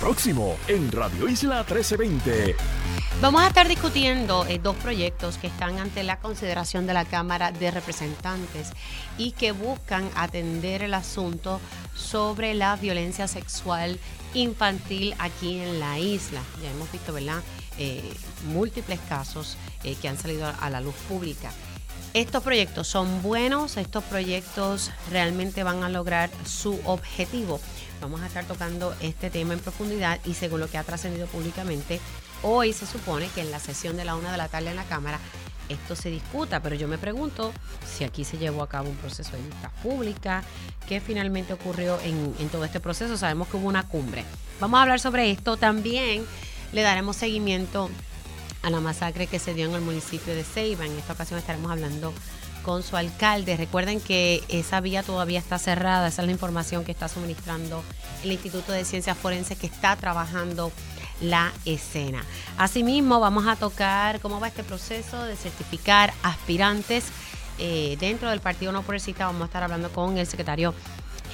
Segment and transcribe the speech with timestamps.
[0.00, 2.56] Próximo en Radio Isla 1320.
[3.20, 7.52] Vamos a estar discutiendo eh, dos proyectos que están ante la consideración de la Cámara
[7.52, 8.70] de Representantes
[9.18, 11.60] y que buscan atender el asunto
[11.94, 14.00] sobre la violencia sexual
[14.32, 16.40] infantil aquí en la isla.
[16.62, 17.42] Ya hemos visto, ¿verdad?
[17.76, 18.02] Eh,
[18.46, 21.52] múltiples casos eh, que han salido a la luz pública.
[22.14, 27.60] Estos proyectos son buenos, estos proyectos realmente van a lograr su objetivo.
[28.00, 32.00] Vamos a estar tocando este tema en profundidad y según lo que ha trascendido públicamente,
[32.42, 34.84] hoy se supone que en la sesión de la una de la tarde en la
[34.84, 35.18] Cámara
[35.68, 37.52] esto se discuta, pero yo me pregunto
[37.86, 40.42] si aquí se llevó a cabo un proceso de vista pública,
[40.88, 43.16] qué finalmente ocurrió en, en todo este proceso.
[43.16, 44.24] Sabemos que hubo una cumbre.
[44.58, 45.56] Vamos a hablar sobre esto.
[45.56, 46.24] También
[46.72, 47.88] le daremos seguimiento
[48.62, 50.86] a la masacre que se dio en el municipio de Ceiba.
[50.86, 52.12] En esta ocasión estaremos hablando
[52.62, 53.56] con su alcalde.
[53.56, 57.82] Recuerden que esa vía todavía está cerrada, esa es la información que está suministrando
[58.22, 60.72] el Instituto de Ciencias Forenses que está trabajando
[61.20, 62.24] la escena.
[62.56, 67.06] Asimismo, vamos a tocar cómo va este proceso de certificar aspirantes
[67.58, 69.26] eh, dentro del Partido No Progresista.
[69.26, 70.74] Vamos a estar hablando con el secretario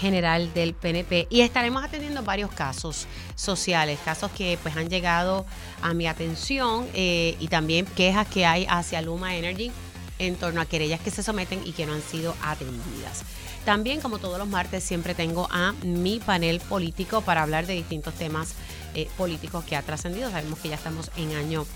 [0.00, 5.46] general del PNP y estaremos atendiendo varios casos sociales, casos que pues han llegado
[5.82, 9.72] a mi atención eh, y también quejas que hay hacia Luma Energy
[10.18, 13.22] en torno a querellas que se someten y que no han sido atendidas.
[13.64, 18.14] También, como todos los martes, siempre tengo a mi panel político para hablar de distintos
[18.14, 18.54] temas
[18.94, 20.30] eh, políticos que ha trascendido.
[20.30, 21.66] Sabemos que ya estamos en año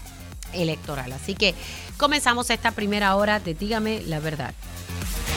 [0.53, 1.13] electoral.
[1.13, 1.55] Así que
[1.97, 4.55] comenzamos esta primera hora de Dígame la verdad.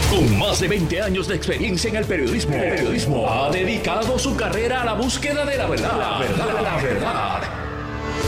[0.09, 4.35] Con más de 20 años de experiencia en el periodismo, el periodismo ha dedicado su
[4.35, 5.97] carrera a la búsqueda de la verdad.
[5.97, 7.41] La verdad, la verdad.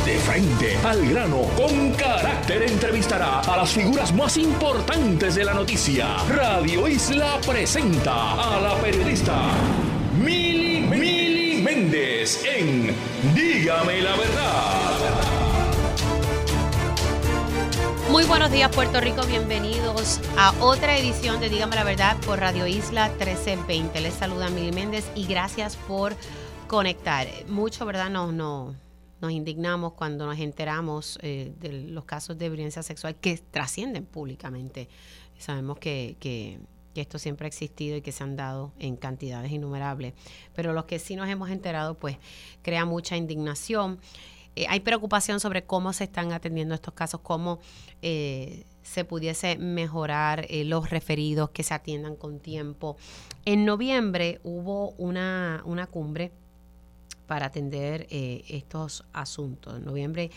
[0.06, 6.18] De frente al grano, con carácter entrevistará a las figuras más importantes de la noticia.
[6.30, 9.36] Radio Isla presenta a la periodista
[10.20, 12.96] Mili, Mili Méndez en
[13.34, 14.86] Dígame la verdad.
[18.12, 22.66] Muy buenos días Puerto Rico, bienvenidos a otra edición de Dígame la Verdad por Radio
[22.68, 24.00] Isla 1320.
[24.02, 26.16] Les saluda Mili Méndez y gracias por
[26.68, 27.28] conectar.
[27.48, 28.10] Mucho, ¿verdad?
[28.10, 28.76] No, no,
[29.26, 34.88] nos indignamos cuando nos enteramos eh, de los casos de violencia sexual que trascienden públicamente.
[35.40, 36.60] Sabemos que, que,
[36.94, 40.14] esto siempre ha existido y que se han dado en cantidades innumerables,
[40.54, 42.18] pero los que sí nos hemos enterado, pues
[42.62, 44.00] crea mucha indignación.
[44.56, 47.60] Eh, hay preocupación sobre cómo se están atendiendo estos casos, cómo
[48.02, 52.96] eh, se pudiese mejorar los referidos, que se atiendan con tiempo.
[53.44, 56.32] En noviembre hubo una, una cumbre
[57.26, 60.32] para atender eh, estos asuntos en noviembre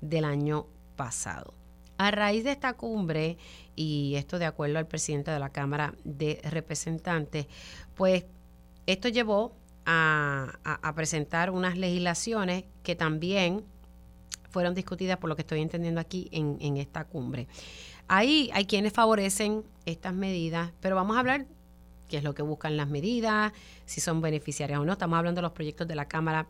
[0.00, 0.66] del año
[0.96, 1.54] pasado.
[1.98, 3.36] A raíz de esta cumbre,
[3.76, 7.46] y esto de acuerdo al presidente de la Cámara de Representantes,
[7.94, 8.24] pues
[8.86, 9.54] esto llevó
[9.86, 13.64] a, presentar unas legislaciones que también
[14.50, 17.48] fueron discutidas por lo que estoy entendiendo aquí en, en esta cumbre.
[18.08, 21.46] Ahí hay quienes favorecen estas medidas, pero vamos a hablar
[22.12, 23.54] qué es lo que buscan las medidas,
[23.86, 24.92] si son beneficiarias o no.
[24.92, 26.46] Estamos hablando de los proyectos de la Cámara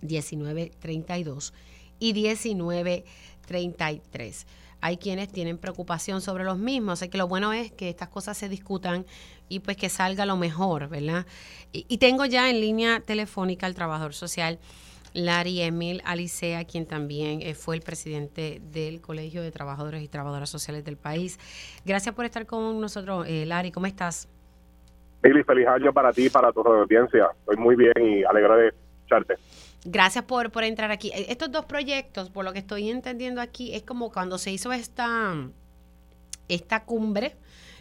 [0.00, 1.52] 1932
[1.98, 4.46] y 1933.
[4.80, 8.38] Hay quienes tienen preocupación sobre los mismos, así que lo bueno es que estas cosas
[8.38, 9.04] se discutan
[9.50, 11.26] y pues que salga lo mejor, ¿verdad?
[11.70, 14.58] Y, tengo ya en línea telefónica al trabajador social
[15.12, 20.48] Larry Emil Alicea, quien también eh, fue el presidente del Colegio de Trabajadores y Trabajadoras
[20.48, 21.38] Sociales del país.
[21.84, 23.70] Gracias por estar con nosotros, eh, Larry.
[23.70, 24.28] ¿Cómo estás?
[25.46, 27.28] Feliz año para ti para tu audiencia.
[27.40, 29.34] Estoy muy bien y alegro de escucharte.
[29.84, 31.10] Gracias por, por entrar aquí.
[31.14, 34.72] E, estos dos proyectos, por lo que estoy entendiendo aquí, es como cuando se hizo
[34.72, 35.34] esta,
[36.48, 37.36] esta cumbre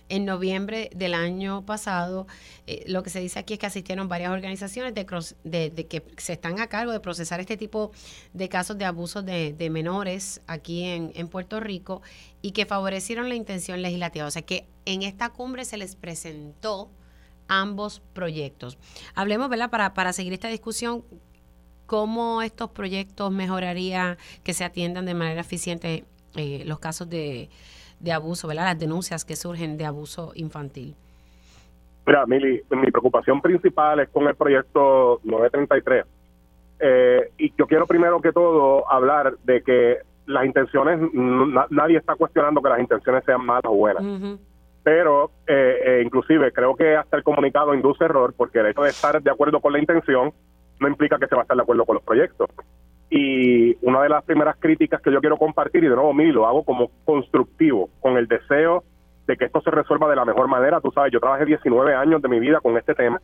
[0.09, 2.27] en noviembre del año pasado,
[2.67, 6.59] eh, lo que se dice aquí es que asistieron varias organizaciones de, que se están
[6.59, 7.91] a cargo de procesar este tipo
[8.33, 12.01] de casos de abusos de, menores aquí en, Puerto Rico
[12.41, 14.25] y que favorecieron la intención legislativa.
[14.25, 16.91] O sea que en esta cumbre se les presentó
[17.47, 18.77] ambos proyectos.
[19.15, 19.69] Hablemos, ¿verdad?
[19.69, 21.03] Para, para seguir esta discusión,
[21.85, 26.05] ¿cómo estos proyectos mejoraría que se atiendan de manera eficiente
[26.35, 27.49] eh, los casos de,
[27.99, 28.65] de abuso, ¿verdad?
[28.65, 30.95] Las denuncias que surgen de abuso infantil.
[32.05, 36.05] Mira, Mili, mi preocupación principal es con el proyecto 933.
[36.79, 40.99] Eh, y yo quiero primero que todo hablar de que las intenciones,
[41.69, 44.03] nadie está cuestionando que las intenciones sean malas o buenas
[44.83, 48.89] pero eh, eh, inclusive creo que hasta el comunicado induce error porque el hecho de
[48.89, 50.33] estar de acuerdo con la intención
[50.79, 52.49] no implica que se va a estar de acuerdo con los proyectos.
[53.09, 56.47] Y una de las primeras críticas que yo quiero compartir, y de nuevo, mí lo
[56.47, 58.83] hago como constructivo, con el deseo
[59.27, 60.81] de que esto se resuelva de la mejor manera.
[60.81, 63.21] Tú sabes, yo trabajé 19 años de mi vida con este tema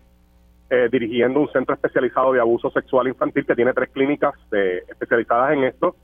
[0.69, 5.53] eh, dirigiendo un centro especializado de abuso sexual infantil que tiene tres clínicas eh, especializadas
[5.53, 5.95] en esto.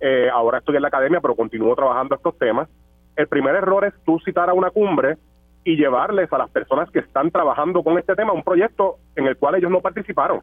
[0.00, 2.70] Eh, ahora estoy en la academia, pero continúo trabajando estos temas.
[3.18, 5.18] El primer error es tú citar a una cumbre
[5.64, 9.36] y llevarles a las personas que están trabajando con este tema un proyecto en el
[9.36, 10.40] cual ellos no participaron,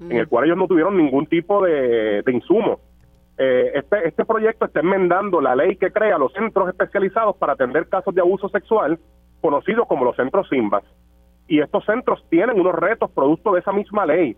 [0.00, 0.28] en el mm.
[0.28, 2.80] cual ellos no tuvieron ningún tipo de, insumo.
[3.38, 8.14] este, este proyecto está enmendando la ley que crea los centros especializados para atender casos
[8.14, 8.98] de abuso sexual,
[9.40, 10.84] conocidos como los centros SIMBAS
[11.48, 14.36] y estos centros tienen unos retos producto de esa misma ley.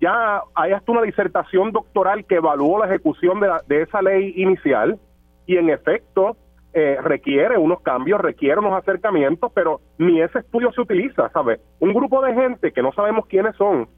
[0.00, 4.98] Ya hay hasta una disertación doctoral que evaluó la ejecución de, esa ley inicial
[5.46, 6.36] y en efecto
[6.72, 11.60] eh, requiere unos cambios, requiere unos acercamientos, pero ni ese estudio se utiliza, ¿sabes?
[11.80, 13.88] Un grupo de gente que no sabemos quiénes son,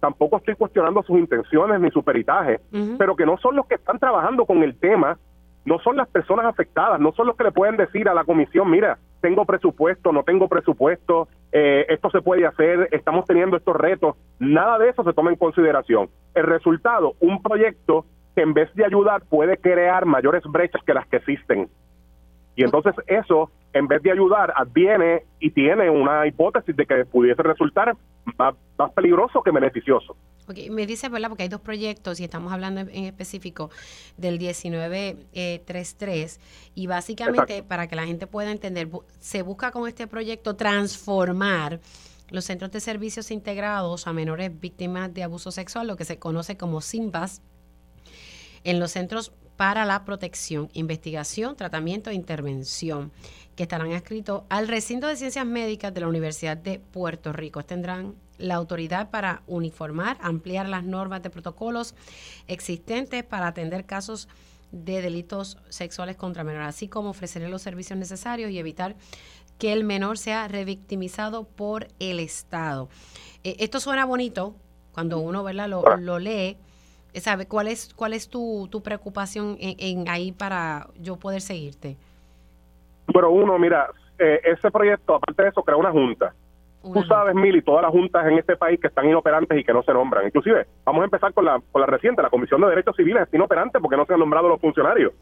[0.00, 2.60] tampoco estoy cuestionando sus intenciones ni su peritaje,
[2.98, 5.18] pero que no son los que están trabajando con el tema,
[5.64, 8.70] no son las personas afectadas, no son los que le pueden decir a la comisión,
[8.70, 14.16] mira, tengo presupuesto, no tengo presupuesto, eh, esto se puede hacer, estamos teniendo estos retos,
[14.38, 16.08] nada de eso se toma en consideración.
[16.34, 18.04] El resultado, un proyecto
[18.36, 21.68] que en vez de ayudar puede crear mayores brechas que las que existen.
[22.56, 27.42] Y entonces eso, en vez de ayudar, adviene y tiene una hipótesis de que pudiese
[27.42, 27.94] resultar
[28.38, 28.54] más,
[28.94, 30.16] peligroso que beneficioso.
[30.48, 31.28] Okay, me dice, ¿verdad?
[31.28, 33.70] Porque hay dos proyectos y estamos hablando en específico
[34.16, 36.40] del 1933
[36.74, 38.88] y básicamente para que la gente pueda entender,
[39.18, 41.80] se busca con este proyecto transformar
[42.30, 46.56] los centros de servicios integrados a menores víctimas de abuso sexual, lo que se conoce
[46.56, 47.42] como SIMBAS,
[48.64, 53.12] en los centros para la protección, investigación, tratamiento e intervención,
[53.54, 57.62] que estarán adscritos al recinto de ciencias médicas de la Universidad de Puerto Rico.
[57.64, 61.94] Tendrán la autoridad para uniformar, ampliar las normas de protocolos
[62.48, 64.28] existentes para atender casos
[64.72, 68.96] de delitos sexuales contra menores, así como ofrecer los servicios necesarios y evitar
[69.58, 72.90] que el menor sea revictimizado por el Estado.
[73.42, 74.54] Eh, esto suena bonito
[74.92, 75.68] cuando uno ¿verdad?
[75.68, 76.58] Lo, lo lee,
[77.20, 81.96] ¿Sabe cuál es cuál es tu, tu preocupación en, ahí para yo poder seguirte?
[83.06, 86.34] Bueno, uno, mira, eh, ese proyecto, aparte de eso, crea una junta.
[86.82, 89.82] Tú sabes, Mili, todas las juntas en este país que están inoperantes y que no
[89.82, 90.26] se nombran.
[90.26, 93.36] Inclusive, vamos a empezar con la, con la reciente, la Comisión de Derechos Civiles está
[93.36, 95.12] inoperante porque no se han nombrado los funcionarios.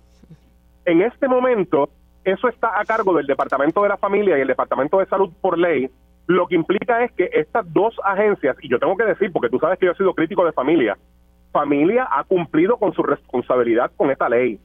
[0.84, 1.88] En este momento,
[2.24, 5.58] eso está a cargo del Departamento de la Familia y el Departamento de Salud por
[5.58, 5.90] ley,
[6.26, 9.58] lo que implica es que estas dos agencias, y yo tengo que decir, porque tú
[9.58, 10.96] sabes que yo he sido crítico de familia,
[11.54, 14.58] familia ha cumplido con su responsabilidad con esta ley.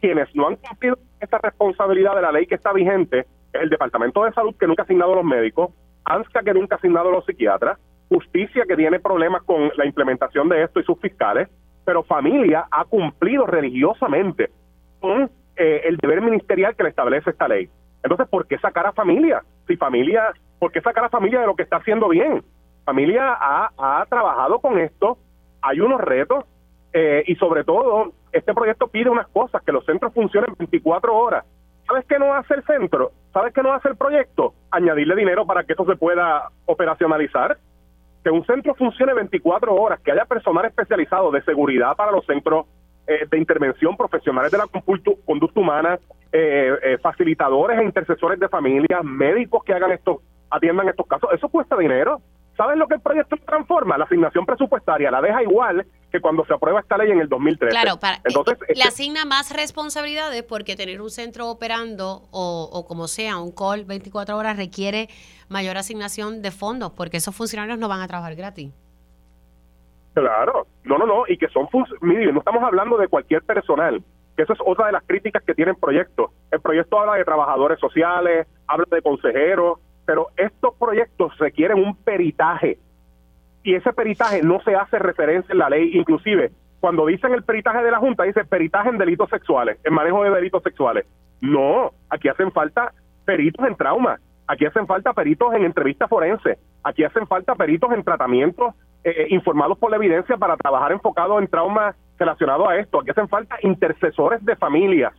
[0.00, 3.20] Quienes no han cumplido esta responsabilidad de la ley que está vigente
[3.52, 5.70] es el Departamento de Salud, que nunca ha asignado a los médicos,
[6.04, 7.78] ANSCA, que nunca ha asignado a los psiquiatras,
[8.08, 11.48] Justicia, que tiene problemas con la implementación de esto y sus fiscales,
[11.84, 14.50] pero familia ha cumplido religiosamente
[14.98, 17.68] con eh, el deber ministerial que le establece esta ley.
[18.02, 19.44] Entonces, ¿por qué sacar a familia?
[19.68, 22.42] Si familia, ¿por qué sacar a familia de lo que está haciendo bien?
[22.84, 25.18] Familia ha, ha trabajado con esto,
[25.62, 26.44] hay unos retos
[26.92, 31.44] eh, y sobre todo este proyecto pide unas cosas, que los centros funcionen 24 horas.
[31.86, 33.12] ¿Sabes qué no hace el centro?
[33.32, 34.54] ¿Sabes qué no hace el proyecto?
[34.70, 37.56] Añadirle dinero para que eso se pueda operacionalizar.
[38.22, 42.66] Que un centro funcione 24 horas, que haya personal especializado de seguridad para los centros
[43.06, 44.66] eh, de intervención, profesionales de la
[45.24, 45.98] conducta humana,
[46.32, 50.20] eh, facilitadores e intercesores de familias, médicos que hagan esto,
[50.50, 51.30] atiendan estos casos.
[51.32, 52.20] Eso cuesta dinero.
[52.58, 53.96] ¿Sabes lo que el proyecto transforma?
[53.96, 57.70] La asignación presupuestaria la deja igual que cuando se aprueba esta ley en el 2013.
[57.70, 63.06] Claro, para, Entonces, le este asigna más responsabilidades porque tener un centro operando o, como
[63.06, 65.08] sea, un call 24 horas requiere
[65.48, 68.72] mayor asignación de fondos porque esos funcionarios no van a trabajar gratis.
[70.14, 71.68] Claro, no, no, no, y que son,
[72.00, 74.02] mire, no estamos hablando de cualquier personal,
[74.36, 76.32] que eso es otra de las críticas que tienen proyectos.
[76.50, 82.78] El proyecto habla de trabajadores sociales, habla de consejeros, pero estos proyectos requieren un peritaje
[83.62, 86.50] y ese peritaje no se hace referencia en la ley, inclusive
[86.80, 90.30] cuando dicen el peritaje de la Junta, dice peritaje en delitos sexuales, en manejo de
[90.30, 91.04] delitos sexuales.
[91.42, 92.94] No, aquí hacen falta
[93.26, 98.02] peritos en trauma, aquí hacen falta peritos en entrevista forense, aquí hacen falta peritos en
[98.02, 98.74] tratamientos
[99.04, 103.28] eh, informados por la evidencia para trabajar enfocado en trauma relacionado a esto, aquí hacen
[103.28, 105.12] falta intercesores de familias.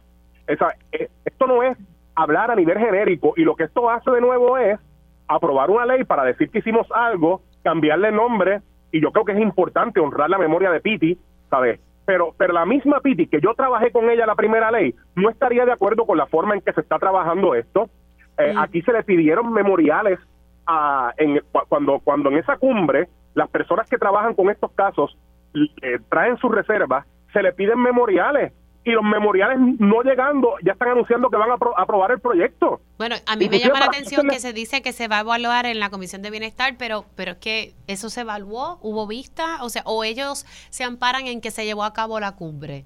[0.47, 1.77] Eh, esto no es
[2.21, 4.79] hablar a nivel genérico y lo que esto hace de nuevo es
[5.27, 8.61] aprobar una ley para decir que hicimos algo, cambiarle nombre
[8.91, 11.17] y yo creo que es importante honrar la memoria de Piti,
[11.49, 11.79] ¿sabes?
[12.05, 15.65] Pero, pero la misma Piti, que yo trabajé con ella la primera ley, no estaría
[15.65, 17.89] de acuerdo con la forma en que se está trabajando esto.
[18.37, 20.19] Eh, aquí se le pidieron memoriales
[20.65, 25.17] a, en, cuando, cuando en esa cumbre las personas que trabajan con estos casos
[25.53, 28.53] eh, traen sus reservas, se le piden memoriales
[28.89, 32.81] y los memoriales no llegando, ya están anunciando que van a aprobar el proyecto.
[32.97, 35.67] Bueno, a mí me llama la atención que se dice que se va a evaluar
[35.67, 39.69] en la Comisión de Bienestar, pero pero es que eso se evaluó, hubo vista, o
[39.69, 42.85] sea, o ellos se amparan en que se llevó a cabo la cumbre.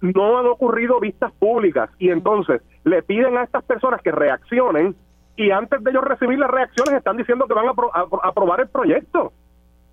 [0.00, 4.94] No han ocurrido vistas públicas y entonces le piden a estas personas que reaccionen
[5.36, 8.68] y antes de ellos recibir las reacciones están diciendo que van a, a aprobar el
[8.68, 9.32] proyecto.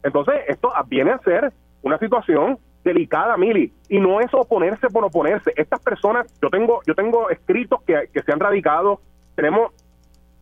[0.04, 5.54] Entonces, esto viene a ser una situación delicada, Mili, y no es oponerse por oponerse.
[5.56, 9.02] Estas personas, yo tengo, yo tengo escritos que, se han radicado,
[9.36, 9.72] tenemos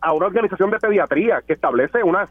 [0.00, 2.30] a una organización de pediatría que establece unas,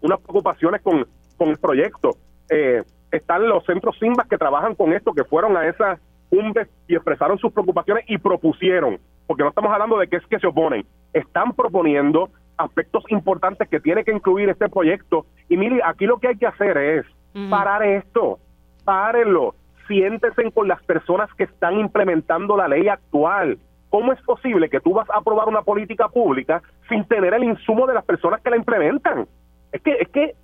[0.00, 2.16] unas preocupaciones con, con el proyecto.
[2.50, 6.00] Eh, están los centros SIMBAS que trabajan con esto, que fueron a esas
[6.30, 10.38] cumbres y expresaron sus preocupaciones y propusieron, porque no estamos hablando de que es que
[10.38, 15.26] se oponen, están proponiendo aspectos importantes que tiene que incluir este proyecto.
[15.48, 17.06] Y Mili, aquí lo que hay que hacer es
[17.50, 18.38] parar esto,
[18.84, 19.54] párenlo,
[19.86, 23.58] siéntese con las personas que están implementando la ley actual.
[23.90, 27.86] ¿Cómo es posible que tú vas a aprobar una política pública sin tener el insumo
[27.86, 29.26] de las personas que la implementan?
[29.70, 30.34] Es que, es que,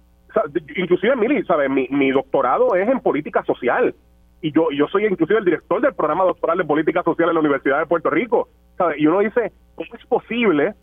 [0.76, 1.70] inclusive, Mili, ¿sabes?
[1.70, 3.94] Mi, mi doctorado es en política social
[4.40, 7.40] y yo yo soy inclusive el director del programa doctoral de política social en la
[7.40, 8.48] Universidad de Puerto Rico.
[8.76, 8.98] ¿sabes?
[8.98, 10.74] Y uno dice, ¿cómo es posible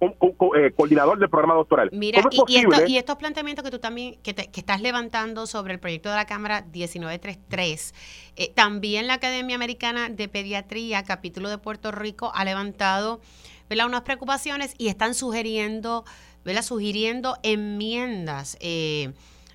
[0.00, 1.90] eh, coordinador del programa doctoral.
[1.92, 6.24] Mira, y, estos planteamientos que tú también, que, estás levantando sobre el proyecto de la
[6.24, 7.94] Cámara 1933,
[8.36, 13.20] eh, también la Academia Americana de Pediatría, capítulo de Puerto Rico, ha levantado
[13.68, 13.86] ¿verdad?
[13.86, 16.04] unas preocupaciones y están sugiriendo,
[16.46, 16.62] ¿verdad?
[16.62, 18.56] sugiriendo enmiendas.
[18.60, 19.12] Eh,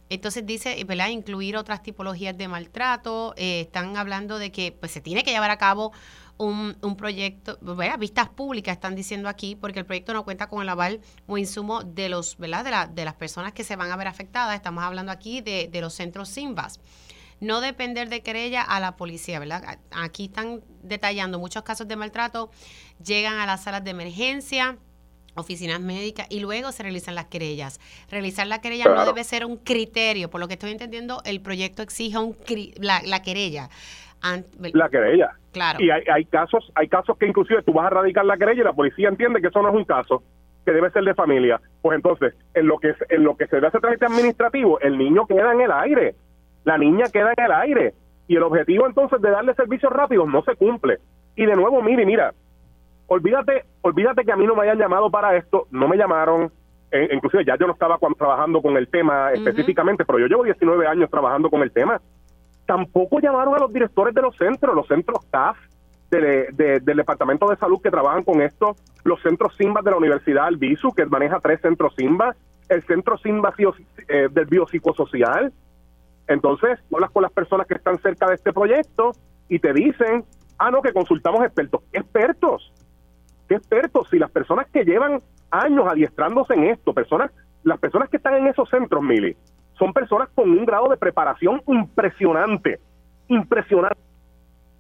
[0.10, 1.10] entonces dice, ¿verdad?
[1.10, 3.34] Incluir otras tipologías de maltrato.
[3.38, 5.92] están hablando de que pues, se tiene que llevar a cabo
[6.38, 10.62] un, un proyecto, vea, vistas públicas están diciendo aquí, porque el proyecto no cuenta con
[10.62, 12.64] el aval o insumo de los, ¿verdad?
[12.64, 14.56] De, la, de las personas que se van a ver afectadas.
[14.56, 16.80] Estamos hablando aquí de, de los centros SIMBAS.
[17.40, 19.80] No depender de querella a la policía, ¿verdad?
[19.92, 22.50] Aquí están detallando muchos casos de maltrato,
[23.04, 24.78] llegan a las salas de emergencia,
[25.36, 27.82] oficinas médicas y luego se realizan las querellas.
[28.10, 31.84] Realizar la querella no debe ser un criterio, por lo que estoy entendiendo, el proyecto
[31.84, 32.38] exige un
[32.78, 33.70] la, la querella
[34.74, 35.32] la querella.
[35.52, 35.80] Claro.
[35.82, 38.66] Y hay, hay casos, hay casos que inclusive tú vas a radicar la querella y
[38.66, 40.24] la policía entiende que eso no es un caso
[40.66, 41.62] que debe ser de familia.
[41.82, 45.28] Pues entonces, en lo que en lo que se da ese trámite administrativo, el niño
[45.28, 46.16] queda en el aire,
[46.64, 47.94] la niña queda en el aire
[48.28, 50.98] y el objetivo entonces de darle servicios rápidos no se cumple.
[51.36, 52.34] Y de nuevo, mire, mira,
[53.08, 56.52] olvídate, olvídate que a mí no me hayan llamado para esto, no me llamaron,
[56.92, 60.88] e, inclusive ya yo no estaba trabajando con el tema específicamente, pero yo llevo 19
[60.88, 62.02] años trabajando con el tema
[62.66, 65.58] Tampoco llamaron a los directores de los centros, los centros staff
[66.10, 70.94] del Departamento de Salud que trabajan con esto, los centros SIMBA de la Universidad Albizu,
[70.94, 72.36] que maneja tres centros SIMBA,
[72.70, 73.54] el centro SIMBA
[74.08, 75.52] eh, del biopsicosocial.
[76.28, 79.12] Entonces, hablas con las personas que están cerca de este proyecto
[79.50, 80.24] y te dicen,
[80.58, 81.82] ah, no, que consultamos expertos.
[81.92, 82.74] expertos?
[83.48, 84.08] ¿Qué expertos?
[84.10, 87.32] Si las personas que llevan años adiestrándose en esto, personas,
[87.64, 89.36] las personas que están en esos centros, Mili,
[89.78, 92.80] son personas con un grado de preparación impresionante,
[93.28, 94.00] impresionante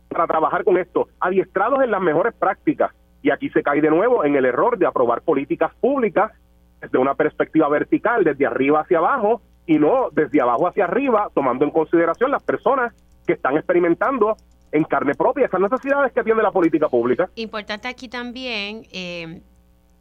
[0.09, 2.91] para trabajar con esto, adiestrados en las mejores prácticas.
[3.21, 6.31] Y aquí se cae de nuevo en el error de aprobar políticas públicas
[6.79, 11.65] desde una perspectiva vertical, desde arriba hacia abajo, y no desde abajo hacia arriba, tomando
[11.65, 12.93] en consideración las personas
[13.25, 14.37] que están experimentando
[14.71, 17.29] en carne propia esas necesidades que tiene la política pública.
[17.35, 19.41] Importante aquí también eh,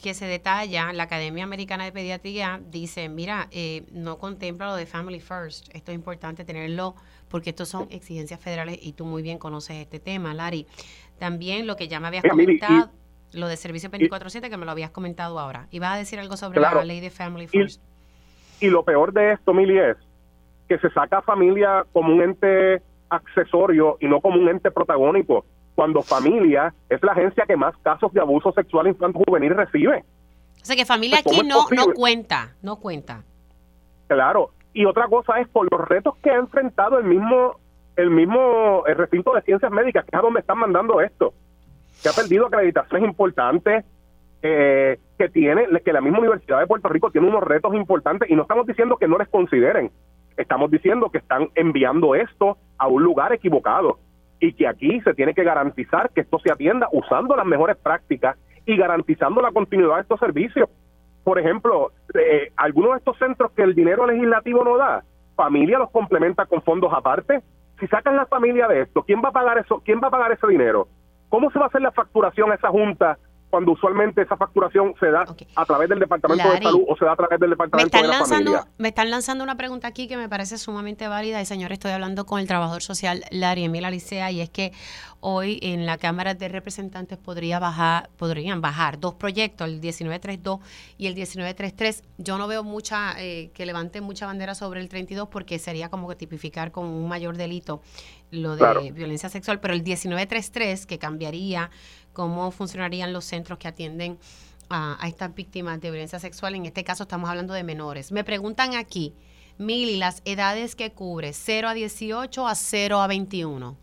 [0.04, 4.84] que se detalla, la Academia Americana de Pediatría dice, mira, eh, no contempla lo de
[4.84, 5.74] Family First.
[5.74, 6.94] Esto es importante tenerlo
[7.30, 10.66] porque estos son exigencias federales y tú muy bien conoces este tema, Lari.
[11.18, 12.90] También lo que ya me habías comentado,
[13.32, 15.68] lo de Servicio 24-7, que me lo habías comentado ahora.
[15.70, 17.80] ¿Ibas a decir algo sobre la ley de Family First?
[18.60, 19.96] Y, lo peor de esto, Mili, es
[20.68, 25.46] que se saca a familia como un ente accesorio y no como un ente protagónico
[25.74, 30.04] cuando familia es la agencia que más casos de abuso sexual infantil juvenil recibe.
[30.62, 33.22] O sea que familia pues, aquí no, no cuenta, no cuenta.
[34.06, 37.56] Claro, y otra cosa es por los retos que ha enfrentado el mismo
[37.96, 41.32] el mismo el recinto de ciencias médicas, que es a donde están mandando esto,
[42.02, 43.84] que ha perdido acreditaciones importantes,
[44.42, 48.34] eh, que tiene, que la misma Universidad de Puerto Rico tiene unos retos importantes, y
[48.34, 49.92] no estamos diciendo que no les consideren,
[50.36, 53.98] estamos diciendo que están enviando esto a un lugar equivocado
[54.46, 58.36] y que aquí se tiene que garantizar que esto se atienda usando las mejores prácticas
[58.66, 60.68] y garantizando la continuidad de estos servicios.
[61.22, 65.02] Por ejemplo, eh, algunos de estos centros que el dinero legislativo no da,
[65.34, 67.40] familia los complementa con fondos aparte.
[67.80, 69.80] Si sacan la familia de esto, ¿quién va a pagar eso?
[69.82, 70.88] ¿Quién va a pagar ese dinero?
[71.30, 73.18] ¿Cómo se va a hacer la facturación a esa junta
[73.54, 77.12] cuando usualmente esa facturación se da a través del Departamento de Salud o se da
[77.12, 78.66] a través del Departamento de la Familia.
[78.78, 82.26] Me están lanzando una pregunta aquí que me parece sumamente válida y señor, estoy hablando
[82.26, 84.72] con el trabajador social Larry Emil Alicea y es que
[85.20, 90.58] hoy en la Cámara de Representantes podría bajar, podrían bajar dos proyectos, el 1932
[90.98, 92.02] y el 1933.
[92.18, 96.08] Yo no veo mucha, eh, que levanten mucha bandera sobre el 32 porque sería como
[96.08, 97.82] que tipificar con un mayor delito
[98.32, 101.70] lo de violencia sexual, pero el 1933 que cambiaría
[102.14, 104.16] cómo funcionarían los centros que atienden
[104.70, 106.54] a, estas víctimas de violencia sexual.
[106.54, 108.12] En este caso estamos hablando de menores.
[108.12, 109.14] Me preguntan aquí,
[109.58, 113.76] Mili, las edades que cubre, 0 a 18 a 0 a 21.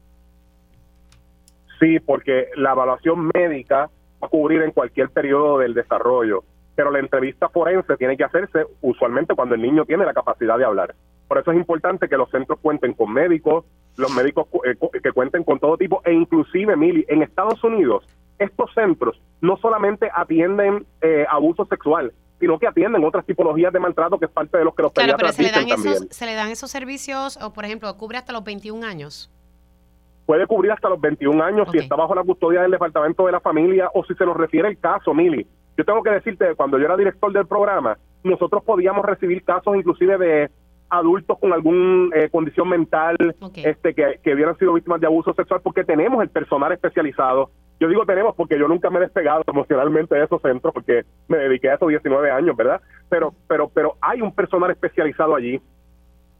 [1.79, 3.89] Sí, porque la evaluación médica
[4.21, 6.43] va a cubrir en cualquier periodo del desarrollo,
[6.75, 10.65] pero la entrevista forense tiene que hacerse usualmente cuando el niño tiene la capacidad de
[10.65, 10.95] hablar.
[11.27, 13.65] Por eso es importante que los centros cuenten con médicos,
[13.97, 18.05] los médicos eh, que cuenten con todo tipo, e inclusive, Mili, en Estados Unidos
[18.41, 24.17] estos centros no solamente atienden eh, abuso sexual, sino que atienden otras tipologías de maltrato
[24.17, 26.33] que es parte de los que los claro, pero se le dan Esos, ¿Se le
[26.33, 29.31] dan esos servicios, o por ejemplo, cubre hasta los 21 años?
[30.25, 33.39] Puede cubrir hasta los 21 años si está bajo la custodia del Departamento de la
[33.39, 35.45] Familia o si se nos refiere el caso, Mili.
[35.77, 40.17] Yo tengo que decirte, cuando yo era director del programa, nosotros podíamos recibir casos inclusive
[40.17, 40.49] de
[40.89, 43.15] adultos con alguna eh, condición mental
[43.55, 47.49] este que, que hubieran sido víctimas de abuso sexual porque tenemos el personal especializado
[47.81, 51.37] yo digo tenemos porque yo nunca me he despegado emocionalmente de esos centros porque me
[51.37, 52.79] dediqué a esos 19 años, ¿verdad?
[53.09, 55.59] Pero, pero, pero hay un personal especializado allí,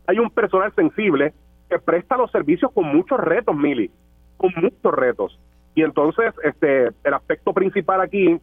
[0.05, 1.33] hay un personal sensible
[1.67, 3.89] que presta los servicios con muchos retos, Mili,
[4.38, 5.39] con muchos retos.
[5.74, 8.39] Y entonces, este, el aspecto principal aquí,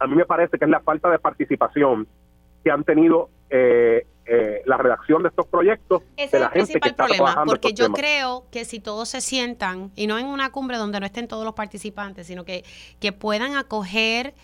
[0.00, 2.06] a mí me parece que es la falta de participación
[2.64, 6.80] que han tenido eh, eh, la redacción de estos proyectos Ese de la es el
[6.80, 10.78] gente problema, porque yo creo que si todos se sientan, y no en una cumbre
[10.78, 12.64] donde no estén todos los participantes, sino que,
[13.00, 14.34] que puedan acoger,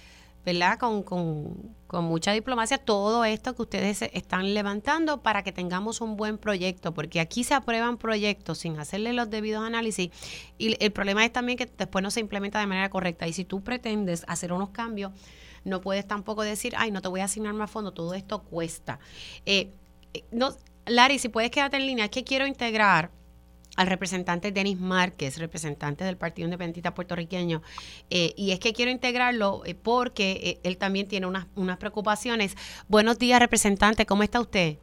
[0.45, 0.79] ¿verdad?
[0.79, 6.17] Con, con, con mucha diplomacia todo esto que ustedes están levantando para que tengamos un
[6.17, 10.11] buen proyecto, porque aquí se aprueban proyectos sin hacerle los debidos análisis
[10.59, 13.45] y el problema es también que después no se implementa de manera correcta y si
[13.45, 15.13] tú pretendes hacer unos cambios,
[15.65, 18.99] no puedes tampoco decir, ay, no te voy a asignar más fondo, todo esto cuesta.
[19.47, 19.71] Eh,
[20.15, 20.51] eh, no,
[20.87, 23.11] Larry, si puedes quedarte en línea, es que quiero integrar
[23.77, 27.63] al representante Denis Márquez, representante del Partido Independentista puertorriqueño,
[28.11, 32.57] eh, y es que quiero integrarlo porque él también tiene unas, unas preocupaciones.
[32.89, 34.79] Buenos días, representante, ¿cómo está usted?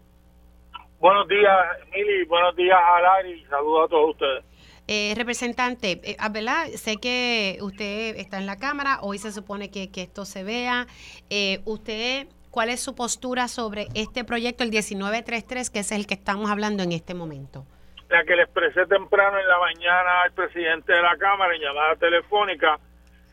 [0.99, 1.56] Buenos días,
[1.93, 4.45] Mili, buenos días a Larry, saludos a todos ustedes.
[4.88, 6.32] Eh, representante, eh, ah.
[6.76, 10.88] Sé que usted está en la Cámara, hoy se supone que, esto se vea.
[11.30, 16.13] Eh, ¿Usted cuál es su postura sobre este proyecto, el 1933, que es el que
[16.13, 17.65] estamos hablando en este momento?
[18.10, 21.95] La que le expresé temprano en la mañana al presidente de la Cámara en llamada
[21.97, 22.80] telefónica,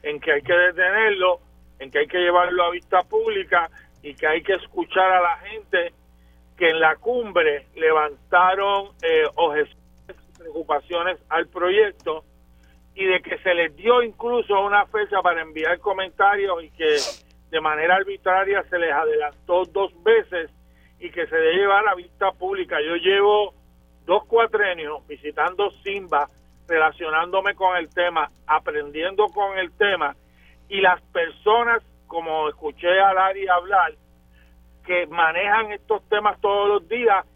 [0.02, 1.38] en que hay que detenerlo,
[1.78, 3.70] en que hay que llevarlo a vista pública
[4.02, 5.92] y que hay que escuchar a la gente
[6.58, 9.83] que en la cumbre levantaron eh, objeciones
[10.54, 12.24] preocupaciones al proyecto
[12.94, 16.96] y de que se les dio incluso una fecha para enviar comentarios y que
[17.50, 20.50] de manera arbitraria se les adelantó dos veces
[21.00, 22.76] y que se debe llevar a vista pública.
[22.80, 23.52] Yo llevo
[24.06, 26.28] dos cuatrenios visitando Simba,
[26.68, 30.14] relacionándome con el tema, aprendiendo con el tema
[30.68, 33.94] y las personas, como escuché a Lari hablar,
[34.86, 37.26] que manejan estos temas todos los días,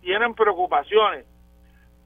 [0.00, 1.26] tienen preocupaciones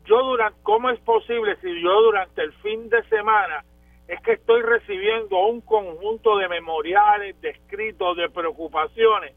[0.05, 3.65] yo durante, ¿cómo es posible si yo durante el fin de semana
[4.09, 9.35] es que estoy recibiendo un conjunto de memoriales, de escritos, de preocupaciones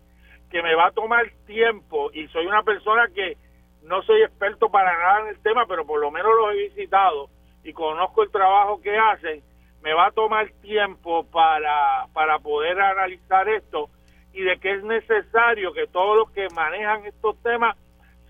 [0.50, 3.38] que me va a tomar tiempo y soy una persona que
[3.84, 7.30] no soy experto para nada en el tema, pero por lo menos los he visitado
[7.64, 9.44] y conozco el trabajo que hacen,
[9.82, 13.90] me va a tomar tiempo para, para poder analizar esto
[14.34, 17.78] y de que es necesario que todos los que manejan estos temas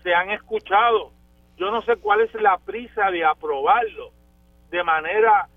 [0.02, 1.15] sean escuchados
[1.56, 4.10] yo no sé cuál es la prisa de aprobarlo.
[4.70, 5.48] De manera,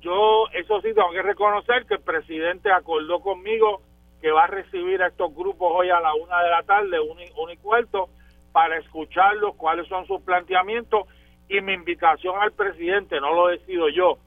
[0.00, 3.82] yo, eso sí, tengo que reconocer que el presidente acordó conmigo
[4.20, 7.50] que va a recibir a estos grupos hoy a la una de la tarde, un
[7.50, 8.08] y, cuarto,
[8.52, 11.08] para escucharlos, cuáles son sus planteamientos.
[11.48, 14.18] Y mi invitación al presidente, no lo decido yo,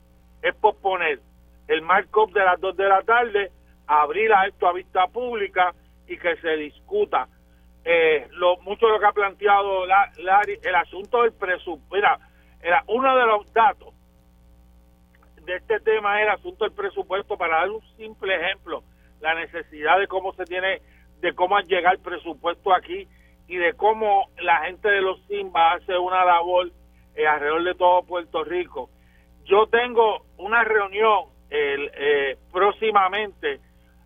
[0.41, 1.19] es posponer
[1.67, 3.51] el markup de las dos de la tarde,
[3.87, 5.73] abrir a esto a vista pública
[6.07, 7.27] y que se discuta
[7.83, 12.07] eh, lo, mucho lo que ha planteado Larry, el asunto del presupuesto.
[12.61, 13.93] Era uno de los datos
[15.45, 18.83] de este tema es el asunto del presupuesto para dar un simple ejemplo,
[19.19, 20.81] la necesidad de cómo se tiene,
[21.19, 23.07] de cómo llega el presupuesto aquí
[23.47, 26.71] y de cómo la gente de los Simba hace una labor
[27.15, 28.89] eh, alrededor de todo Puerto Rico.
[29.45, 33.59] Yo tengo una reunión el, eh, próximamente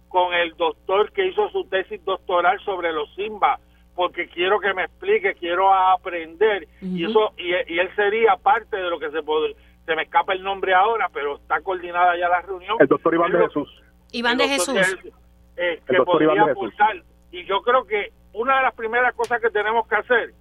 [0.10, 3.60] con el doctor que hizo su tesis doctoral sobre los Simba,
[3.96, 9.00] porque quiero que me explique, quiero aprender, y eso y, él sería parte de lo
[9.00, 12.78] que se puede, se me escapa el nombre ahora, pero está coordinada ya la reunión.
[12.80, 13.84] El doctor Iván de Jesús.
[14.12, 14.78] Iván de Jesús.
[15.58, 17.02] Eh, que podría aportar.
[17.32, 20.34] Y yo creo que una de las primeras cosas que tenemos que hacer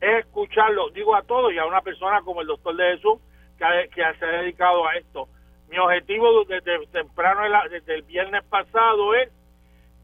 [0.00, 3.20] es escucharlo, digo a todos y a una persona como el doctor de Jesús,
[3.56, 5.28] que, que se ha dedicado a esto.
[5.72, 9.30] Mi objetivo desde temprano, desde el viernes pasado, es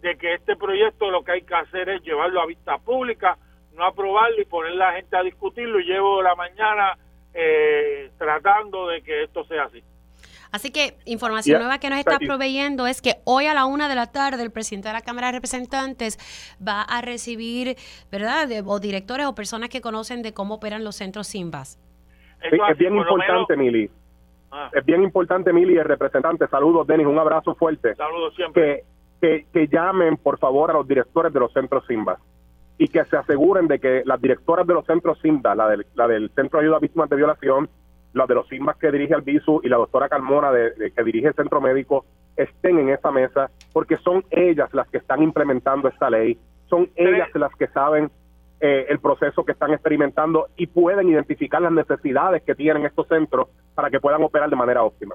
[0.00, 3.36] de que este proyecto lo que hay que hacer es llevarlo a vista pública,
[3.74, 5.78] no aprobarlo y poner la gente a discutirlo.
[5.78, 6.96] Y llevo la mañana
[7.34, 9.84] eh, tratando de que esto sea así.
[10.52, 13.94] Así que información nueva que nos está proveyendo es que hoy a la una de
[13.94, 16.16] la tarde el presidente de la Cámara de Representantes
[16.66, 17.76] va a recibir,
[18.10, 21.78] ¿verdad?, o directores o personas que conocen de cómo operan los centros SIMBAS.
[22.40, 23.90] es bien importante, Mili.
[24.50, 24.70] Ah.
[24.72, 26.46] Es bien importante, Mili, el representante.
[26.48, 27.94] Saludos, Denis, un abrazo fuerte.
[27.94, 28.84] Saludos siempre.
[29.20, 32.18] Que, que, llamen, por favor, a los directores de los centros SIMBAS
[32.78, 36.06] y que se aseguren de que las directoras de los centros SIMBAS, la del, la
[36.06, 37.68] del Centro de Ayuda a Víctimas de Violación,
[38.12, 41.28] la de los SIMBAS que dirige el BISU y la doctora Carmona de, que dirige
[41.28, 42.04] el Centro Médico
[42.36, 47.28] estén en esa mesa porque son ellas las que están implementando esta ley, son ellas
[47.34, 48.10] las que saben
[48.60, 53.48] eh, el proceso que están experimentando y pueden identificar las necesidades que tienen estos centros
[53.74, 55.14] para que puedan operar de manera óptima.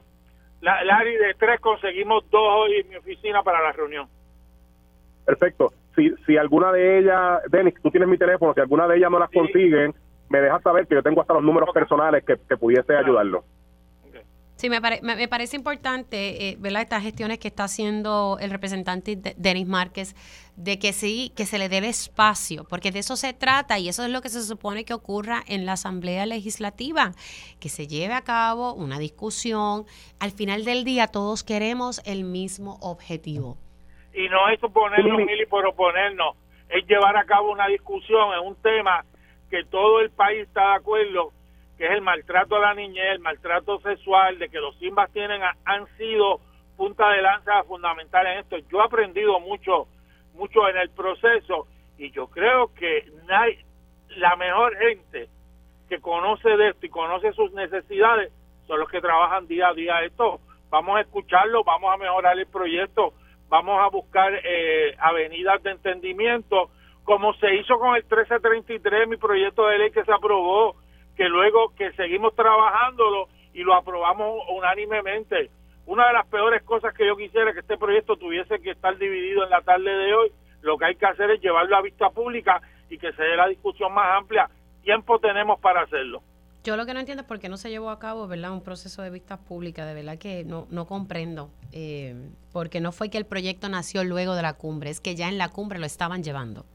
[0.61, 4.07] La, Larry, de tres conseguimos dos hoy en mi oficina para la reunión.
[5.25, 5.73] Perfecto.
[5.95, 9.19] Si, si alguna de ellas, Denis, tú tienes mi teléfono, si alguna de ellas no
[9.19, 9.93] las consiguen,
[10.29, 13.43] me deja saber que yo tengo hasta los números personales que, pudiese ayudarlo.
[14.63, 16.83] Sí, me, me, parece importante, eh, ¿verdad?
[16.83, 20.15] Estas gestiones que está haciendo el representante Denis Márquez,
[20.55, 24.05] de que sí, que se le dé espacio, porque de eso se trata y eso
[24.05, 27.11] es lo que se supone que ocurra en la Asamblea Legislativa,
[27.59, 29.83] que se lleve a cabo una discusión.
[30.21, 33.57] Al final del día todos queremos el mismo objetivo.
[34.13, 36.37] Y no es suponernos, Mili, por oponernos,
[36.69, 39.03] es llevar a cabo una discusión en un tema
[39.49, 41.33] que todo el país está de acuerdo
[41.77, 45.41] que es el maltrato a la niñez, el maltrato sexual, de que los simbas tienen
[45.65, 46.39] han sido
[46.77, 48.57] punta de lanza fundamental en esto.
[48.69, 49.87] Yo he aprendido mucho
[50.33, 53.05] mucho en el proceso y yo creo que
[54.17, 55.29] la mejor gente
[55.89, 58.31] que conoce de esto y conoce sus necesidades
[58.67, 60.39] son los que trabajan día a día esto.
[60.69, 63.13] Vamos a escucharlo, vamos a mejorar el proyecto,
[63.47, 66.71] vamos a buscar eh, avenidas de entendimiento
[67.03, 70.75] como se hizo con el 1333, mi proyecto de ley que se aprobó,
[71.15, 75.49] que luego que seguimos trabajándolo y lo aprobamos unánimemente.
[75.85, 79.43] Una de las peores cosas que yo quisiera que este proyecto tuviese que estar dividido
[79.43, 82.61] en la tarde de hoy, lo que hay que hacer es llevarlo a vista pública
[82.89, 84.49] y que se dé la discusión más amplia.
[84.81, 86.21] Tiempo tenemos para hacerlo.
[86.63, 88.53] Yo lo que no entiendo es por qué no se llevó a cabo, ¿verdad?
[88.53, 91.49] Un proceso de vista pública, de verdad que no, no comprendo.
[91.73, 92.15] Eh,
[92.53, 95.37] porque no fue que el proyecto nació luego de la cumbre, es que ya en
[95.37, 96.65] la cumbre lo estaban llevando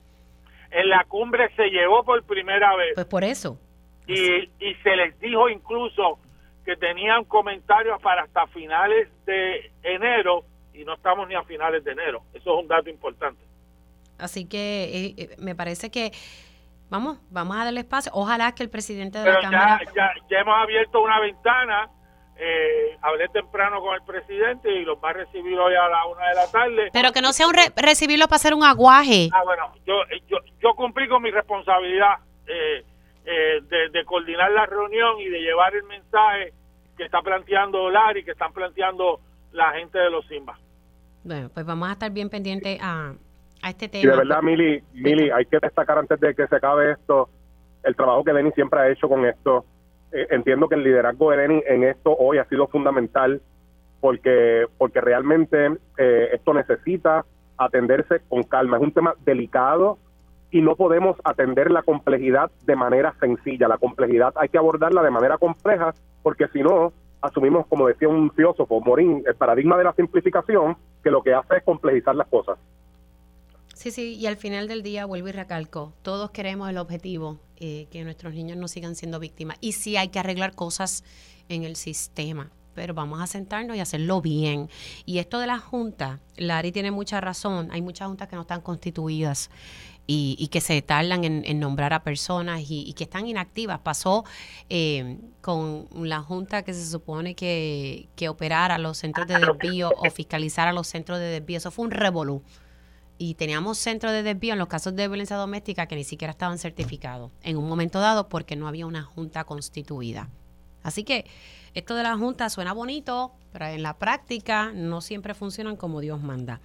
[0.70, 2.92] en la cumbre se llevó por primera vez.
[2.94, 3.58] Pues por eso.
[4.08, 6.18] Y, y se les dijo incluso
[6.64, 11.92] que tenían comentarios para hasta finales de enero y no estamos ni a finales de
[11.92, 12.22] enero.
[12.32, 13.42] Eso es un dato importante.
[14.18, 16.10] Así que eh, eh, me parece que
[16.90, 18.10] vamos, vamos a darle espacio.
[18.14, 19.80] Ojalá que el presidente de la Cámara.
[19.94, 21.90] Ya, ya hemos abierto una ventana
[22.40, 26.28] eh, hablé temprano con el presidente y los va a recibir hoy a la una
[26.28, 26.88] de la tarde.
[26.92, 29.28] Pero que no sea un recibirlo para hacer un aguaje.
[29.32, 29.94] Ah, bueno, yo,
[30.28, 32.84] yo, yo cumplí con mi responsabilidad eh,
[33.28, 36.52] eh, de, coordinar la reunión y de llevar el mensaje
[36.96, 39.20] que está planteando Lari, que están planteando
[39.52, 40.58] la gente de los Simba.
[41.24, 43.12] Bueno, pues vamos a estar bien pendientes a,
[43.62, 44.04] a este tema.
[44.04, 47.28] Y de verdad, Mili, Mili, hay que destacar antes de que se acabe esto,
[47.82, 49.64] el trabajo que Denis siempre ha hecho con esto
[50.10, 53.42] eh, entiendo que el liderazgo de Lenin en esto hoy ha sido fundamental
[54.00, 55.66] porque, porque realmente
[55.98, 57.26] eh, esto necesita
[57.58, 58.78] atenderse con calma.
[58.78, 59.98] Es un tema delicado
[60.50, 63.68] y no podemos atender la complejidad de manera sencilla.
[63.68, 68.30] La complejidad hay que abordarla de manera compleja porque si no, asumimos, como decía un
[68.32, 72.58] filósofo, Morín, el paradigma de la simplificación, que lo que hace es complejizar las cosas.
[73.74, 77.86] Sí, sí, y al final del día vuelvo y recalco, todos queremos el objetivo, eh,
[77.92, 79.56] que nuestros niños no sigan siendo víctimas.
[79.60, 81.04] Y sí hay que arreglar cosas
[81.48, 84.70] en el sistema, pero vamos a sentarnos y hacerlo bien.
[85.04, 88.60] Y esto de la junta, Lari tiene mucha razón, hay muchas juntas que no están
[88.60, 89.50] constituidas.
[90.10, 93.80] Y, que se tardan en, nombrar a personas y, que están inactivas.
[93.80, 94.24] Pasó
[94.70, 100.08] eh, con la Junta que se supone que, que operara los centros de desvío o
[100.10, 101.58] fiscalizara los centros de desvío.
[101.58, 102.42] Eso fue un revolú
[103.18, 106.56] y teníamos centros de desvío en los casos de violencia doméstica que ni siquiera estaban
[106.56, 110.30] certificados en un momento dado porque no había una junta constituida.
[110.82, 111.26] Así que
[111.74, 116.20] esto de la Junta suena bonito, pero en la práctica no siempre funcionan como Dios
[116.22, 116.60] manda.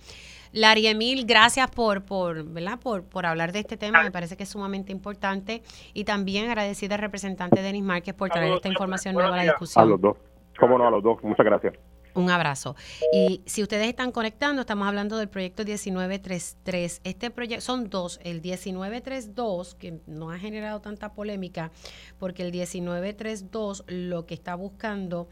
[0.53, 2.79] Larry Emil, gracias por, por, ¿verdad?
[2.79, 5.63] Por, por hablar de este tema, me parece que es sumamente importante.
[5.93, 9.83] Y también agradecida al representante Denis Márquez por traer esta información nueva a la discusión.
[9.83, 10.17] A los dos,
[10.59, 11.73] cómo no, a los dos, muchas gracias.
[12.15, 12.75] Un abrazo.
[13.11, 17.01] Y si ustedes están conectando, estamos hablando del proyecto 1933.
[17.03, 21.71] Este proyecto son dos, el 1932 que no ha generado tanta polémica
[22.19, 25.27] porque el 1932 lo que está buscando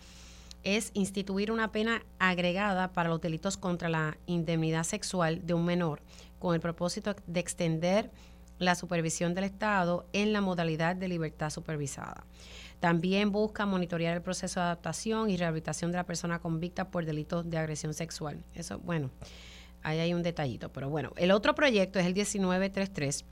[0.64, 6.02] es instituir una pena agregada para los delitos contra la indemnidad sexual de un menor
[6.40, 8.12] con el propósito de extender
[8.58, 12.24] la supervisión del Estado en la modalidad de libertad supervisada.
[12.82, 17.48] También busca monitorear el proceso de adaptación y rehabilitación de la persona convicta por delitos
[17.48, 18.44] de agresión sexual.
[18.56, 19.12] Eso, bueno,
[19.84, 20.70] ahí hay un detallito.
[20.70, 23.24] Pero bueno, el otro proyecto es el 1933,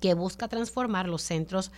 [0.00, 1.70] que busca transformar los centros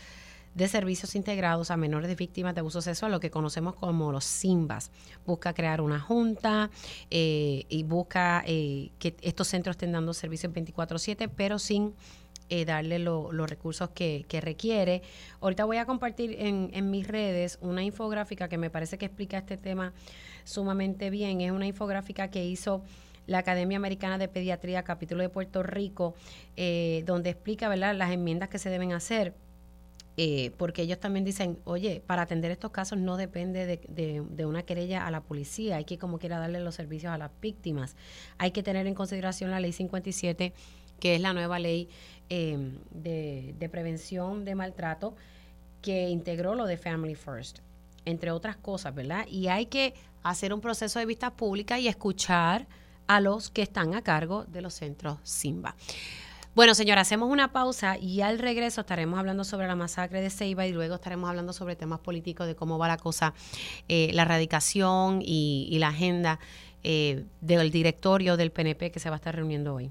[0.54, 4.24] de servicios integrados a menores de víctimas de abuso sexual, lo que conocemos como los
[4.24, 4.92] SIMBAS.
[5.26, 6.70] Busca crear una junta
[7.10, 11.92] eh, y busca eh, que estos centros estén dando servicios 24/7, pero sin
[12.50, 15.02] eh, darle los recursos que, requiere.
[15.40, 19.38] Ahorita voy a compartir en, en, mis redes una infográfica que me parece que explica
[19.38, 19.92] este tema
[20.44, 21.40] sumamente bien.
[21.40, 22.82] Es una infográfica que hizo
[23.26, 26.14] la Academia Americana de Pediatría, capítulo de Puerto Rico,
[26.56, 27.94] eh, donde explica ¿verdad?
[27.94, 29.34] las enmiendas que se deben hacer.
[30.16, 34.64] Eh, porque ellos también dicen, oye, para atender estos casos no depende de, de, una
[34.64, 37.96] querella a la policía, hay que como quiera darle los servicios a las víctimas.
[38.36, 40.52] Hay que tener en consideración la ley 57,
[40.98, 41.88] que es la nueva ley
[42.32, 45.16] Em, de, prevención de maltrato
[45.82, 47.58] que integró lo de Family First,
[48.04, 49.26] entre otras cosas, ¿verdad?
[49.26, 52.68] Y hay que hacer un proceso de vista pública y escuchar
[53.08, 55.74] a los que están a cargo de los centros Simba.
[56.54, 60.68] Bueno, señora, hacemos una pausa y al regreso estaremos hablando sobre la masacre de Ceiba
[60.68, 63.34] y luego estaremos hablando sobre temas políticos, de cómo va la cosa,
[63.88, 66.38] eh, la erradicación y, la agenda
[66.84, 69.90] eh, del directorio del PNP que se va a estar reuniendo hoy.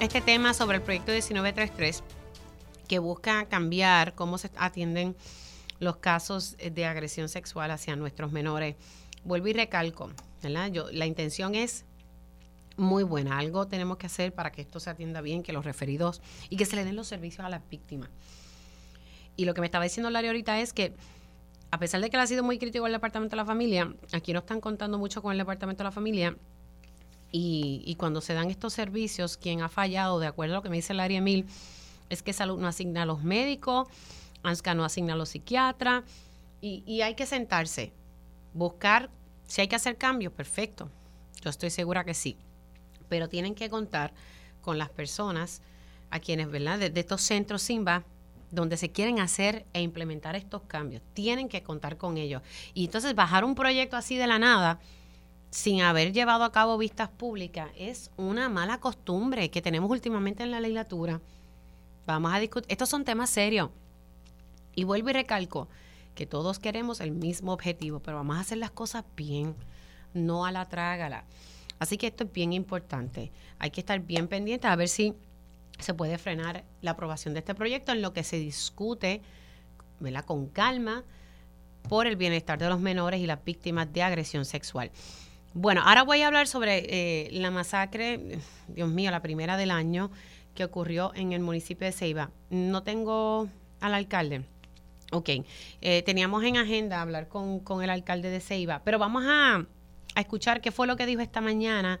[0.00, 2.02] este tema sobre el proyecto 1933
[2.88, 5.14] que busca cambiar cómo se atienden
[5.78, 8.76] los casos de agresión sexual hacia nuestros menores.
[9.24, 10.10] Vuelvo y recalco,
[10.42, 10.70] ¿verdad?
[10.72, 11.84] Yo, la intención es
[12.78, 13.38] muy buena.
[13.38, 16.64] Algo tenemos que hacer para que esto se atienda bien, que los referidos y que
[16.64, 18.08] se le den los servicios a las víctimas.
[19.36, 20.94] Y lo que me estaba diciendo Larry ahorita es que,
[21.70, 24.32] a pesar de que le ha sido muy crítico el Departamento de la Familia, aquí
[24.32, 26.36] no están contando mucho con el Departamento de la Familia
[27.32, 30.76] y, cuando se dan estos servicios, quien ha fallado, de acuerdo a lo que me
[30.76, 31.46] dice el área mil,
[32.08, 33.88] es que salud no asigna a los médicos,
[34.42, 36.04] ANSCA no asigna a los psiquiatras,
[36.60, 37.92] y, y hay que sentarse,
[38.52, 39.10] buscar,
[39.46, 40.90] si hay que hacer cambios, perfecto,
[41.42, 42.36] yo estoy segura que sí,
[43.08, 44.12] pero tienen que contar
[44.60, 45.62] con las personas
[46.10, 46.78] a quienes, ¿verdad?
[46.78, 48.04] De, de, estos centros SIMBA,
[48.50, 51.02] donde se quieren hacer e implementar estos cambios.
[51.14, 52.42] Tienen que contar con ellos.
[52.74, 54.80] Y entonces bajar un proyecto así de la nada,
[55.50, 60.52] sin haber llevado a cabo vistas públicas es una mala costumbre que tenemos últimamente en
[60.52, 61.20] la legislatura.
[62.06, 63.70] Vamos a discutir, estos son temas serios.
[64.74, 65.68] Y vuelvo y recalco
[66.14, 69.54] que todos queremos el mismo objetivo, pero vamos a hacer las cosas bien,
[70.14, 71.24] no a la trágala.
[71.80, 73.32] Así que esto es bien importante.
[73.58, 75.14] Hay que estar bien pendiente a ver si
[75.78, 79.22] se puede frenar la aprobación de este proyecto en lo que se discute
[79.98, 80.24] ¿verdad?
[80.24, 81.04] con calma
[81.88, 84.90] por el bienestar de los menores y las víctimas de agresión sexual.
[85.52, 90.12] Bueno, ahora voy a hablar sobre eh, la masacre, Dios mío, la primera del año
[90.54, 92.30] que ocurrió en el municipio de Ceiba.
[92.50, 93.48] No tengo
[93.80, 94.44] al alcalde.
[95.10, 95.28] Ok,
[95.80, 99.66] eh, teníamos en agenda hablar con, el alcalde de Ceiba, pero vamos a,
[100.14, 101.98] a escuchar qué fue lo que dijo esta mañana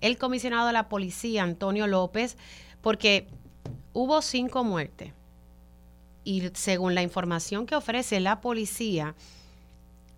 [0.00, 2.36] el comisionado de la policía, Antonio López,
[2.82, 3.26] porque
[3.92, 5.12] hubo cinco muertes.
[6.22, 9.16] Y según la información que ofrece la policía,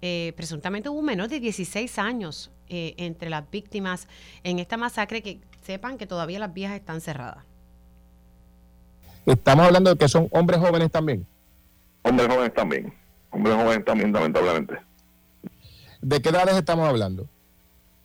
[0.02, 4.08] eh, presuntamente hubo menos de 16 años eh, entre las víctimas
[4.42, 7.44] en esta masacre que sepan que todavía las vías están cerradas.
[9.26, 11.26] Estamos hablando de que son hombres jóvenes también.
[12.02, 12.94] Hombres jóvenes también.
[13.30, 14.74] Hombres jóvenes también, lamentablemente.
[16.00, 17.26] ¿De qué edades estamos hablando?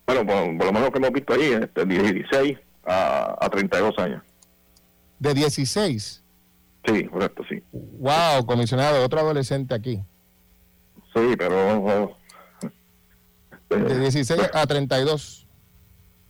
[0.08, 4.24] Bueno, por, lo menos que hemos visto ahí, de 16 a, a 32 años.
[5.20, 6.24] ¿De 16?
[6.86, 7.62] Sí, correcto, sí.
[7.72, 10.02] Wow, comisionado, otro adolescente aquí.
[11.14, 12.16] Sí, pero...
[13.70, 15.48] De 16 a 32.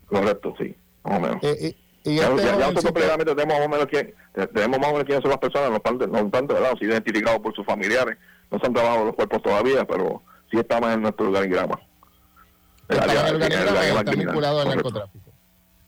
[0.08, 1.38] Correcto, sí, más o menos.
[1.44, 4.14] Eh, y, y Ya, este ya nosotros tenemos más o menos quién,
[4.54, 6.74] tenemos más o menos quiénes son las personas, no tanto, no tanto ¿verdad?
[6.80, 8.18] Sí identificados por sus familiares,
[8.52, 11.80] no se han trabajado los cuerpos todavía, pero sí estamos en nuestro organigrama.
[12.90, 15.32] Área- en el organigrama el está vinculado al narcotráfico.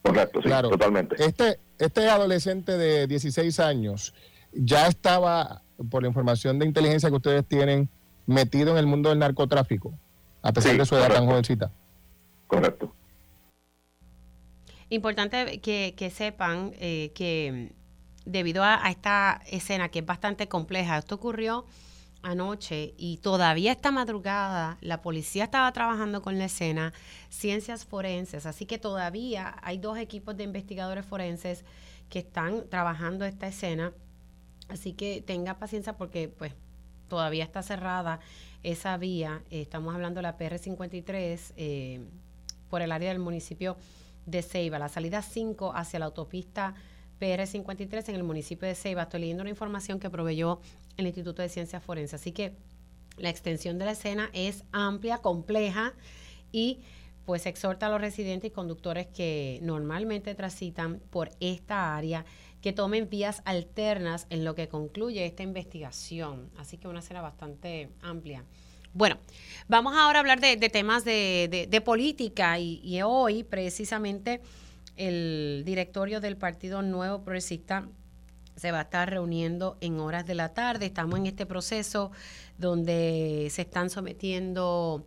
[0.03, 0.69] Correcto, sí, Claro.
[0.69, 1.15] totalmente.
[1.23, 4.13] Este, este adolescente de 16 años
[4.53, 7.89] ya estaba, por la información de inteligencia que ustedes tienen,
[8.27, 9.93] metido en el mundo del narcotráfico,
[10.43, 11.27] a pesar Sí, de su edad tan correcto.
[11.27, 11.71] jovencita.
[12.47, 12.95] Correcto.
[14.89, 17.73] Importante que, que sepan eh, que
[18.25, 21.65] debido a, a esta escena que es bastante compleja, esto ocurrió
[22.23, 26.93] anoche y todavía esta madrugada la policía estaba trabajando con la escena,
[27.29, 31.65] ciencias forenses, así que todavía hay dos equipos de investigadores forenses
[32.09, 33.93] que están trabajando esta escena,
[34.69, 36.53] así que tenga paciencia porque pues
[37.09, 38.19] todavía está cerrada
[38.63, 42.01] esa vía, estamos hablando de la PR53 eh,
[42.69, 43.77] por el área del municipio
[44.25, 46.75] de Ceiba, la salida 5 hacia la autopista
[47.19, 49.03] PR53 en el municipio de Ceiba.
[49.03, 50.59] Estoy leyendo una información que proveyó
[50.97, 52.15] el Instituto de Ciencias Forenses.
[52.15, 52.55] Así que
[53.17, 55.93] la extensión de la escena es amplia, compleja
[56.51, 56.79] y
[57.25, 62.25] pues exhorta a los residentes y conductores que normalmente transitan por esta área
[62.61, 66.49] que tomen vías alternas en lo que concluye esta investigación.
[66.57, 68.43] Así que una escena bastante amplia.
[68.93, 69.17] Bueno,
[69.67, 74.41] vamos ahora a hablar de, temas de política y, y hoy precisamente
[74.97, 77.87] el directorio del Partido Nuevo Progresista
[78.55, 80.85] se va a estar reuniendo en horas de la tarde.
[80.85, 82.11] Estamos en este proceso
[82.57, 85.05] donde se están sometiendo,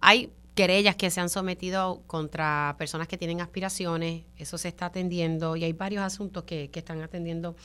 [0.00, 5.56] hay querellas que se han sometido contra personas que tienen aspiraciones, eso se está atendiendo
[5.56, 7.56] y hay varios asuntos que, que están atendiendo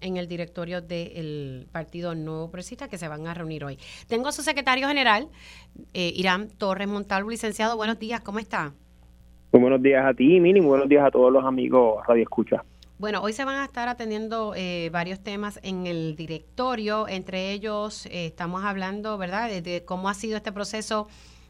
[0.00, 3.78] en el directorio del Partido Nuevo Progresista que se van a reunir hoy.
[4.06, 5.28] Tengo a su secretario general,
[5.94, 7.76] eh, Irán Torres Montalvo, licenciado.
[7.76, 8.72] Buenos días, ¿cómo está?
[9.52, 12.64] Muy buenos días a ti, Mini, muy buenos días a todos los amigos Radio Escucha.
[12.98, 18.06] Bueno, hoy se van a estar atendiendo eh, varios temas en el directorio, entre ellos
[18.06, 21.06] eh, estamos hablando, ¿verdad?, de, de cómo ha sido este proceso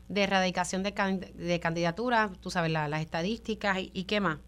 [0.08, 0.92] de erradicación de,
[1.34, 4.38] de candidaturas, tú sabes, la- las estadísticas y, qué más.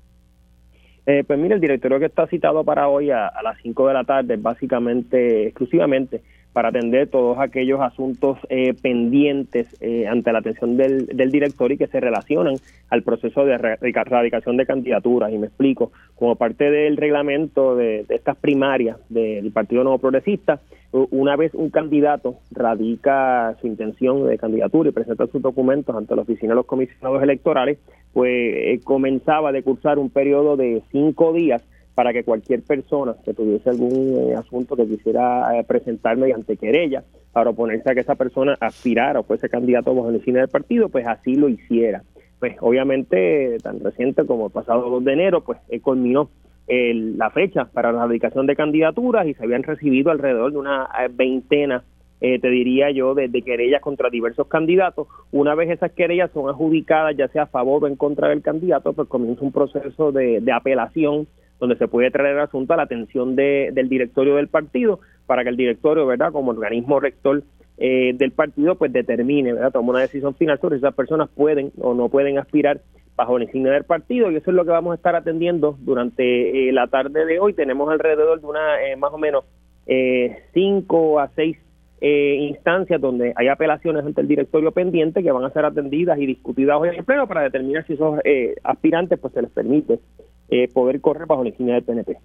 [1.07, 3.95] Eh, pues mira, el directorio que está citado para hoy a, a las 5 de
[3.95, 6.23] la tarde básicamente, exclusivamente,
[6.59, 11.79] para atender todos aquellos asuntos eh, pendientes eh, ante la atención del, del directorio y
[11.79, 12.57] que se relacionan
[12.91, 15.33] al proceso de erradicación de candidaturas.
[15.33, 20.59] Y me explico, como parte del reglamento de, estas primarias del Partido Nuevo Progresista,
[20.91, 26.23] una vez un candidato radica su intención de candidatura y presenta sus documentos ante la
[26.23, 27.79] oficina de los comisionados electorales,
[28.13, 31.63] pues eh, comenzaba a decursar un periodo de cinco días
[31.99, 37.03] para que cualquier persona que tuviese algún eh, asunto que quisiera eh, presentar mediante querella
[37.33, 40.91] para oponerse a que esa persona aspirara o fuese candidato bajo el cine del partido,
[40.91, 42.05] pues así lo hiciera.
[42.39, 46.31] Pues obviamente, tan reciente como el pasado 2 de enero, pues eh, culminó
[46.69, 51.09] la fecha para la erradicación de candidaturas y se habían recibido alrededor de una eh,
[51.13, 51.83] veintena,
[52.21, 55.09] eh, te diría yo, de, de querellas contra diversos candidatos.
[55.33, 58.93] Una vez esas querellas son adjudicadas, ya sea a favor o en contra del candidato,
[58.93, 61.27] pues comienza un proceso de apelación
[61.59, 65.43] donde se puede traer el asunto a la atención de- del directorio del partido para
[65.43, 67.43] que el directorio, ¿verdad?, como organismo rector
[67.81, 71.71] eh, del partido, pues determine, ¿verdad?, toma una decisión final sobre si esas personas pueden
[71.81, 72.81] o no pueden aspirar
[73.15, 76.69] bajo el insignia del partido y eso es lo que vamos a estar atendiendo durante
[76.69, 77.53] eh, la tarde de hoy.
[77.53, 79.45] Tenemos alrededor de una, eh, más o menos,
[79.87, 81.57] eh, cinco a seis
[82.01, 86.27] eh, instancias donde hay apelaciones ante el directorio pendiente que van a ser atendidas y
[86.27, 88.21] discutidas hoy en el pleno para determinar si esos
[88.63, 89.99] aspirantes pues se les permite
[90.49, 92.19] eh, poder correr bajo la insignia del PNP.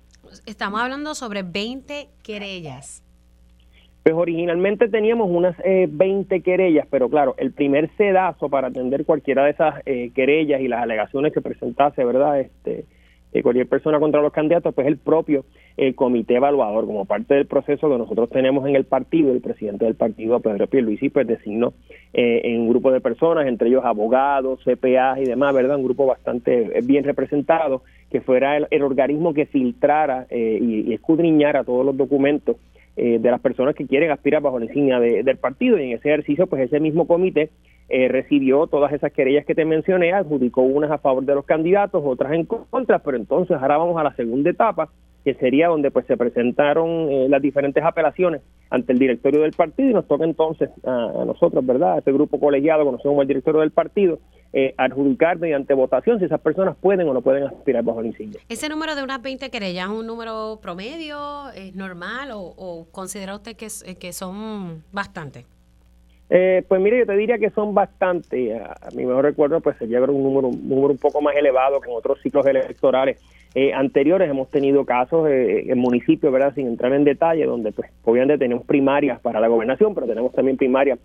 [0.45, 3.03] Estamos hablando sobre 20 querellas.
[4.03, 9.45] Pues originalmente teníamos unas eh, 20 querellas, pero claro, el primer sedazo para atender cualquiera
[9.45, 12.41] de esas eh, querellas y las alegaciones que presentase, ¿verdad?
[12.41, 12.85] Este,
[13.33, 17.47] eh, cualquier persona contra los candidatos, pues el propio eh, comité evaluador, como parte del
[17.47, 21.73] proceso que nosotros tenemos en el partido, el presidente del partido, Pedro Pierluisi, pues designó
[22.13, 25.77] eh, en un grupo de personas, entre ellos abogados, CPA y demás, ¿verdad?
[25.77, 30.91] Un grupo bastante eh, bien representado, que fuera el, el organismo que filtrara eh, y,
[30.91, 32.57] y escudriñara todos los documentos
[32.95, 35.77] eh, de las personas que quieren aspirar bajo la insignia de- del partido.
[35.79, 37.49] Y en ese ejercicio pues ese mismo comité
[37.89, 42.01] eh, recibió todas esas querellas que te mencioné, adjudicó unas a favor de los candidatos,
[42.05, 44.89] otras en contra, pero entonces ahora vamos a la segunda etapa
[45.23, 49.89] que sería donde pues se presentaron eh, las diferentes apelaciones ante el directorio del partido
[49.89, 51.93] y nos toca entonces a, a nosotros, ¿verdad?
[51.93, 54.19] A este grupo colegiado conocido como el directorio del partido,
[54.51, 58.39] eh, adjudicar mediante votación si esas personas pueden o no pueden aspirar bajo la insignia.
[58.49, 63.35] ¿Ese número de unas 20 querellas es un número promedio, es normal o, o considera
[63.35, 65.45] usted que, eh, que son bastantes?
[66.29, 68.55] Eh, pues mire, yo te diría que son bastante.
[68.57, 71.79] A, mi mejor recuerdo, pues se lleva un número, un número un poco más elevado
[71.79, 73.19] que en otros ciclos electorales
[73.55, 74.29] eh, anteriores.
[74.29, 76.53] Hemos tenido casos eh, en municipios, ¿verdad?
[76.55, 80.57] Sin entrar en detalle, donde pues obviamente tenemos primarias para la gobernación, pero tenemos también
[80.57, 80.99] primarias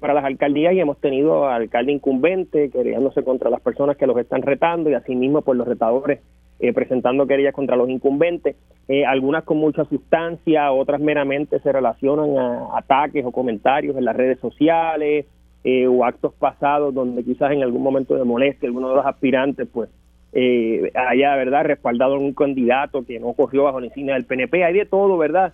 [0.00, 4.42] para las alcaldías y hemos tenido alcalde incumbente quedándose contra las personas que los están
[4.42, 6.18] retando y asimismo por pues, los retadores
[6.60, 8.56] eh, presentando querellas contra los incumbentes,
[8.88, 14.16] eh, algunas con mucha sustancia, otras meramente se relacionan a ataques o comentarios en las
[14.16, 15.24] redes sociales
[15.62, 19.68] eh, o actos pasados donde quizás en algún momento de molestia alguno de los aspirantes
[19.72, 19.88] pues
[20.34, 24.74] haya verdad respaldado a un candidato que no corrió bajo la insignia del PNP, hay
[24.74, 25.52] de todo, ¿verdad?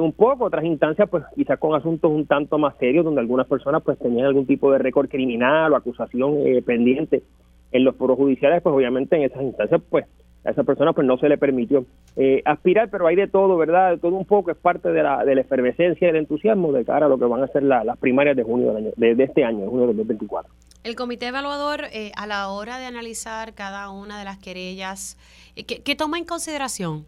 [0.00, 3.82] un poco, otras instancias, pues quizás con asuntos un tanto más serios, donde algunas personas
[3.82, 7.22] pues tenían algún tipo de récord criminal o acusación pendiente
[7.70, 10.04] en los foros judiciales, pues obviamente en esas instancias pues
[10.44, 11.84] a esa persona pues no se le permitió
[12.16, 13.92] eh, aspirar, pero hay de todo, ¿verdad?
[13.92, 16.84] De todo un poco, es parte de la, de la efervescencia y el entusiasmo de
[16.84, 19.44] cara a lo que van a ser las primarias de junio del año, de, este
[19.44, 20.52] año, junio de 2024.
[20.84, 25.16] El comité evaluador, eh, a la hora de analizar cada una de las querellas,
[25.54, 27.06] eh, ¿qué, toma en consideración?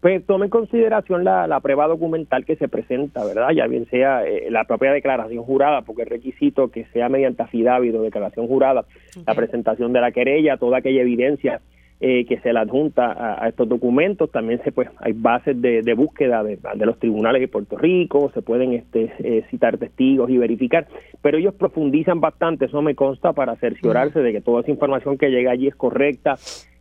[0.00, 3.50] Pues toma en consideración la, la, prueba documental que se presenta, ¿verdad?
[3.50, 8.02] Ya bien sea la propia declaración jurada, porque es requisito que sea mediante affidavit o
[8.02, 8.86] declaración jurada,
[9.26, 11.60] la presentación de la querella, toda aquella evidencia
[12.00, 14.30] eh, que se le adjunta a, estos documentos.
[14.30, 18.72] También se pues hay bases de, búsqueda de, los tribunales de Puerto Rico, se pueden
[18.72, 20.86] este, eh, citar testigos y verificar,
[21.22, 25.30] pero ellos profundizan bastante, eso me consta, para cerciorarse de que toda esa información que
[25.30, 26.34] llega allí es correcta,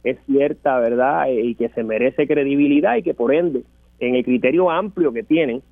[0.03, 1.31] es cierta, ¿verdad?
[1.31, 3.63] Eh, y que se merece credibilidad y que por ende,
[3.99, 5.63] en el criterio amplio que tienen,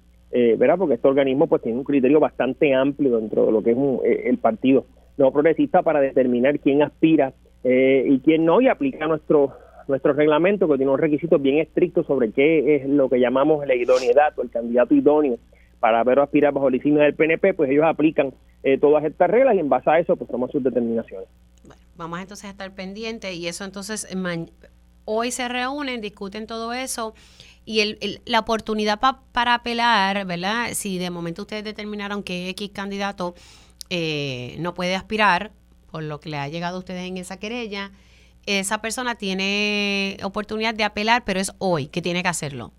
[0.57, 0.77] ¿verdad?
[0.77, 3.77] Porque este organismo pues tiene un criterio bastante amplio dentro de lo que es
[4.25, 4.85] el partido
[5.17, 7.33] no progresista para determinar quién aspira
[7.67, 9.57] eh, y quien no, y aplica nuestro,
[9.87, 13.73] nuestro reglamento que tiene unos requisitos bien estrictos sobre qué es lo que llamamos la
[13.73, 15.39] idoneidad o el candidato idóneo
[15.79, 19.31] para ver o aspirar bajo el insignia del PNP, pues ellos aplican eh, todas estas
[19.31, 21.27] reglas y en base a eso pues toman sus determinaciones.
[21.63, 24.07] Bueno, vamos entonces a estar pendientes y eso entonces
[25.05, 27.15] hoy se reúnen, discuten todo eso
[27.65, 28.99] y el, la oportunidad
[29.31, 30.69] para apelar, ¿verdad?
[30.73, 33.33] Si de momento ustedes determinaron que X candidato
[33.89, 35.51] eh, no puede aspirar,
[35.95, 37.89] por lo que le ha llegado a ustedes en esa querella,
[38.45, 42.71] esa persona tiene oportunidad de apelar, pero es hoy que tiene que hacerlo.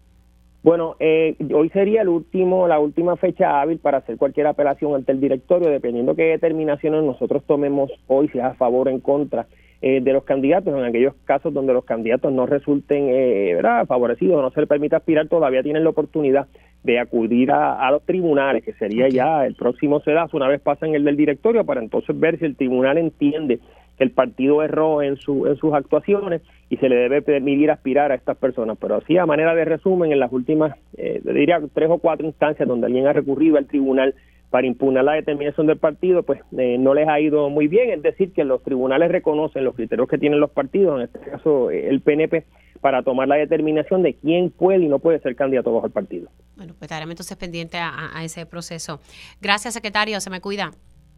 [0.62, 5.12] Bueno, eh, hoy sería el último, la última fecha hábil para hacer cualquier apelación ante
[5.12, 9.46] el directorio, dependiendo qué determinaciones nosotros tomemos hoy, si es a favor o en contra
[9.80, 10.74] eh, de los candidatos.
[10.74, 13.58] En aquellos casos donde los candidatos no resulten eh,
[13.88, 16.48] favorecidos o no se les permita aspirar, todavía tienen la oportunidad
[16.86, 21.04] de acudir a, los tribunales, que sería ya el próximo sedazo una vez pasan el
[21.04, 23.58] del directorio, para entonces ver si el tribunal entiende
[23.98, 28.12] que el partido erró en, su, en sus actuaciones y se le debe permitir aspirar
[28.12, 28.78] a estas personas.
[28.80, 32.68] Pero así, a manera de resumen, en las últimas, eh, diría, tres o cuatro instancias
[32.68, 34.14] donde alguien ha recurrido al tribunal
[34.50, 37.90] para impugnar la determinación del partido, pues eh, no les ha ido muy bien.
[37.90, 41.70] Es decir, que los tribunales reconocen los criterios que tienen los partidos, en este caso
[41.70, 42.44] eh, el PNP,
[42.80, 46.28] para tomar la determinación de quién puede y no puede ser candidato bajo el partido.
[46.56, 49.00] Bueno, pues estaremos entonces pendientes a, ese proceso.
[49.40, 50.20] Gracias, secretario.
[50.20, 50.70] Se me cuida.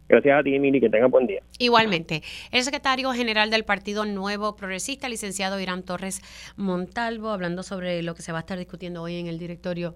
[0.07, 1.41] Gracias a ti, Emily, que tenga buen día.
[1.59, 2.23] Igualmente.
[2.51, 6.21] El secretario general del Partido Nuevo Progresista, licenciado Irán Torres
[6.57, 9.93] Montalvo, hablando sobre lo que se va a estar discutiendo hoy en el directorio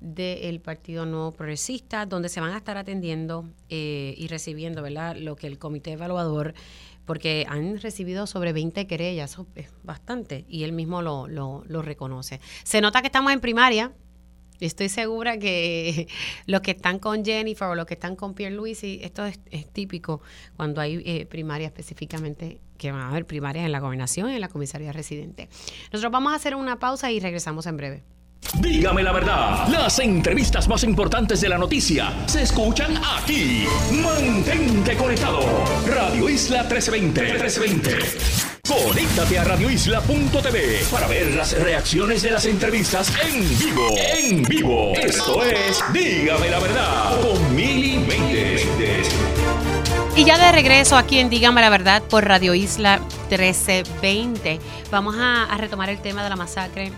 [0.00, 5.16] del Partido Nuevo Progresista, donde se van a estar atendiendo eh, y recibiendo ¿verdad?
[5.16, 6.54] lo que el comité evaluador,
[7.04, 12.40] porque han recibido sobre 20 querellas, eso es bastante, y él mismo lo, lo, reconoce.
[12.64, 13.92] Se nota que estamos en primaria,
[14.58, 16.08] Estoy segura que
[16.46, 19.38] los que están con Jennifer o los que están con Pierre Luisi, esto es,
[19.74, 20.22] típico
[20.56, 24.40] cuando hay eh, primaria específicamente, que van a haber primarias en la gobernación y en
[24.40, 25.50] la comisaría residente.
[25.92, 28.15] Nosotros vamos a hacer una pausa y regresamos en breve.
[28.60, 33.66] Dígame la verdad, las entrevistas más importantes de la noticia se escuchan aquí.
[34.02, 35.40] Mantente conectado.
[35.86, 37.22] Radio Isla 1320.
[37.22, 38.56] 1320.
[38.66, 43.88] Conéctate a radioisla.tv para ver las reacciones de las entrevistas en vivo.
[43.96, 44.92] En vivo.
[44.94, 48.04] Esto es Dígame la verdad con Mili
[50.16, 52.98] Y ya de regreso aquí en Dígame la verdad por Radio Isla
[53.30, 54.58] 1320.
[54.90, 56.90] Vamos a, a retomar el tema de la masacre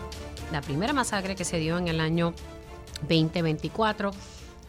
[0.53, 2.34] la primera masacre que se dio en el año
[3.03, 4.11] 2024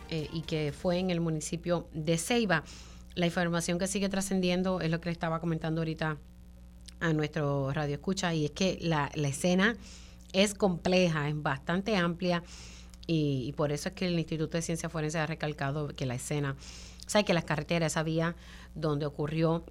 [0.09, 2.63] eh, y que fue en el municipio de Ceiba.
[3.15, 6.17] La información que sigue trascendiendo es lo que le estaba comentando ahorita
[6.99, 9.77] a nuestro radio escucha y es que la, escena
[10.33, 12.43] es compleja, es bastante amplia
[13.07, 16.55] y, por eso es que el Instituto de Ciencia Forense ha recalcado que la escena,
[17.07, 18.35] o sea, que las carreteras, esa vía
[18.75, 19.65] donde ocurrió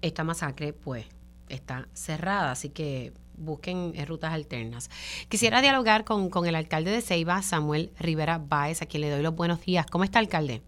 [0.00, 1.04] esta masacre, pues
[1.48, 4.90] está cerrada, así que busquen eh, rutas alternas.
[5.28, 9.34] Quisiera dialogar con, el alcalde de Ceiba, Samuel Rivera Báez, a quien le doy los
[9.34, 9.86] buenos días.
[9.86, 10.62] ¿Cómo está, alcalde?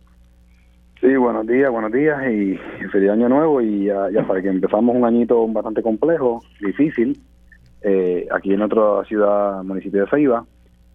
[1.00, 2.58] Sí, buenos días, buenos días y
[2.88, 7.20] feliz año nuevo y ya, ya que empezamos un añito bastante complejo, difícil,
[7.82, 10.44] eh, aquí en otra ciudad, municipio de Ceiba,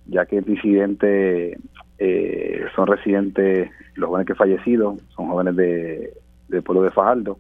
[0.07, 1.57] ya que el incidente
[1.99, 6.13] eh, son residentes, los jóvenes que fallecidos son jóvenes de,
[6.49, 7.38] del pueblo de Fajardo,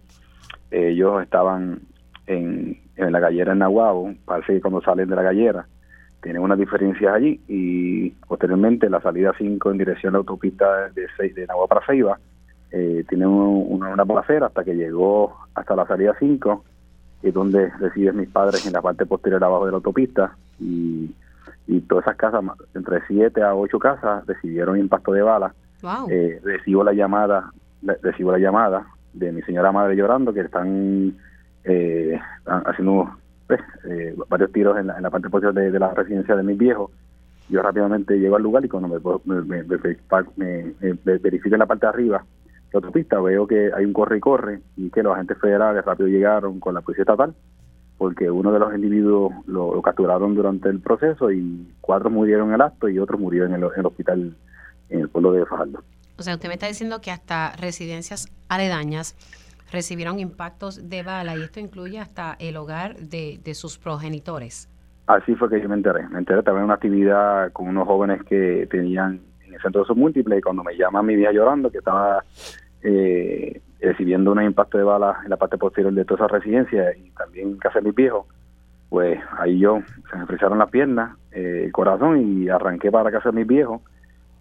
[0.71, 1.81] ellos estaban
[2.27, 5.65] en, en la gallera en Nahuabo, parece que cuando salen de la gallera
[6.21, 11.07] tienen unas diferencias allí y posteriormente la salida 5 en dirección a la autopista de,
[11.29, 12.17] de Nahuabo para Ceiba,
[12.71, 16.63] eh, tiene una, una balacera hasta que llegó hasta la salida 5,
[17.23, 21.09] y donde reciben mis padres en la parte posterior abajo de la autopista y,
[21.67, 22.43] y todas esas casas,
[22.75, 25.55] entre 7 a 8 casas, recibieron impacto de bala.
[26.09, 27.51] Eh, recibo la llamada,
[28.01, 31.15] recibo la llamada de mi señora madre llorando que están,
[31.65, 33.09] eh, haciendo
[33.47, 33.59] pues,
[33.89, 36.91] eh, varios tiros en la, parte posterior de, la residencia de mis viejos.
[37.49, 41.89] Yo rápidamente llego al lugar y cuando me, me, me verifico en la parte de
[41.89, 42.25] arriba
[42.71, 46.07] la autopista, veo que hay un corre y corre y que los agentes federales rápido
[46.09, 47.35] llegaron con la policía estatal
[47.97, 52.61] porque uno de los individuos lo, capturaron durante el proceso y cuatro murieron en el
[52.61, 54.35] acto y otros murieron en, el hospital
[54.89, 55.83] en el pueblo de Fajardo.
[56.17, 59.15] O sea, usted me está diciendo que hasta residencias aledañas
[59.73, 64.69] recibieron impactos de bala y esto incluye hasta el hogar de, de sus progenitores.
[65.07, 66.07] Así fue que yo me enteré.
[66.07, 69.97] Me enteré también una actividad con unos jóvenes que tenían en el centro de sus
[69.97, 72.23] múltiples y cuando me llama mi vieja llorando que estaba
[72.83, 77.09] eh, recibiendo un impacto de bala en la parte posterior de toda esa residencia y
[77.11, 78.25] también en casa de mis viejos,
[78.89, 83.31] pues ahí yo se me frisaron las piernas, eh, el corazón y arranqué para casa
[83.31, 83.81] de mis viejos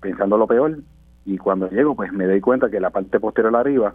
[0.01, 0.79] pensando lo peor
[1.25, 3.95] y cuando llego pues me doy cuenta que la parte posterior arriba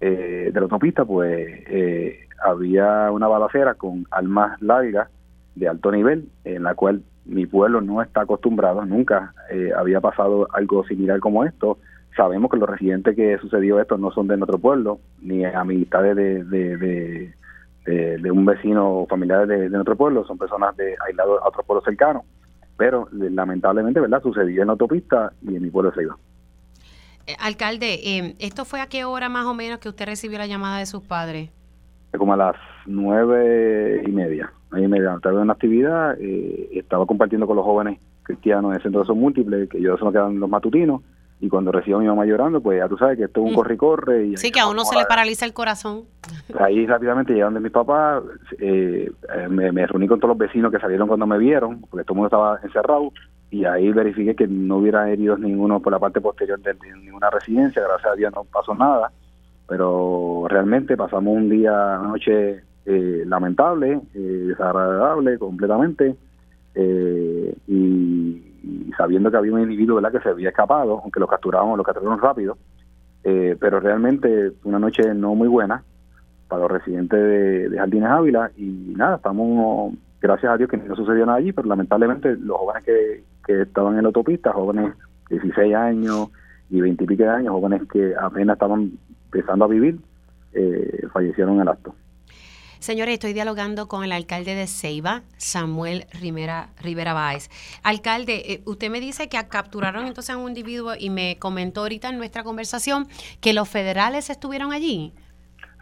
[0.00, 5.08] eh, de la autopista pues eh, había una balacera con armas largas
[5.54, 10.48] de alto nivel en la cual mi pueblo no está acostumbrado, nunca eh, había pasado
[10.52, 11.78] algo similar como esto
[12.16, 16.44] Sabemos que los residentes que sucedió esto no son de nuestro pueblo, ni amistades de,
[16.44, 17.34] de,
[17.86, 21.84] de, un vecino o familiares de, nuestro pueblo, son personas de aislados a otros pueblos
[21.84, 22.24] cercanos.
[22.76, 24.22] Pero lamentablemente, ¿verdad?
[24.22, 26.16] Sucedió en la autopista y en mi pueblo se iba.
[27.26, 30.46] Eh, alcalde, eh, ¿esto fue a qué hora más o menos que usted recibió la
[30.46, 31.50] llamada de sus padres?
[32.16, 32.56] Como a las
[32.86, 34.52] nueve y media.
[34.70, 35.14] Nueve y media.
[35.14, 39.06] Estaba en una actividad, eh, estaba compartiendo con los jóvenes cristianos en el centro de
[39.06, 41.02] son múltiples, que ellos son quedan los matutinos,
[41.40, 43.52] y cuando recibo a mi mamá llorando, pues ya tú sabes que esto es un
[43.52, 43.56] mm.
[43.56, 44.26] corre y corre.
[44.26, 46.04] Y sí, que a uno se le paraliza el corazón.
[46.60, 48.22] Ahí rápidamente llegaron de mis papás,
[48.58, 52.12] eh, eh, me, reuní con todos los vecinos que salieron cuando me vieron, porque todo
[52.12, 53.12] el mundo estaba encerrado,
[53.50, 57.82] y ahí verifiqué que no hubiera heridos ninguno por la parte posterior de, ninguna residencia,
[57.82, 59.10] gracias a Dios no pasó nada,
[59.68, 66.16] pero realmente pasamos un día, una noche eh, lamentable, desagradable completamente,
[67.66, 70.12] y y sabiendo que había un individuo ¿verdad?
[70.12, 72.58] que se había escapado, aunque lo capturamos, lo capturaron rápido,
[73.24, 75.82] eh, pero realmente una noche no muy buena
[76.48, 77.18] para los residentes
[77.70, 81.68] de, Jardines Ávila y nada, estamos, gracias a Dios que no sucedió nada allí, pero
[81.68, 84.94] lamentablemente los jóvenes que, que estaban en la autopista, jóvenes
[85.28, 86.28] de 16 años
[86.70, 88.92] y 20 y pico de años, jóvenes que apenas estaban
[89.26, 89.98] empezando a vivir,
[90.52, 91.94] eh, fallecieron en el acto.
[92.80, 97.50] Señores, estoy dialogando con el alcalde de Ceiba, Samuel Rivera, Rivera Báez.
[97.82, 102.08] Alcalde, eh, usted me dice que capturaron entonces a un individuo y me comentó ahorita
[102.08, 103.06] en nuestra conversación
[103.42, 105.12] que los federales estuvieron allí.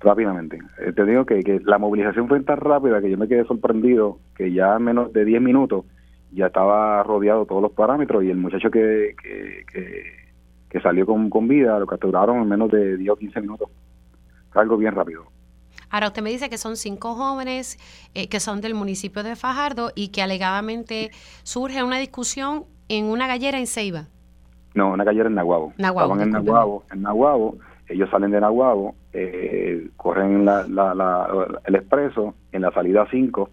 [0.00, 0.58] Rápidamente.
[0.80, 4.52] Eh, te digo que, la movilización fue tan rápida que yo me quedé sorprendido que
[4.52, 5.84] ya en menos de 10 minutos
[6.32, 9.14] ya estaba rodeado todos los parámetros y el muchacho que,
[10.70, 13.68] que, salió con, con vida lo capturaron en menos de 10 o 15 minutos.
[14.54, 15.24] Algo bien rápido.
[15.90, 17.78] Ahora, usted me dice que son cinco jóvenes
[18.14, 21.10] eh, que son del municipio de Fajardo y que alegadamente
[21.42, 24.06] surge una discusión en una gallera en Ceiba.
[24.74, 25.72] No, una gallera en Nahuabo.
[25.78, 27.58] Estaban en Nahuabo, en Nahuabo,
[27.88, 33.50] ellos salen de Nahuabo, eh, corren el expreso en la salida 5,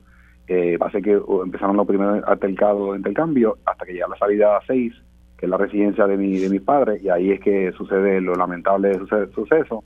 [0.48, 4.93] eh, que empezaron los primeros altercados de intercambio hasta que llega la salida 6,
[5.38, 8.36] que es la residencia de, mi, de mis padres, y ahí es que sucede lo
[8.36, 8.98] lamentable
[9.34, 9.84] suceso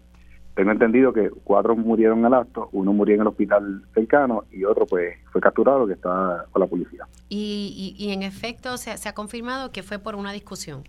[0.60, 4.66] tengo entendido que cuatro murieron en el acto, uno murió en el hospital cercano y
[4.66, 7.07] otro pues fue capturado que está con la policía.
[7.30, 10.84] Y, y, en efecto se, se, ha confirmado que fue por una discusión.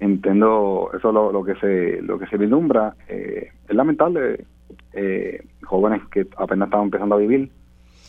[0.00, 4.46] Entiendo eso lo, lo que se lo que se vislumbra eh, es lamentable
[4.94, 7.50] eh, jóvenes que apenas estaban empezando a vivir,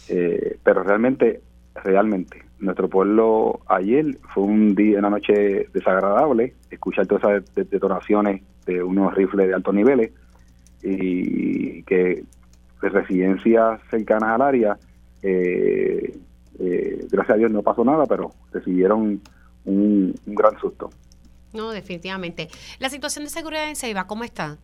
[0.10, 1.42] eh, pero realmente
[1.76, 8.82] realmente nuestro pueblo ayer fue un día una noche desagradable escuchar todas esas detonaciones de
[8.82, 10.12] unos rifles de altos niveles
[10.82, 12.24] y que
[12.82, 14.78] de residencias cercanas al área,
[15.22, 16.18] eh,
[16.60, 19.22] eh, gracias a Dios no pasó nada, pero recibieron
[19.66, 20.90] un, gran susto.
[21.54, 22.50] No, definitivamente.
[22.80, 24.58] La situación de seguridad en Ceiba, ¿cómo está?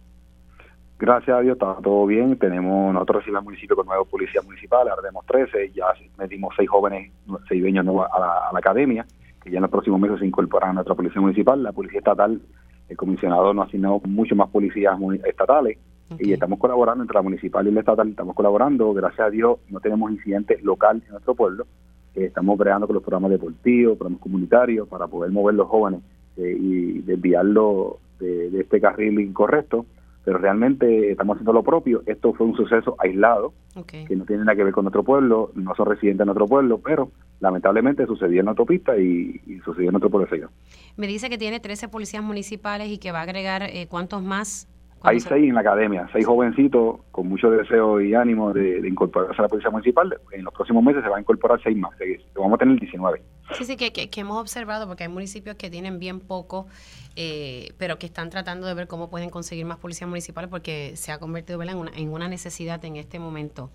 [1.01, 2.37] Gracias a Dios está todo bien.
[2.37, 5.85] Tenemos nosotros recibimos el municipio con nuevos policías municipales, ahora tenemos 13, ya
[6.19, 7.11] metimos seis jóvenes,
[7.49, 9.03] seis dueños nuevos a la, a la academia,
[9.43, 11.63] que ya en los próximos meses se incorporan a nuestra policía municipal.
[11.63, 12.39] La policía estatal,
[12.87, 14.95] el comisionado nos ha asignado mucho más policías
[15.25, 15.79] estatales
[16.19, 18.93] y estamos colaborando entre la municipal y la estatal, estamos colaborando.
[18.93, 21.65] Gracias a Dios no tenemos incidentes locales en nuestro pueblo.
[22.13, 26.01] Eh, estamos creando con los programas deportivos, programas comunitarios para poder mover los jóvenes
[26.37, 29.87] eh, y desviarlos de, de este carril incorrecto
[30.23, 32.03] pero realmente estamos haciendo lo propio.
[32.05, 33.53] Esto fue un suceso aislado,
[33.87, 36.79] que no tiene nada que ver con nuestro pueblo, no son residentes de nuestro pueblo,
[36.79, 40.49] pero lamentablemente sucedió en la autopista y, sucedió en nuestro pueblo.
[40.97, 44.67] Me dice que tiene 13 policías municipales y que va a agregar eh, cuántos más
[45.03, 49.43] hay seis en la academia, seis jovencitos con mucho deseo y ánimo de, incorporarse a
[49.43, 50.15] la policía municipal.
[50.31, 51.91] En los próximos meses se va a incorporar seis más,
[52.35, 53.21] vamos a tener 19.
[53.57, 56.67] Sí, sí, que, que, hemos observado, porque hay municipios que tienen bien poco,
[57.15, 61.11] eh, pero que están tratando de ver cómo pueden conseguir más policías municipales porque se
[61.11, 63.69] ha convertido En, una, en una necesidad en este momento.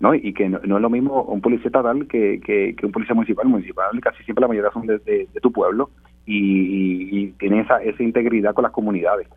[0.00, 3.46] No, y que no, es lo mismo un policía estatal que, que, un policía municipal.
[3.46, 5.90] Municipal casi siempre la mayoría son de, tu pueblo
[6.26, 9.28] y, y, tiene esa, esa integridad con las comunidades.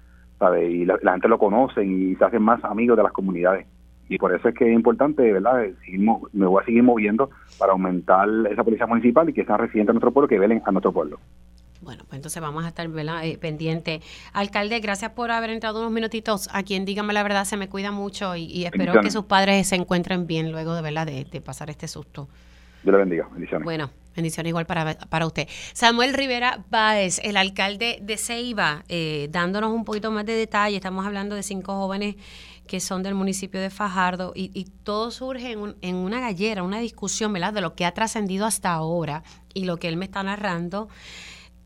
[0.68, 3.68] Y la, gente lo conoce y se hacen más amigos de las comunidades.
[4.08, 5.66] Y por eso es que es importante, ¿verdad?
[6.34, 9.94] Me voy a seguir moviendo para aumentar esa policía municipal y que sean residentes de
[9.94, 11.20] nuestro pueblo, que velen a nuestro pueblo.
[11.82, 12.88] Bueno, pues entonces vamos a estar
[13.24, 14.02] eh, pendiente.
[14.34, 17.46] Alcalde, gracias por haber entrado unos minutitos aquí en Dígame la Verdad.
[17.46, 21.06] Se me cuida mucho y, espero que sus padres se encuentren bien luego de, ¿verdad?
[21.08, 22.28] de pasar este susto.
[22.86, 23.28] Dios le bendiga.
[23.32, 23.66] Bendiciones.
[23.66, 25.48] Bueno, bendiciones igual para, para usted.
[25.74, 30.76] Samuel Rivera Báez, el alcalde de Ceiba, eh, dándonos un poquito más de detalle.
[30.76, 32.16] Estamos hablando de cinco jóvenes
[32.68, 37.34] que son del municipio de Fajardo y, todo surge en, en, una gallera, una discusión,
[37.34, 37.54] ¿verdad?
[37.54, 40.90] De lo que ha trascendido hasta ahora y lo que él me está narrando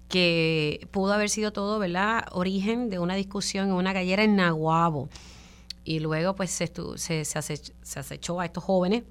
[0.10, 2.26] que pudo haber sido todo, ¿verdad?
[2.32, 5.10] Origen de una discusión en una gallera en Nahuabo.
[5.86, 9.04] Y luego, pues, se, se, se acechó a estos jóvenes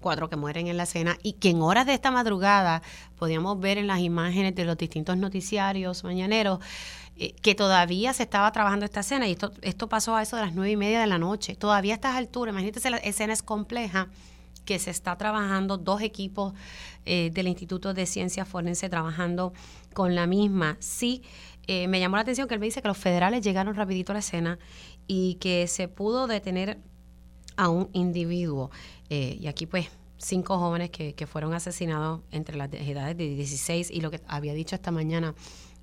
[0.00, 2.82] cuatro que mueren en la escena y que en horas de esta madrugada
[3.18, 6.60] podíamos ver en las imágenes de los distintos noticiarios mañaneros
[7.18, 10.42] eh, que todavía se estaba trabajando esta escena y esto, esto pasó a eso de
[10.42, 11.56] las nueve y media de la noche.
[11.56, 14.08] Todavía a estas alturas, imagínense, la escena es compleja
[14.66, 16.52] que se está trabajando dos equipos
[17.06, 19.54] eh, del Instituto de Ciencia Forense trabajando
[19.94, 20.76] con la misma.
[20.78, 21.22] Sí,
[21.66, 24.14] eh, me llamó la atención que él me dice que los federales llegaron rapidito a
[24.14, 24.58] la escena
[25.06, 26.78] y que se pudo detener
[27.56, 28.70] a un individuo.
[29.08, 29.88] Y aquí pues
[30.18, 34.52] cinco jóvenes que, que, fueron asesinados entre las edades de 16 y lo que había
[34.52, 35.34] dicho esta mañana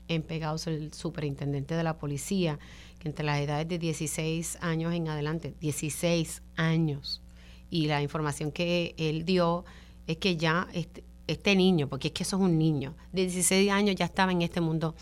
[0.08, 2.60] en Pegados el superintendente de la policía,
[3.00, 7.22] que entre las edades de 16 años en adelante, 16 años,
[7.70, 9.66] y la información que él dio
[10.08, 13.72] es que ya este, este niño, porque es que eso es un niño, de 16
[13.72, 14.96] años ya estaba en este mundo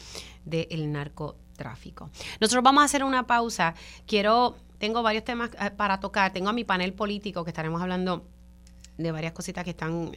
[0.45, 2.09] del narcotráfico.
[2.39, 3.75] Nosotros vamos a hacer una pausa.
[4.05, 6.33] Quiero tengo varios temas eh, para tocar.
[6.33, 8.25] Tengo a mi panel político que estaremos hablando
[9.03, 10.11] de varias cositas que están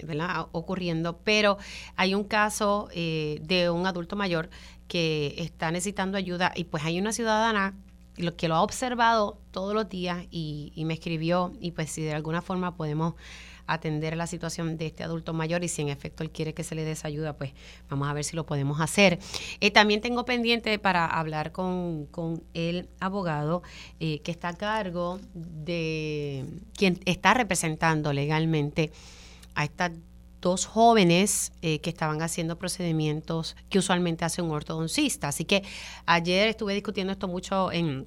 [0.52, 1.58] ocurriendo, pero
[1.96, 4.50] hay un caso eh, de un adulto mayor
[4.88, 7.74] que está necesitando ayuda y pues hay una ciudadana
[8.36, 12.14] que lo ha observado todos los días y, y me escribió y pues si de
[12.14, 13.14] alguna forma podemos
[13.66, 16.74] atender la situación de este adulto mayor y si en efecto él quiere que se
[16.74, 17.52] le dé esa ayuda, pues
[17.88, 19.18] vamos a ver si lo podemos hacer.
[19.60, 22.08] Eh, también tengo pendiente para hablar con,
[22.54, 23.62] el abogado
[24.00, 26.44] eh, que está a cargo de
[26.76, 28.92] quien está representando legalmente
[29.54, 29.92] a estas
[30.44, 35.28] dos jóvenes eh, que estaban haciendo procedimientos que usualmente hace un ortodoncista.
[35.28, 35.62] Así que
[36.04, 38.06] ayer estuve discutiendo esto mucho en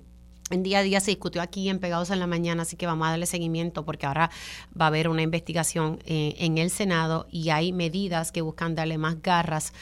[0.49, 3.07] en día a día se discutió aquí en Pegados en la Mañana, así que vamos
[3.07, 4.29] a darle seguimiento porque ahora
[4.79, 8.97] va a haber una investigación eh, en el Senado y hay medidas que buscan darle
[8.97, 9.73] más garras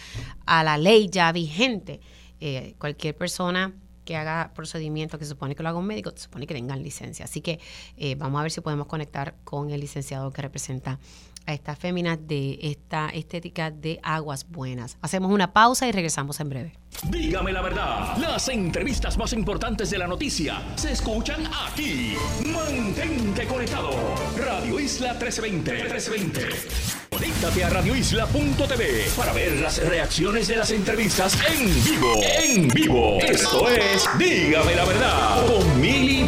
[0.45, 1.99] a la ley ya vigente.
[2.41, 3.73] Eh, cualquier persona
[4.05, 6.81] que haga procedimiento que se supone que lo haga un médico, se supone que tengan
[6.81, 7.25] licencia.
[7.25, 7.59] Así que
[7.97, 10.99] eh, vamos a ver si podemos conectar con el licenciado que representa
[11.45, 14.97] a estas féminas de esta estética de aguas buenas.
[15.01, 16.73] Hacemos una pausa y regresamos en breve.
[17.09, 22.15] Dígame la verdad, las entrevistas más importantes de la noticia se escuchan aquí.
[22.45, 23.91] Mantente conectado.
[24.37, 25.71] Radio Isla 1320.
[25.71, 26.95] 1320.
[27.09, 32.13] Conéctate a radioisla.tv para ver las reacciones de las entrevistas en vivo.
[32.23, 33.19] En vivo.
[33.21, 36.25] Esto es Dígame la verdad con Mili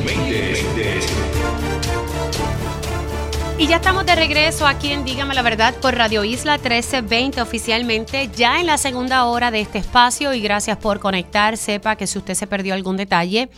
[3.60, 8.30] Y ya estamos de regreso aquí en Dígame la Verdad por Radio Isla 1320 oficialmente,
[8.36, 11.58] ya en la segunda hora de este espacio y gracias por conectar.
[11.58, 13.50] Sepa que si usted se perdió algún detalle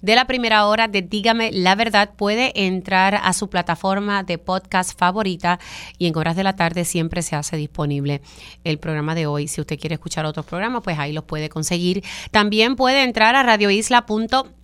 [0.00, 4.96] de la primera hora de Dígame la Verdad, puede entrar a su plataforma de podcast
[4.96, 5.58] favorita
[5.98, 8.22] y en horas de la tarde siempre se hace disponible
[8.62, 9.48] el programa de hoy.
[9.48, 12.04] Si usted quiere escuchar otros programas, pues ahí los puede conseguir.
[12.30, 13.42] También puede entrar a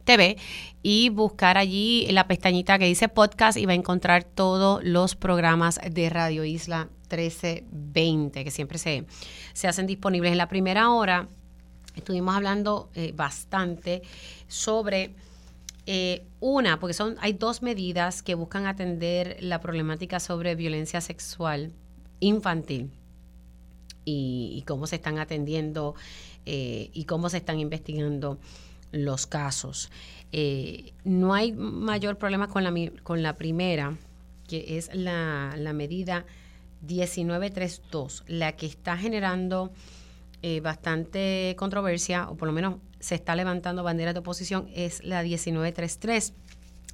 [0.05, 0.37] radioisla.tv
[0.83, 5.81] y buscar allí la pestañita que dice podcast y va a encontrar todos los programas
[5.91, 9.07] de Radio Isla 1320 que siempre se,
[9.53, 10.33] se hacen disponibles.
[10.33, 11.29] En la primera hora
[11.97, 14.03] estuvimos hablando eh, bastante
[14.47, 15.15] sobre
[15.87, 21.73] eh, una, porque son, hay dos medidas que buscan atender la problemática sobre violencia sexual
[22.21, 22.91] infantil
[24.07, 25.95] y, cómo se están atendiendo
[26.45, 28.39] eh, y cómo se están investigando
[28.95, 29.91] los casos.
[30.33, 32.73] Eh, no hay mayor problema con la,
[33.03, 33.97] con la primera,
[34.49, 36.25] que es la, medida
[36.81, 39.73] 1932, la que está generando
[40.43, 45.23] eh, bastante controversia, o por lo menos se está levantando banderas de oposición, es la
[45.23, 46.33] 1933.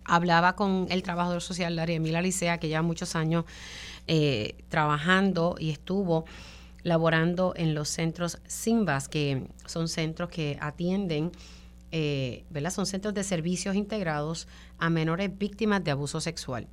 [0.05, 3.45] Hablaba con el trabajador social Darío Emila Licea, que lleva muchos años
[4.07, 6.25] eh, trabajando y estuvo
[6.83, 11.31] laborando en los centros SIMBAS, que son centros que atienden
[11.93, 16.69] eh, Son centros de servicios integrados a menores víctimas de abuso sexual.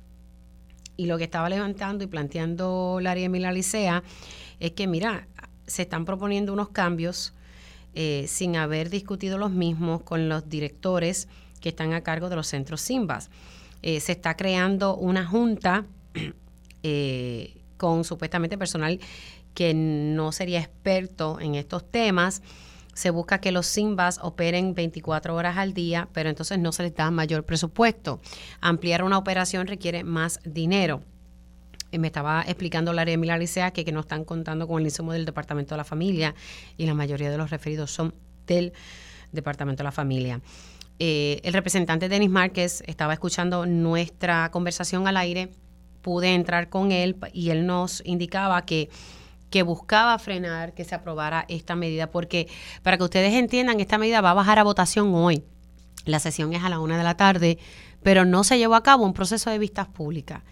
[0.96, 4.02] Y lo que estaba levantando y planteando Laria Emilia Licea
[4.58, 5.28] es que, mira,
[5.66, 7.34] se están proponiendo unos cambios
[7.94, 11.28] eh, sin haber discutido los mismos con los directores
[11.60, 13.30] que están a cargo de los centros SIMBAS.
[13.82, 15.84] Eh, se está creando una junta
[17.76, 18.98] con supuestamente personal
[19.54, 22.42] que no sería experto en estos temas
[22.98, 26.96] se busca que los SIMBAS operen 24 horas al día, pero entonces no se les
[26.96, 28.20] da mayor presupuesto.
[28.60, 31.04] Ampliar una operación requiere más dinero.
[31.92, 35.12] Eh, me estaba explicando la área de que, que no están contando con el insumo
[35.12, 36.34] del Departamento de la Familia
[36.76, 38.14] y la mayoría de los referidos son
[38.48, 38.72] del
[39.30, 40.40] Departamento de la Familia.
[40.98, 45.50] Eh, el representante Denis Márquez estaba escuchando nuestra conversación al aire,
[46.02, 48.90] pude entrar con él y él nos indicaba que
[49.50, 52.48] que buscaba frenar que se aprobara esta medida, porque
[52.82, 55.44] para que ustedes entiendan, esta medida va a bajar a votación hoy.
[56.04, 57.58] La sesión es a la una de la tarde,
[58.02, 60.42] pero no se llevó a cabo un proceso de vistas públicas.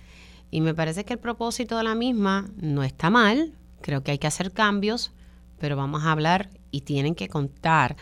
[0.50, 4.18] Y me parece que el propósito de la misma no está mal, creo que hay
[4.18, 5.12] que hacer cambios,
[5.58, 7.96] pero vamos a hablar y tienen que contar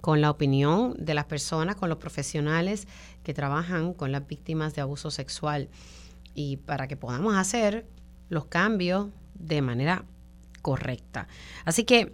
[0.00, 2.86] con la opinión de las personas, con los profesionales
[3.22, 5.68] que trabajan con las víctimas de abuso sexual.
[6.34, 7.86] Y para que podamos hacer
[8.28, 10.04] los cambios de manera
[10.68, 11.28] correcta.
[11.64, 12.12] Así que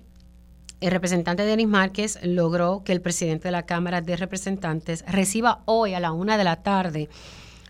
[0.80, 5.94] el representante Denis Márquez logró que el presidente de la Cámara de Representantes reciba hoy
[5.94, 7.08] a la una de la tarde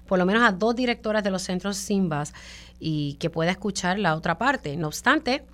[0.07, 2.35] por lo menos a dos directoras de los centros SIMBAS
[2.79, 4.77] y que pueda escuchar la otra parte.
[4.77, 5.47] No obstante,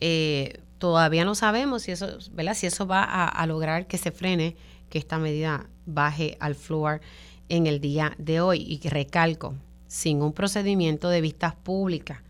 [0.00, 2.54] eh, todavía no sabemos si eso, ¿verdad?
[2.54, 4.56] si eso va a, lograr que se frene,
[4.88, 7.02] que esta medida baje al floor
[7.50, 8.64] en el día de hoy.
[8.66, 9.54] Y recalco,
[9.86, 12.20] sin un procedimiento de vistas públicas,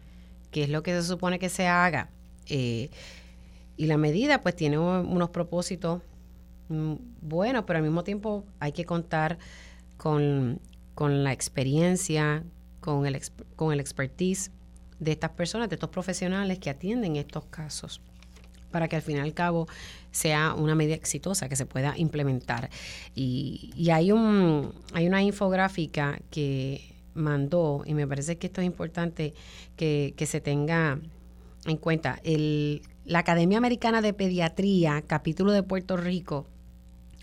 [0.51, 2.11] que es lo que se supone que se haga
[2.49, 2.90] eh,
[3.76, 6.03] y la medida pues tiene unos propósitos
[6.68, 9.38] mm, buenos, pero al mismo tiempo hay que contar
[9.97, 10.61] con,
[10.99, 12.45] la experiencia,
[12.80, 13.20] con el,
[13.57, 14.51] con el expertise
[15.01, 18.01] de estas personas, de estos profesionales que atienden estos casos,
[18.70, 19.66] para que al fin y al cabo
[20.11, 22.70] sea una medida exitosa que se pueda implementar.
[23.14, 28.66] Y, y hay, un, hay una infográfica que mandó, y me parece que esto es
[28.66, 29.34] importante
[29.76, 31.01] que, que se tenga
[31.66, 36.46] en cuenta, el, la Academia Americana de Pediatría, capítulo de Puerto Rico,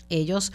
[0.08, 0.52] ellos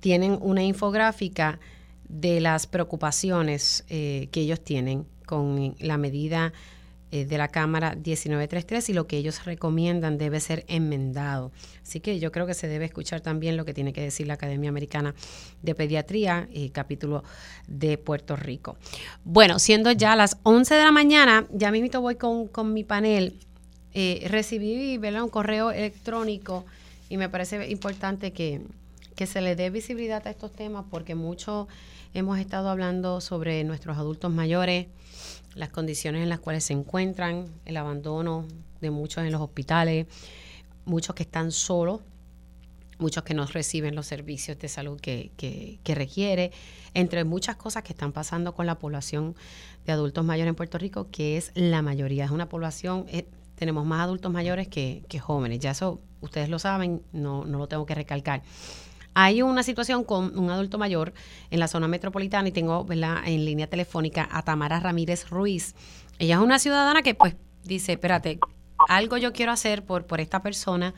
[0.00, 1.60] tienen una infográfica
[2.08, 6.52] de las preocupaciones eh, que ellos tienen con la medida
[7.10, 11.52] eh, de la Cámara 1933 y lo que ellos recomiendan debe ser enmendado.
[11.82, 14.34] Así que yo creo que se debe escuchar también lo que tiene que decir la
[14.34, 15.14] Academia Americana
[15.62, 17.24] de Pediatría, capítulo
[17.66, 18.76] de Puerto Rico.
[19.24, 23.34] Bueno, siendo ya las 11 de la mañana, ya mismo voy con, con mi panel.
[23.92, 26.64] Eh, recibí un correo electrónico
[27.08, 28.60] y me parece importante que,
[29.16, 31.66] que se le dé visibilidad a estos temas porque mucho
[32.14, 34.86] hemos estado hablando sobre nuestros adultos mayores,
[35.54, 38.46] las condiciones en las cuales se encuentran, el abandono
[38.80, 40.06] de muchos en los hospitales,
[40.84, 42.00] muchos que están solos,
[42.98, 46.52] muchos que no reciben los servicios de salud que, que, requiere,
[46.94, 49.34] entre muchas cosas que están pasando con la población
[49.86, 53.86] de adultos mayores en Puerto Rico, que es la mayoría, es una población, eh, tenemos
[53.86, 57.86] más adultos mayores que, que, jóvenes, ya eso ustedes lo saben, no, no lo tengo
[57.86, 58.42] que recalcar.
[59.14, 61.12] Hay una situación con un adulto mayor
[61.50, 63.18] en la zona metropolitana y tengo ¿verdad?
[63.26, 65.74] en línea telefónica a Tamara Ramírez Ruiz.
[66.18, 67.34] Ella es una ciudadana que pues
[67.64, 68.38] dice, espérate,
[68.88, 70.94] algo yo quiero hacer por, por esta persona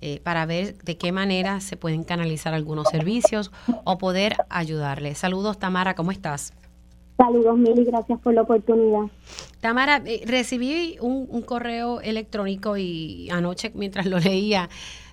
[0.00, 3.52] eh, para ver de qué manera se pueden canalizar algunos servicios
[3.84, 5.14] o poder ayudarle.
[5.14, 6.52] Saludos Tamara, ¿cómo estás?
[7.16, 9.02] Saludos, Mili, gracias por la oportunidad.
[9.60, 14.68] Tamara, eh, recibí un, correo electrónico y anoche mientras lo leía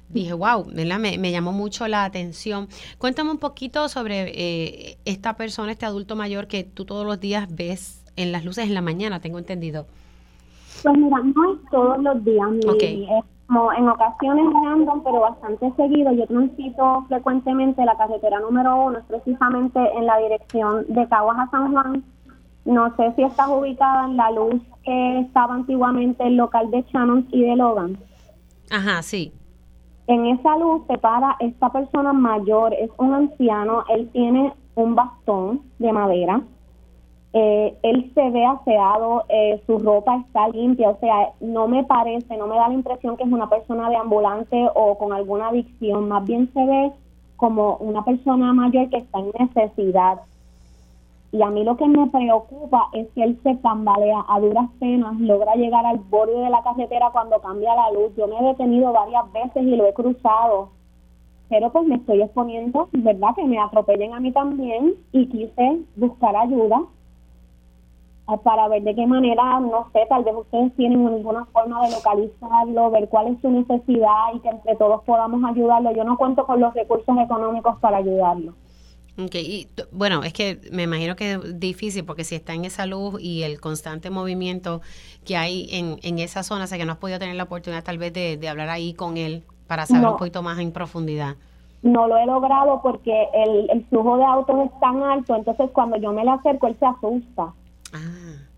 [0.10, 2.68] dije, wow, Me, me, llamó mucho la atención.
[2.98, 7.48] Cuéntame un poquito sobre eh, esta persona, este adulto mayor que tú todos los días
[7.50, 9.86] ves en las luces en la mañana, tengo entendido.
[10.84, 13.04] Pues mira, no es todos los días, Mili.
[13.04, 16.12] Es como en ocasiones random, pero bastante seguido.
[16.14, 21.72] Yo transito frecuentemente la carretera número uno, precisamente en la dirección de Caguas a San
[21.72, 22.04] Juan.
[22.66, 27.28] No sé si estás ubicada en la luz que estaba antiguamente el local de Shannon
[27.32, 27.98] y de Logan.
[28.70, 29.34] Ajá, sí.
[30.10, 35.62] En esa luz se para esta persona mayor, es un anciano, él tiene un bastón
[35.78, 36.42] de madera,
[37.34, 42.38] eh, él se ve aseado, eh, su ropa está limpia, o sea, no me parece,
[42.38, 46.08] no me da la impresión que es una persona de ambulante o con alguna adicción,
[46.08, 46.92] más bien se ve
[47.38, 50.22] como una persona mayor que está en necesidad.
[51.32, 55.20] Y a mí lo que me preocupa es que él se tambalea a duras penas,
[55.20, 58.16] logra llegar al borde de la carretera cuando cambia la luz.
[58.18, 60.70] Yo me he detenido varias veces y lo he cruzado,
[61.48, 63.36] pero pues me estoy exponiendo, ¿verdad?
[63.36, 66.82] Que me atropellen a mí también y quise buscar ayuda
[68.38, 72.92] para ver de qué manera, no sé, tal vez ustedes tienen alguna forma de localizarlo,
[72.92, 75.92] ver cuál es su necesidad y que entre todos podamos ayudarlo.
[75.92, 78.54] Yo no cuento con los recursos económicos para ayudarlo.
[79.20, 83.22] Y bueno, es que me imagino que es difícil porque si está en esa luz
[83.22, 84.82] y el constante movimiento
[85.26, 87.98] que hay en, en esa zona, sé que no has podido tener la oportunidad tal
[87.98, 91.36] vez de, hablar ahí con él para saber un poquito más en profundidad.
[91.82, 95.98] No lo he logrado porque el, el flujo de autos es tan alto, entonces cuando
[95.98, 97.54] yo me le acerco él se asusta.
[97.94, 98.50] Ah.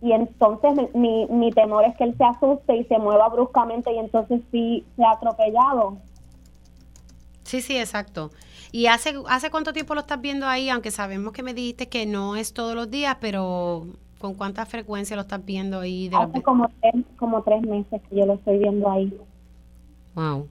[0.00, 3.98] Y entonces mi, mi temor es que él se asuste y se mueva bruscamente y
[3.98, 5.98] entonces sí se ha atropellado.
[7.42, 8.30] Sí, sí, exacto.
[8.72, 10.68] ¿Y hace, hace cuánto tiempo lo estás viendo ahí?
[10.68, 13.86] Aunque sabemos que me dijiste que no es todos los días, pero
[14.18, 16.10] ¿con cuánta frecuencia lo estás viendo ahí?
[16.12, 19.16] hace como tres, como tres meses que yo lo estoy viendo ahí.
[20.14, 20.48] Wow.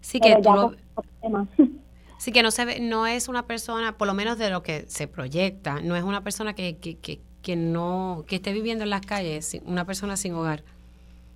[0.00, 0.36] Sí que
[2.18, 4.84] Sí que no se ve, no es una persona, por lo menos de lo que
[4.88, 6.98] se proyecta, no es una persona que, que,
[7.40, 10.62] que, no, que esté viviendo en las calles, una persona sin hogar.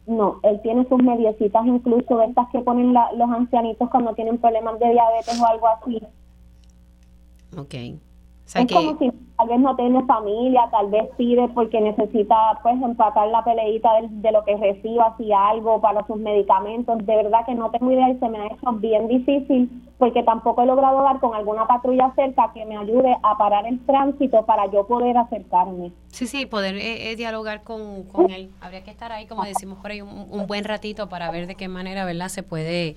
[0.06, 4.90] No, él tiene sus mediecitas incluso estas que ponen los ancianitos cuando tienen problemas de
[4.90, 6.00] diabetes o algo así.
[7.56, 7.74] Ok
[8.46, 13.28] es como si tal vez no tiene familia, tal vez pide porque necesita pues empatar
[13.28, 16.98] la peleita de, lo que reciba, si algo para sus medicamentos.
[16.98, 20.62] De verdad que no tengo idea y se me ha hecho bien difícil porque tampoco
[20.62, 24.70] he logrado dar con alguna patrulla cerca que me ayude a parar el tránsito para
[24.70, 25.92] yo poder acercarme.
[26.08, 28.50] Sí, sí, poder eh, eh, dialogar con, con él.
[28.60, 31.54] Habría que estar ahí, como decimos por ahí, un, un buen ratito para ver de
[31.54, 32.96] qué manera, ¿verdad?, se puede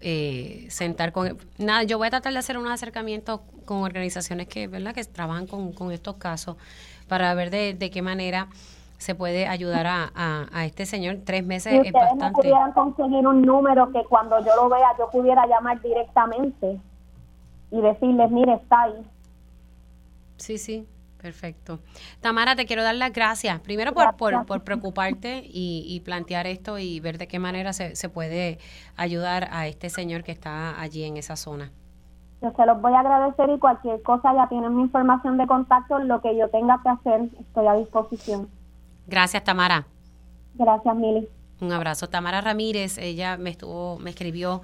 [0.00, 4.68] eh, sentar con nada yo voy a tratar de hacer unos acercamientos con organizaciones que
[4.68, 6.56] verdad que trabajan con, estos casos
[7.08, 8.48] para ver de, qué manera
[8.98, 11.18] se puede ayudar a, a, este señor.
[11.24, 12.32] Tres meses es bastante.
[12.32, 16.80] pudieran conseguir un número que cuando yo lo vea yo pudiera llamar directamente
[17.70, 19.04] y decirles mire está ahí
[20.36, 20.86] sí sí
[21.28, 21.80] Perfecto.
[22.22, 23.60] Tamara, te quiero dar las gracias.
[23.60, 24.16] Primero por,
[24.46, 28.58] por, preocuparte y, plantear esto y ver de qué manera se, se puede
[28.96, 31.70] ayudar a este señor que está allí en esa zona.
[32.40, 35.98] Yo se los voy a agradecer y cualquier cosa ya tienen mi información de contacto.
[35.98, 38.48] Lo que yo tenga que hacer, estoy a disposición.
[39.06, 39.84] Gracias, Tamara.
[40.54, 41.28] Gracias, Mili.
[41.60, 42.08] Un abrazo.
[42.08, 44.62] Tamara Ramírez, ella me estuvo, me escribió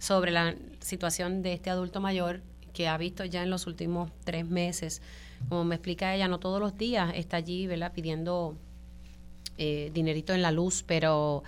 [0.00, 2.40] sobre la situación de este adulto mayor
[2.72, 5.02] que ha visto ya en los últimos tres meses
[5.48, 7.92] como me explica ella, no todos los días está allí, ¿verdad?
[7.92, 8.56] Pidiendo
[9.58, 11.42] eh, dinerito en la luz, pero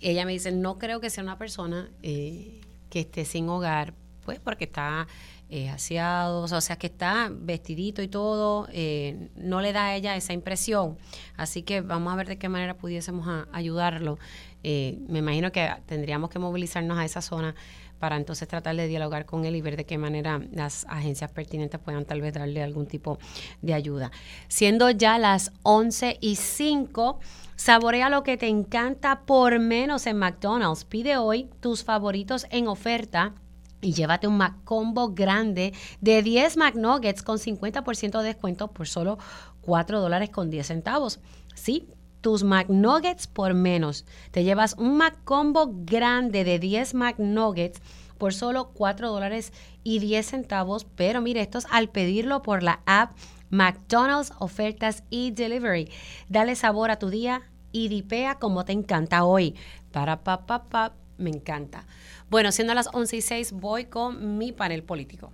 [0.00, 2.60] ella me dice, no creo que sea una persona eh,
[2.90, 5.08] que esté sin hogar, pues porque está
[5.50, 10.16] eh, aseado, o sea, que está vestidito y todo, eh, no le da a ella
[10.16, 10.98] esa impresión.
[11.36, 14.18] Así que vamos a ver de qué manera pudiésemos ayudarlo.
[14.62, 17.54] me imagino que tendríamos que movilizarnos a esa zona
[17.98, 21.80] para entonces tratar de dialogar con él y ver de qué manera las agencias pertinentes
[21.80, 23.18] puedan tal vez darle algún tipo
[23.62, 24.10] de ayuda.
[24.48, 27.18] Siendo ya las 11 y 5,
[27.56, 30.84] saborea lo que te encanta por menos en McDonald's.
[30.84, 33.34] Pide hoy tus favoritos en oferta.
[33.80, 39.18] Y llévate un McCombo grande de 10 McNuggets con 50% de descuento por solo
[39.60, 41.20] 4 dólares con 10 centavos.
[41.54, 41.88] Sí,
[42.28, 44.04] tus McNuggets por menos.
[44.32, 47.80] Te llevas un McCombo grande de 10 McNuggets
[48.18, 49.50] por solo 4 dólares
[49.82, 50.84] y 10 centavos.
[50.94, 53.12] Pero mire, esto es al pedirlo por la app
[53.48, 55.90] McDonald's Ofertas y Delivery.
[56.28, 59.54] Dale sabor a tu día y dipea como te encanta hoy.
[59.90, 61.86] Para pa, pa, pa, me encanta.
[62.28, 65.32] Bueno, siendo las 11 y 6, voy con mi panel político.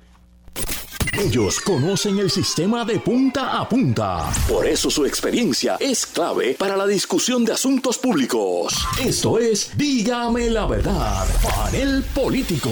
[1.16, 4.32] Ellos conocen el sistema de punta a punta.
[4.48, 8.74] Por eso su experiencia es clave para la discusión de asuntos públicos.
[9.00, 12.70] Esto es Dígame la verdad, panel político.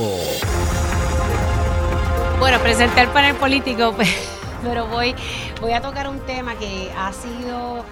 [2.41, 3.95] Bueno, presenté el panel político,
[4.65, 5.15] pero voy,
[5.61, 7.85] voy a tocar un tema que ha sido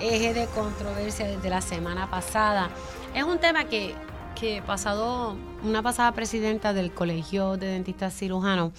[0.00, 2.70] eje de controversia desde la semana pasada.
[3.14, 3.94] Es un tema que,
[4.40, 8.72] que pasado, una pasada presidenta del Colegio de Dentistas Cirujanos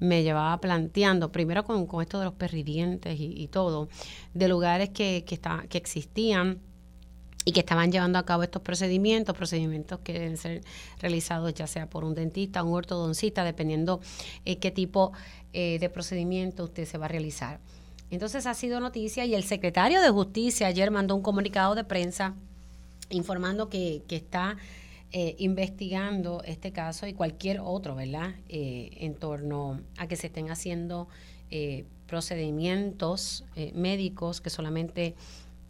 [0.00, 3.88] me llevaba planteando, primero con, esto de los perridientes y, y todo,
[4.34, 5.38] de lugares que, que,
[5.68, 6.58] que existían
[7.44, 10.62] y que estaban llevando a cabo estos procedimientos, procedimientos que deben ser
[11.00, 14.00] realizados ya sea por un dentista, un ortodoncista, dependiendo
[14.44, 15.12] eh, qué tipo
[15.52, 17.58] eh, de procedimiento usted se va a realizar.
[18.10, 22.34] Entonces ha sido noticia y el secretario de Justicia ayer mandó un comunicado de prensa
[23.08, 24.56] informando que, que está
[25.12, 28.30] eh, investigando este caso y cualquier otro, ¿verdad?
[28.48, 31.08] Eh, en torno a que se estén haciendo
[31.50, 33.44] eh, procedimientos
[33.74, 35.16] médicos que solamente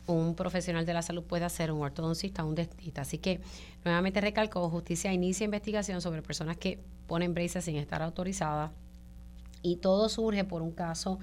[0.06, 3.00] un profesional de la salud puede hacer, un ortodoncista, un dentista.
[3.00, 3.40] Así que,
[3.82, 8.72] nuevamente recalco, justicia inicia investigación sobre personas que ponen braces sin estar autorizadas
[9.62, 11.18] y todo surge por un caso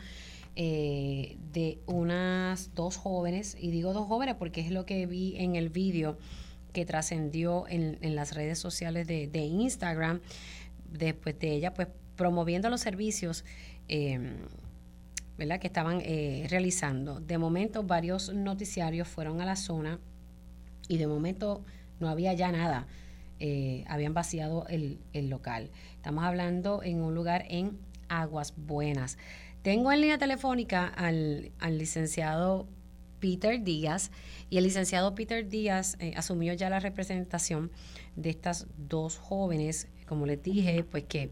[0.55, 5.69] de unas dos jóvenes, y digo dos jóvenes porque es lo que vi en el
[5.69, 6.17] vídeo
[6.77, 10.21] que trascendió en, las redes sociales de, Instagram,
[10.91, 13.45] después de ella pues promoviendo los servicios
[13.87, 14.35] em,
[15.39, 15.59] ¿verdad?
[15.59, 17.19] que estaban eh, realizando.
[17.19, 19.99] De momento varios noticiarios fueron a la zona
[20.87, 21.65] y de momento
[21.99, 22.85] no había ya nada.
[23.39, 25.71] Eh, habían vaciado el, local.
[25.95, 29.17] Estamos hablando en un lugar en Aguas Buenas.
[29.63, 32.67] Tengo en línea telefónica al, al licenciado
[33.19, 34.11] Peter Díaz
[34.49, 37.71] y el licenciado Peter Díaz eh, asumió ya la representación
[38.15, 41.29] de estas dos jóvenes, como les dije, pues que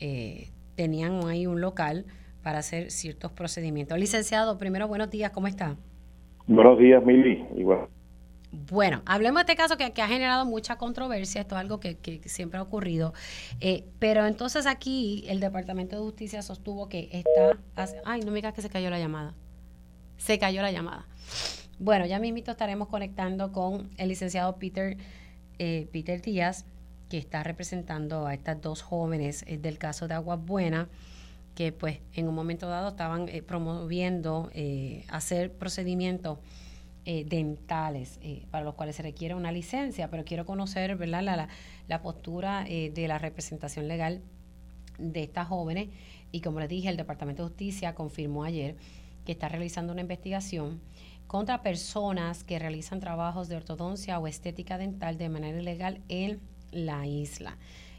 [0.00, 2.06] eh, tenían ahí un local
[2.42, 3.98] para hacer ciertos procedimientos.
[3.98, 5.76] Licenciado, primero buenos días, ¿cómo está?
[6.46, 7.88] Buenos días, Mili, igual.
[8.70, 12.58] Bueno, hablemos de este caso que, ha generado mucha controversia, esto es algo que, siempre
[12.58, 13.14] ha ocurrido,
[13.60, 17.96] eh, pero entonces aquí el Departamento de Justicia sostuvo que está...
[18.04, 19.34] Ay, no me digas que se cayó la llamada.
[20.22, 21.04] Se cayó la llamada.
[21.80, 24.96] Bueno, ya mismito estaremos conectando con el licenciado Peter,
[25.58, 26.64] eh, Peter Díaz,
[27.08, 30.88] que está representando a estas dos jóvenes eh, del caso de Agua Buena,
[31.56, 34.48] que pues en un momento dado estaban eh, promoviendo
[35.08, 36.38] hacer procedimientos
[37.04, 38.20] dentales
[38.52, 41.24] para los cuales se requiere una licencia, pero quiero conocer ¿verdad?
[41.24, 41.48] La,
[41.88, 44.22] la postura de la representación legal
[44.98, 45.88] de estas jóvenes
[46.30, 48.76] y como les dije, el Departamento de Justicia confirmó ayer
[49.24, 50.80] que está realizando una investigación
[51.26, 57.06] contra personas que realizan trabajos de ortodoncia o estética dental de manera ilegal en la
[57.06, 57.56] isla.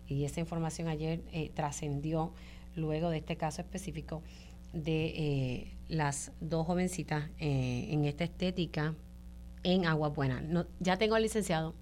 [0.08, 2.34] Y esa información ayer eh, trascendió
[2.76, 4.22] luego de este caso específico
[4.74, 8.96] de eh, las dos jovencitas eh, en esta estética
[9.64, 10.44] en Agua Buena.
[10.80, 11.74] Ya tengo al licenciado.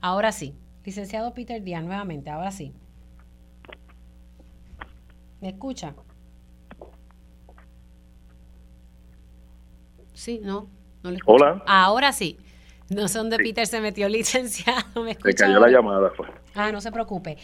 [0.00, 0.54] Ahora sí.
[0.84, 2.72] Licenciado Peter Díaz, nuevamente, ahora sí.
[5.40, 5.94] ¿Me escucha?
[10.20, 10.68] Sí, no,
[11.02, 11.18] no le.
[11.24, 11.62] Hola.
[11.66, 12.36] Ahora sí.
[12.90, 15.02] No sé dónde Peter se metió licenciado.
[15.02, 16.10] ¿Me se cayó la llamada.
[16.10, 16.26] Fue.
[16.54, 17.38] Ah, no se preocupe.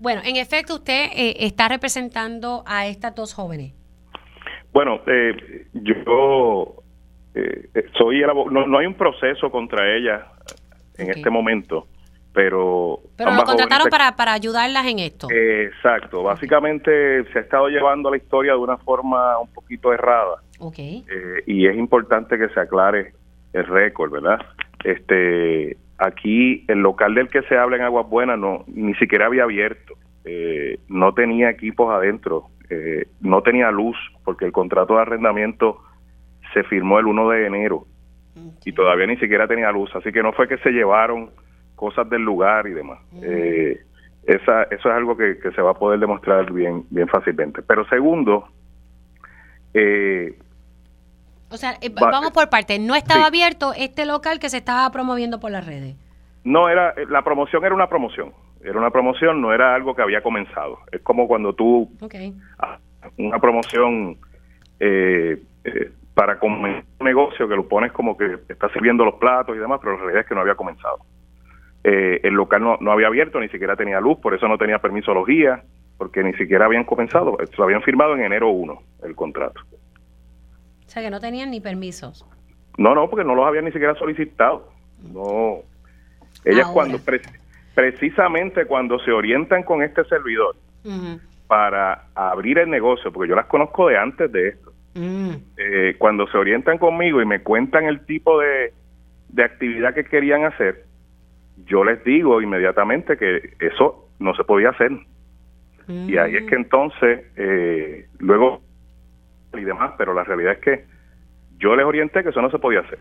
[0.00, 3.74] Bueno, en efecto, usted eh, está representando a estas dos jóvenes.
[4.72, 6.82] Bueno, eh, yo
[7.34, 10.24] eh, soy el no, no hay un proceso contra ellas
[10.98, 11.86] en este momento,
[12.36, 13.00] pero...
[13.16, 15.26] Pero lo contrataron para, para ayudarlas en esto.
[15.30, 16.22] exacto.
[16.22, 20.42] Básicamente se ha estado llevando la historia de una forma un poquito errada.
[20.58, 21.02] Okay.
[21.10, 23.14] Eh, y es importante que se aclare
[23.54, 24.38] el récord, ¿verdad?
[24.84, 29.44] Este, aquí el local del que se habla en Aguas Buenas no ni siquiera había
[29.44, 29.94] abierto,
[30.26, 35.80] eh, no tenía equipos adentro, eh, no tenía luz porque el contrato de arrendamiento
[36.52, 37.86] se firmó el 1 de enero
[38.62, 41.30] y todavía ni siquiera tenía luz, así que no fue que se llevaron
[41.76, 42.98] cosas del lugar y demás.
[43.12, 47.62] esa, eso es algo que, que, se va a poder demostrar bien, bien fácilmente.
[47.62, 48.48] Pero segundo,
[49.72, 50.36] eh,
[51.50, 52.78] o sea, eh, vamos por parte.
[52.78, 55.96] No estaba abierto este local que se estaba promoviendo por las redes.
[56.44, 58.32] No, era eh, la promoción era una promoción.
[58.62, 60.78] Era una promoción, no era algo que había comenzado.
[60.90, 61.88] Es como cuando tú
[63.18, 64.18] una promoción
[64.80, 65.40] eh,
[66.14, 69.78] para comenzar un negocio que lo pones como que está sirviendo los platos y demás,
[69.80, 70.98] pero la realidad es que no había comenzado.
[71.88, 74.80] Eh, el local no, no había abierto, ni siquiera tenía luz, por eso no tenía
[74.80, 75.60] permiso los guías,
[75.96, 79.60] porque ni siquiera habían comenzado, lo habían firmado en enero 1 el contrato.
[79.70, 82.26] O sea que no tenían ni permisos.
[82.76, 84.68] No, no, porque no los habían ni siquiera solicitado.
[85.12, 85.58] No.
[86.44, 86.72] Ellas Ahora.
[86.74, 87.20] cuando pre-
[87.74, 90.56] precisamente cuando se orientan con este servidor
[91.46, 94.72] para abrir el negocio, porque yo las conozco de antes de esto.
[94.98, 95.30] Mm.
[95.58, 98.72] eh, cuando se orientan conmigo y me cuentan el tipo de,
[99.28, 100.84] de actividad que querían hacer,
[101.64, 104.92] yo les digo inmediatamente que eso no se podía hacer.
[105.88, 108.60] Y ahí es que entonces, eh, luego
[109.56, 110.84] y demás, pero la realidad es que
[111.58, 112.98] yo les orienté que eso no se podía hacer.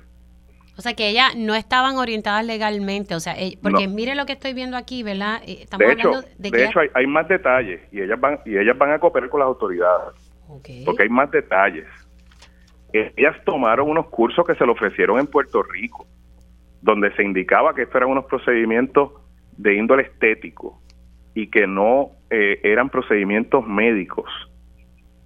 [0.78, 3.94] O sea que ellas no estaban orientadas legalmente, o sea, ell- porque No.
[3.94, 5.42] mire lo que estoy viendo aquí, ¿verdad?
[5.48, 8.20] Eh, Estamos De hecho, hablando de, de que hecho hay, hay más detalles y ellas
[8.20, 10.14] van y ellas van a cooperar con las autoridades
[10.86, 11.86] porque hay más detalles.
[12.94, 16.06] Eh, Ellas tomaron unos cursos que se le ofrecieron en Puerto Rico,
[16.86, 19.12] donde se indicaba que estos eran unos procedimientos
[19.58, 20.80] de índole estético
[21.34, 24.30] y que no eh, eran procedimientos médicos.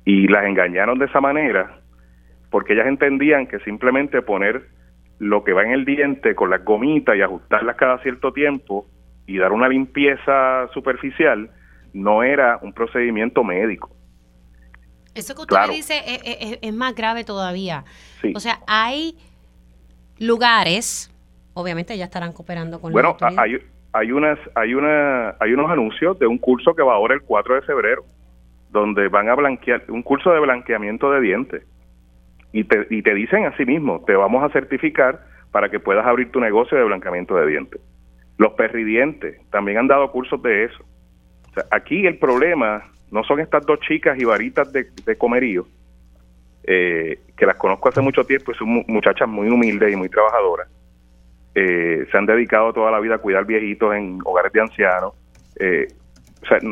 [0.06, 1.82] Y las engañaron de esa manera
[2.50, 4.70] porque ellas entendían que simplemente poner
[5.20, 8.88] lo que va en el diente con las gomitas y ajustarlas cada cierto tiempo
[9.28, 11.52] y dar una limpieza superficial
[11.94, 13.92] no era un procedimiento médico.
[15.14, 15.68] Eso que usted Claro.
[15.68, 17.84] me dice es, es- es más grave todavía.
[18.22, 18.32] Sí.
[18.34, 19.18] O sea, hay
[20.20, 21.12] lugares,
[21.54, 23.58] obviamente ya estarán cooperando con Bueno, la hay,
[23.94, 27.56] hay unas hay una hay unos anuncios de un curso que va ahora el 4
[27.56, 28.04] de febrero
[28.72, 31.64] donde van a blanquear un curso de blanqueamiento de dientes.
[32.52, 35.22] Y te y te dicen así mismo te vamos a certificar
[35.52, 37.82] para que puedas abrir tu negocio de blanqueamiento de dientes.
[38.38, 40.84] Los perridientes también han dado cursos de eso.
[41.50, 45.66] O sea, aquí el problema no son estas dos chicas y varitas de, de comerío
[46.64, 50.10] eh, que las conozco hace mucho tiempo y son mu- muchachas muy humildes y muy
[50.10, 50.68] trabajadoras
[51.56, 55.14] eh, se han dedicado toda la vida a cuidar viejitos en hogares de ancianos.
[55.60, 55.88] Eh,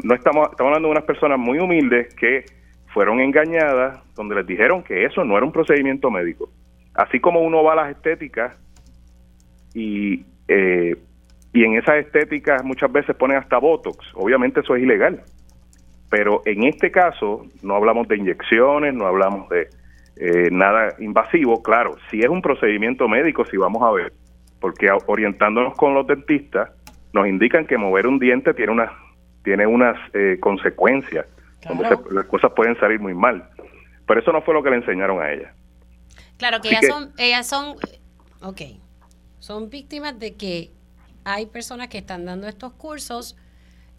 [0.04, 2.46] no estamos, estamos hablando de unas personas muy humildes que
[2.94, 6.50] fueron engañadas, donde les dijeron que eso no era un procedimiento médico.
[6.94, 8.58] Así como uno va a las estéticas
[9.74, 10.96] y, eh,
[11.54, 15.22] y en esas estéticas muchas veces ponen hasta Botox, obviamente eso es ilegal.
[16.10, 19.68] Pero en este caso no hablamos de inyecciones, no hablamos de
[20.16, 21.62] eh, nada invasivo.
[21.62, 24.14] Claro, si es un procedimiento médico, si vamos a ver,
[24.60, 26.70] porque orientándonos con los dentistas,
[27.14, 28.92] nos indican que mover un diente tiene unas
[29.44, 31.26] tiene unas eh, consecuencias,
[31.68, 33.50] donde se- las cosas pueden salir muy mal.
[34.06, 35.54] Pero eso no fue lo que le enseñaron a ella.
[36.38, 37.76] Claro, que Así ellas que- son, ellas son,
[38.42, 38.62] ok,
[39.40, 40.72] son víctimas de que
[41.24, 43.38] hay personas que están dando estos cursos.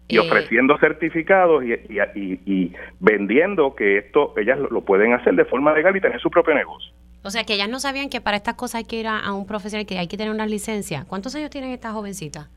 [0.07, 5.13] Y eh, ofreciendo certificados y, y, y- y vendiendo que esto ellas lo, lo pueden
[5.13, 6.93] hacer de forma legal y tener su propio negocio.
[7.23, 9.33] O sea, que ellas no sabían que para estas cosas hay que ir a, a
[9.33, 11.05] un profesional, que hay que tener una licencia.
[11.07, 12.49] ¿Cuántos años tienen estas jovencitas?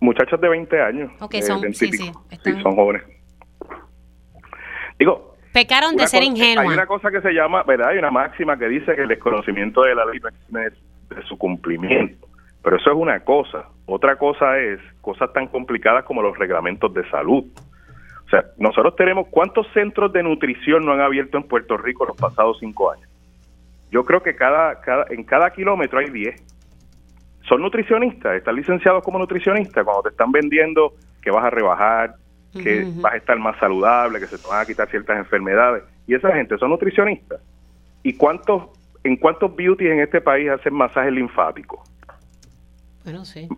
[0.00, 1.10] Muchachas de 20 años.
[1.20, 2.12] Ok, eh, son- 20 sí, sí,
[2.44, 3.02] Sí, son jóvenes.
[4.98, 6.66] Digo, Pecaron de ser ingenuas.
[6.66, 7.88] Hay una cosa que se llama, ¿verdad?
[7.88, 10.60] Hay una máxima que dice que el desconocimiento de la ley no exime
[11.08, 12.28] de su cumplimiento.
[12.62, 13.64] Pero eso es una cosa.
[13.86, 17.44] Otra cosa es cosas tan complicadas como los reglamentos de salud.
[18.26, 22.16] O sea, nosotros tenemos cuántos centros de nutrición no han abierto en Puerto Rico los
[22.16, 23.07] pasados cinco años.
[23.90, 26.42] Yo creo que cada, cada en cada kilómetro hay 10.
[27.48, 32.14] Son nutricionistas, están licenciados como nutricionistas cuando te están vendiendo que vas a rebajar,
[32.52, 35.84] que vas a estar más saludable, que se te van a quitar ciertas enfermedades.
[36.06, 37.40] Y esa gente son nutricionistas.
[38.02, 38.64] ¿Y cuántos,
[39.04, 41.80] en cuántos beauties en este país hacen masajes linfáticos?
[43.04, 43.48] Bueno, sí.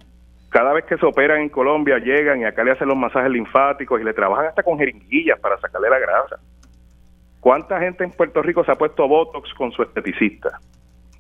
[0.50, 4.00] Cada vez que se operan en Colombia llegan y acá le hacen los masajes linfáticos
[4.00, 6.40] y le trabajan hasta con jeringuillas para sacarle la grasa.
[7.40, 10.60] ¿Cuánta gente en Puerto Rico se ha puesto Botox con su esteticista?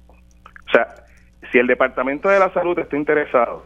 [0.08, 0.86] O sea,
[1.50, 3.64] si el Departamento de la Salud está interesado,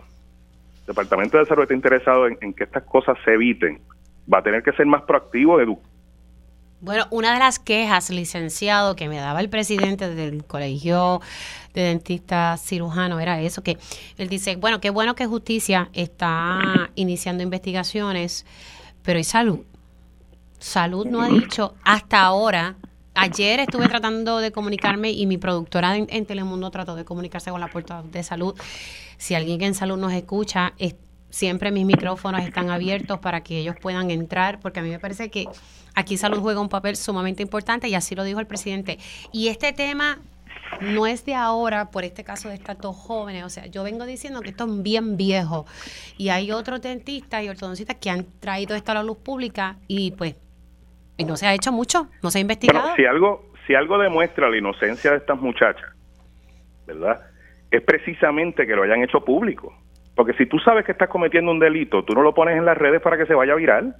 [0.81, 3.81] el Departamento de Salud está interesado en, que estas cosas se eviten,
[4.33, 5.81] va a tener que ser más proactivo, edu
[6.81, 11.21] Bueno, una de las quejas, licenciado, que me daba el presidente del colegio
[11.75, 13.79] de dentistas cirujanos era eso, que
[14.17, 18.47] él dice, bueno, qué bueno que justicia está iniciando investigaciones,
[19.03, 19.61] pero ¿y salud?
[20.65, 22.77] Salud no ha dicho hasta ahora.
[23.15, 27.61] Ayer estuve tratando de comunicarme y mi productora en, en Telemundo trató de comunicarse con
[27.61, 28.55] la puerta de salud.
[29.19, 30.95] Si alguien en salud nos escucha, es-
[31.29, 35.31] siempre mis micrófonos están abiertos para que ellos puedan entrar, porque a mí me parece
[35.31, 35.47] que
[35.95, 38.99] aquí salud juega un papel sumamente importante y así lo dijo el presidente.
[39.33, 40.19] Y este tema
[40.81, 43.45] no es de ahora por este caso de estos dos jóvenes.
[43.45, 45.67] O sea, yo vengo diciendo que esto es bien viejo.
[46.17, 50.13] Y hay otros dentistas y ortodoncistas que han traído esto a la luz pública y
[50.13, 50.37] pues
[51.17, 52.81] y no se ha hecho mucho, no se ha investigado.
[52.81, 55.91] Bueno, si algo, si algo demuestra la inocencia de estas muchachas,
[56.87, 57.21] ¿verdad?
[57.71, 59.77] Es precisamente que lo hayan hecho público.
[60.15, 62.79] Porque si tú sabes que estás cometiendo un delito, tú no lo pones en las
[62.79, 63.97] redes para que se vaya viral.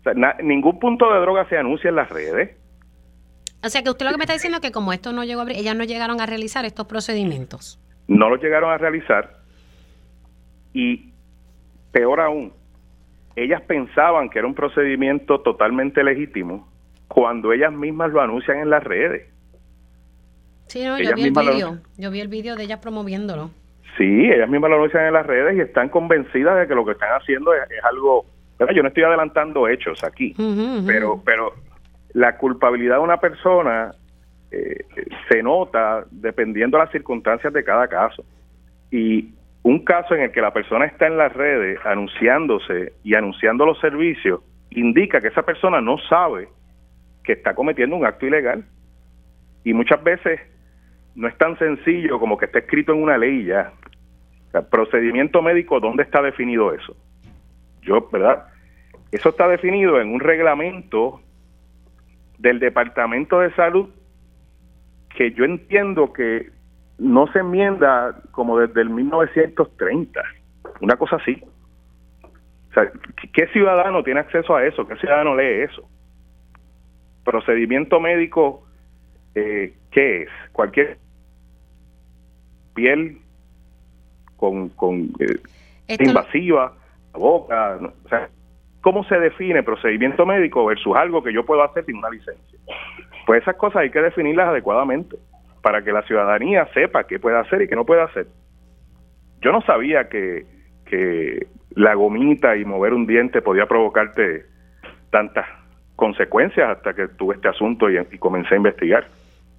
[0.00, 2.56] O sea, na- ningún punto de droga se anuncia en las redes.
[3.64, 5.40] O sea que usted lo que me está diciendo es que como esto no llegó
[5.40, 7.80] a abrir, ellas no llegaron a realizar estos procedimientos.
[8.06, 9.38] no lo llegaron a realizar
[10.72, 11.12] y
[11.92, 12.52] peor aún,
[13.42, 16.68] ellas pensaban que era un procedimiento totalmente legítimo
[17.08, 19.28] cuando ellas mismas lo anuncian en las redes.
[20.66, 21.78] Sí, no, yo vi el vídeo.
[21.96, 23.50] Yo vi el vídeo de ellas promoviéndolo.
[23.96, 26.92] Sí, ellas mismas lo anuncian en las redes y están convencidas de que lo que
[26.92, 28.26] están haciendo es, es algo...
[28.58, 28.74] ¿verdad?
[28.74, 30.34] Yo no estoy adelantando hechos aquí,
[30.86, 31.54] pero, pero
[32.12, 33.92] la culpabilidad de una persona
[34.50, 34.84] eh,
[35.28, 38.24] se nota dependiendo de las circunstancias de cada caso.
[38.90, 39.30] Y
[39.62, 43.78] un caso en el que la persona está en las redes anunciándose y anunciando los
[43.80, 44.40] servicios
[44.70, 46.48] indica que esa persona no sabe
[47.24, 48.64] que está cometiendo un acto ilegal.
[49.64, 50.40] Y muchas veces
[51.14, 53.72] no es tan sencillo como que esté escrito en una ley ya.
[54.70, 56.96] Procedimiento médico, ¿dónde está definido eso?
[57.82, 58.46] Yo, ¿verdad?
[59.12, 61.20] Eso está definido en un reglamento
[62.38, 63.90] del Departamento de Salud
[65.14, 66.50] que yo entiendo que
[66.98, 70.20] no se enmienda como desde el 1930,
[70.80, 71.42] una cosa así.
[72.70, 74.86] O sea, ¿qué- ¿qué ciudadano tiene acceso a eso?
[74.86, 75.88] ¿Qué ciudadano lee eso?
[77.24, 78.66] Procedimiento médico,
[79.34, 80.28] eh, ¿qué es?
[80.52, 80.98] Cualquier
[82.74, 83.18] piel
[84.36, 85.36] con, con eh,
[86.04, 86.74] invasiva,
[87.12, 88.28] la boca, no, o sea,
[88.82, 92.58] ¿cómo se define procedimiento médico versus algo que yo puedo hacer sin una licencia?
[93.26, 95.16] Pues esas cosas hay que definirlas adecuadamente
[95.62, 98.26] para que la ciudadanía sepa qué puede hacer y qué no puede hacer.
[99.40, 100.46] Yo no sabía que,
[100.86, 104.46] que la gomita y mover un diente podía provocarte
[105.10, 105.46] tantas
[105.96, 109.06] consecuencias hasta que tuve este asunto y, comencé a investigar.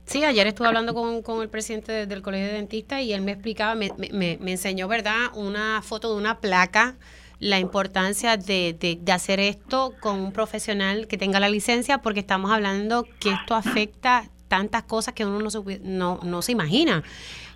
[0.06, 3.22] Sí, ayer estuve hablando con, con el presidente de- del Colegio de Dentistas y él
[3.22, 6.96] me explicaba, me, me- enseñó, ¿verdad?, una foto de una placa,
[7.40, 12.52] la importancia de- de hacer esto con un profesional que tenga la licencia, porque estamos
[12.52, 17.02] hablando que esto afecta tantas cosas que uno no se, no, no se imagina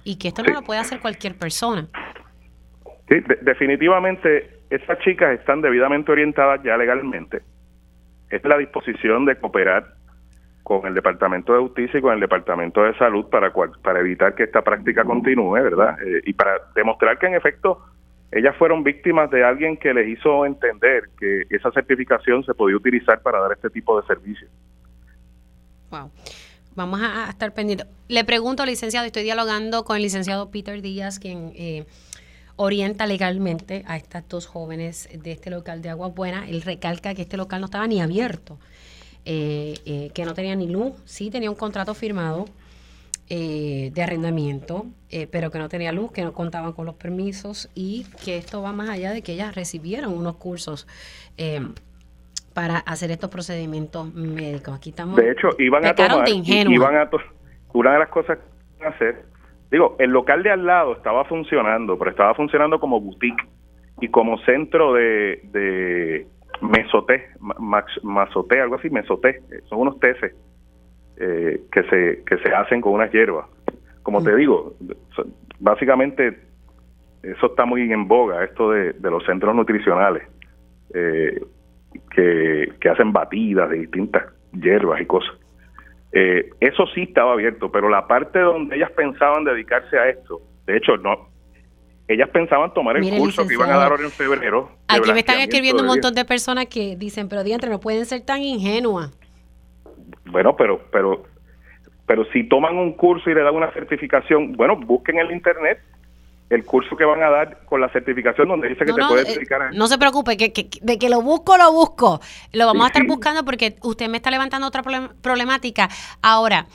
[0.06, 1.88] y que esto no lo puede hacer cualquier persona.
[3.10, 7.42] Sí, de- definitivamente esas chicas están debidamente orientadas ya legalmente.
[8.30, 9.96] Es la disposición de cooperar
[10.64, 14.34] con el Departamento de Justicia y con el Departamento de Salud para, cual- para evitar
[14.34, 15.98] que esta práctica continúe, ¿verdad?
[16.02, 17.86] Eh, y para demostrar que en efecto
[18.32, 23.22] ellas fueron víctimas de alguien que les hizo entender que esa certificación se podía utilizar
[23.22, 24.50] para dar este tipo de servicios.
[25.92, 26.10] Wow.
[26.76, 27.88] Vamos a, estar pendientes.
[28.08, 31.86] Le pregunto, licenciado, estoy dialogando con el licenciado Peter Díaz, quien eh,
[32.56, 36.48] orienta legalmente a estas dos jóvenes de este local de Agua Buena.
[36.48, 38.60] Él recalca que este local no estaba ni abierto,
[39.26, 42.46] eh, eh, que no tenía ni luz, sí tenía un contrato firmado
[43.30, 44.86] eh, de arrendamiento,
[45.32, 48.74] pero que no tenía luz, que no contaban con los permisos y que esto va
[48.74, 50.88] más allá de que ellas recibieron unos cursos.
[52.54, 54.76] Para hacer estos procedimientos médicos.
[54.76, 55.16] Aquí estamos.
[55.16, 56.26] De hecho, iban a tomar,
[56.72, 57.20] iban a to-
[57.74, 58.44] una de las cosas que
[58.80, 59.26] iban a hacer,
[59.72, 63.44] digo, el local de al lado estaba funcionando, pero estaba funcionando como boutique
[64.02, 66.28] y como centro de, de
[66.62, 68.00] mesoté, max-
[68.62, 70.34] algo así, mesoté, eh, son unos teces
[71.18, 73.46] eh, que se que se hacen con unas hierbas.
[74.04, 74.74] Como te digo,
[75.16, 76.40] son- básicamente
[77.24, 80.24] eso está muy en boga, esto de, de los centros nutricionales.
[80.94, 81.42] Eh,
[82.16, 84.24] que, que hacen batidas de distintas
[84.54, 85.34] hierbas y cosas.
[86.12, 90.78] Eh, eso sí estaba abierto, pero la parte donde ellas pensaban dedicarse a esto, de
[90.78, 91.30] hecho, no.
[92.08, 94.70] Ellas pensaban tomar el Mire, curso que iban a dar ahora en febrero.
[94.88, 98.22] Aquí me están escribiendo un montón de personas que dicen, pero diantre, no pueden ser
[98.22, 99.18] tan ingenuas.
[100.26, 101.24] Bueno, pero, pero,
[102.06, 105.80] pero si toman un curso y le dan una certificación, bueno, busquen en el internet
[106.54, 109.08] el curso que van a dar con la certificación donde dice que No, te no,
[109.10, 112.20] puedes eh, dedicar a no se preocupe, que, que- de que lo busco, lo busco.
[112.52, 113.08] Lo vamos Sí, a estar sí.
[113.08, 115.90] buscando porque usted me está levantando otra problem- problemática.
[116.22, 116.66] Ahora,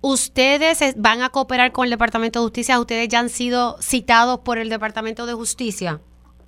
[0.00, 2.78] ¿ustedes es- van a cooperar con el Departamento de Justicia?
[2.80, 6.00] ¿Ustedes ya han sido citados por el Departamento de Justicia?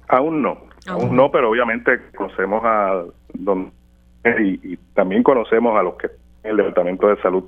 [0.09, 3.73] Aún no, Aún aún no, pero obviamente conocemos a don
[4.41, 6.09] y, y también conocemos a los que
[6.43, 7.45] el departamento de salud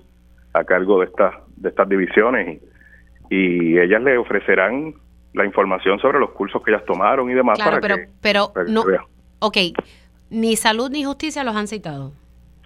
[0.54, 2.60] a cargo de estas de estas divisiones
[3.30, 3.36] y,
[3.74, 4.94] y ellas le ofrecerán
[5.36, 8.52] la información sobre los cursos que ellas tomaron y demás Claro, para pero, que pero
[8.52, 8.82] para que no.
[9.38, 9.56] Ok,
[10.30, 12.12] ni salud ni justicia los han citado.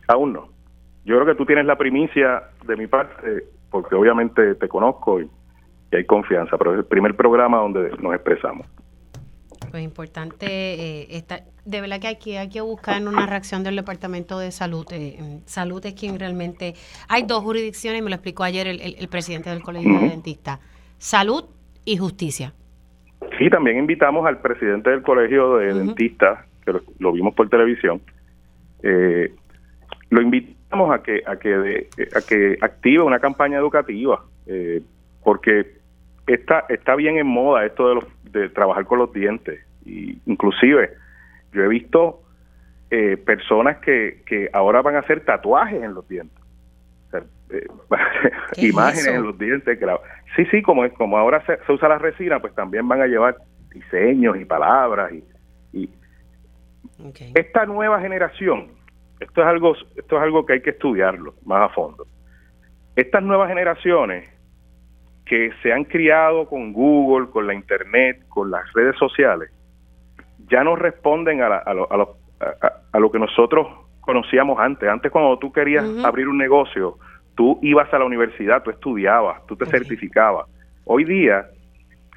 [0.09, 0.49] aún no.
[1.05, 5.29] Yo creo que tú tienes la primicia de mi parte porque obviamente te conozco y,
[5.93, 8.67] y hay confianza, pero es el primer programa donde nos expresamos.
[9.71, 13.77] Pues importante, eh, está, de verdad que hay que, hay que buscar una reacción del
[13.77, 14.85] Departamento de Salud.
[14.93, 16.75] eh, salud es quien realmente...
[17.09, 20.59] Hay dos jurisdicciones, me lo explicó ayer el, el- el presidente del Colegio de Dentistas.
[20.99, 21.45] Salud
[21.85, 22.53] y justicia.
[23.39, 28.01] Sí, también invitamos al presidente del colegio de dentistas, que lo, vimos por televisión.
[28.83, 29.33] Eh,
[30.11, 34.83] lo invitamos a que a que a que active una campaña educativa, eh,
[35.23, 35.67] porque
[36.27, 40.91] está está bien en moda esto de los, de trabajar con los dientes y inclusive
[41.53, 42.23] yo he visto
[42.91, 46.40] eh, personas que, que ahora van a hacer tatuajes en los dientes.
[47.53, 47.67] Eh,
[48.57, 49.79] imágenes en los dientes.
[49.79, 49.87] Que
[50.37, 53.37] sí, sí, como, como ahora se, usa la resina, pues también van a llevar
[53.73, 55.13] diseños y palabras.
[55.73, 55.91] Y,
[57.35, 58.69] Esta nueva generación,
[59.21, 62.07] esto es, algo, esto es algo que hay que estudiarlo más a fondo.
[62.97, 64.29] Estas nuevas generaciones
[65.25, 69.51] que se han criado con Google, con la Internet, con las redes sociales,
[70.51, 73.67] ya no responden a, a, lo, a, lo que nosotros
[74.01, 74.89] conocíamos antes.
[74.89, 76.99] Antes cuando tú querías abrir un negocio,
[77.41, 80.47] tú ibas a la universidad, tú estudiabas, tú te certificabas.
[80.85, 81.47] Hoy día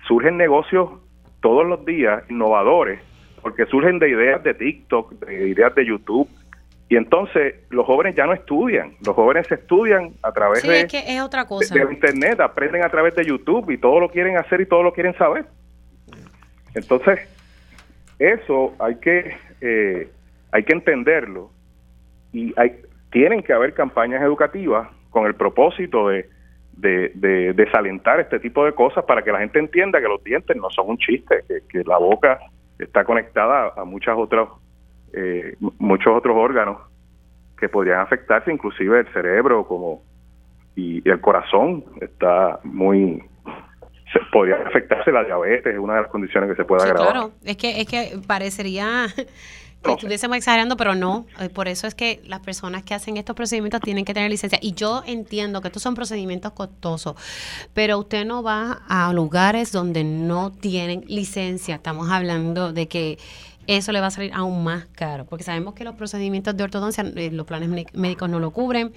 [0.06, 0.90] surgen negocios
[1.40, 3.00] todos los días innovadores,
[3.42, 6.28] porque surgen de ideas de TikTok, de ideas de YouTube.
[6.90, 11.48] Y entonces los jóvenes ya no estudian, los jóvenes estudian a través de, es otra
[11.48, 11.74] cosa.
[11.74, 14.92] de, Internet, aprenden a través de YouTube y todo lo quieren hacer y todo lo
[14.92, 15.46] quieren saber.
[16.76, 17.22] Entonces,
[18.20, 20.10] eso hay que, eh,
[20.52, 21.50] hay que entenderlo
[22.34, 22.76] y hay,
[23.10, 26.28] tienen que haber campañas educativas con el propósito de,
[26.74, 30.70] de, desalentar este tipo de cosas para que la gente entienda que los dientes no
[30.72, 32.40] son un chiste, que, la boca
[32.80, 34.50] está conectada a muchas otras,
[35.14, 36.78] eh, muchos otros órganos
[37.58, 40.02] que podrían afectarse, inclusive el cerebro como
[40.76, 43.24] y, el corazón está muy
[44.32, 47.12] podría afectarse la diabetes, es una de las condiciones que se puede agravar.
[47.12, 49.06] Claro, es que es que parecería
[49.92, 51.26] estuviésemos exagerando, pero no.
[51.40, 54.60] Eh, por eso es que las personas que hacen estos procedimientos tienen que tener licencia.
[54.62, 57.16] Y yo entiendo que estos son procedimientos costosos,
[57.74, 61.76] pero usted no va a lugares donde no tienen licencia.
[61.76, 63.18] Estamos hablando de que
[63.68, 67.04] eso le va a salir aún más caro, porque sabemos que los procedimientos de ortodoncia,
[67.16, 68.94] eh, los planes médicos no lo cubren,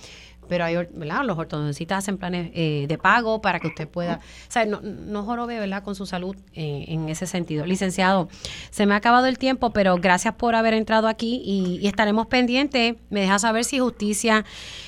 [0.48, 1.24] pero hay, ¿verdad?
[1.24, 5.23] Los ortodoncistas hacen planes eh, de pago para que usted pueda, o sea, no, no
[5.24, 5.82] jorobe, ¿verdad?
[5.82, 7.66] Con su salud eh, en ese sentido.
[7.66, 8.28] Licenciado,
[8.70, 12.97] se me ha acabado el tiempo, pero gracias por haber entrado aquí y, estaremos pendientes.
[13.10, 14.44] Me deja saber si justicia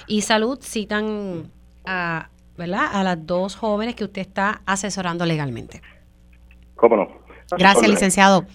[0.07, 1.51] y salud citan
[1.85, 2.89] a, ¿verdad?
[2.93, 5.81] A las dos jóvenes que usted está asesorando legalmente.
[6.75, 7.18] ¿Cómo no?
[7.57, 8.47] Gracias, licenciado.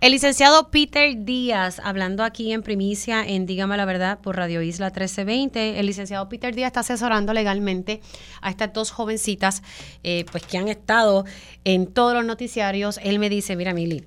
[0.00, 4.86] El licenciado Peter Díaz, hablando aquí en primicia en Dígame la Verdad por Radio Isla
[4.86, 8.00] 1320, el licenciado Peter Díaz está asesorando legalmente
[8.40, 9.62] a estas dos jovencitas
[10.02, 11.24] eh, pues que han estado
[11.64, 12.98] en todos los noticiarios.
[13.02, 14.04] Él me dice, mira Mili,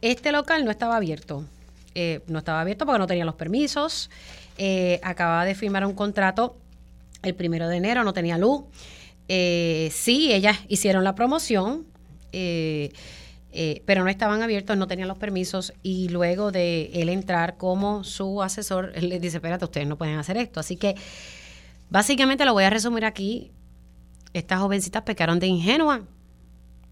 [0.00, 1.44] este local no estaba abierto.
[1.94, 4.10] Eh, no estaba abierto porque no tenía los permisos.
[4.58, 6.56] Eh, acababa de firmar un contrato
[7.22, 8.62] el primero de enero, no tenía luz.
[9.28, 11.84] sí, ellas hicieron la promoción.
[12.32, 12.92] Eh,
[13.52, 18.04] eh, pero no estaban abiertos, no tenían los permisos y luego de él entrar como
[18.04, 20.60] su asesor, él le dice, espérate, ustedes no pueden hacer esto.
[20.60, 20.94] Así que
[21.88, 23.50] básicamente lo voy a resumir aquí.
[24.32, 26.02] Estas jovencitas pecaron de ingenua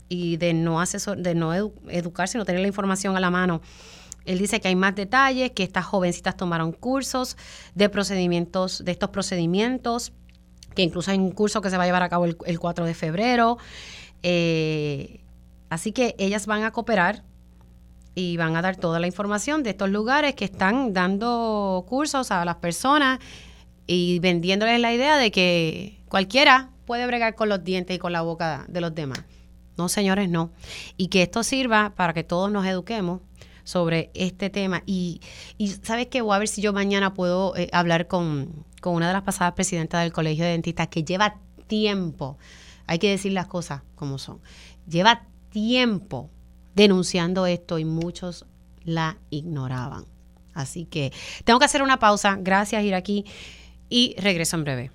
[0.08, 3.60] y de no, asesor, de no educarse, no tener la información a la mano.
[4.24, 7.36] Él dice que hay más detalles, que estas jovencitas tomaron cursos
[7.76, 10.12] de procedimientos, de estos procedimientos,
[10.74, 12.84] que incluso hay un curso que se va a llevar a cabo el, el 4
[12.84, 13.58] de febrero.
[14.24, 15.20] Eh,
[15.70, 17.24] Así que ellas van a cooperar
[18.14, 22.44] y van a dar toda la información de estos lugares que están dando cursos a
[22.44, 23.20] las personas
[23.86, 28.22] y vendiéndoles la idea de que cualquiera puede bregar con los dientes y con la
[28.22, 29.24] boca de los demás.
[29.76, 30.50] No, señores, no.
[30.96, 33.20] Y que esto sirva para que todos nos eduquemos
[33.62, 34.82] sobre este tema.
[34.86, 35.20] Y,
[35.56, 36.22] y ¿sabes qué?
[36.22, 39.52] Voy a ver si yo mañana puedo eh, hablar con, con una de las pasadas
[39.52, 41.36] presidentas del Colegio de Dentistas que lleva
[41.66, 42.38] tiempo,
[42.86, 44.40] hay que decir las cosas como son,
[44.88, 45.26] lleva
[45.58, 46.30] tiempo
[46.76, 48.46] denunciando esto y muchos
[48.84, 50.04] la ignoraban.
[50.54, 51.12] Así que
[51.44, 52.38] tengo que hacer una pausa.
[52.40, 53.24] Gracias, aquí
[53.88, 54.90] Y regreso en breve.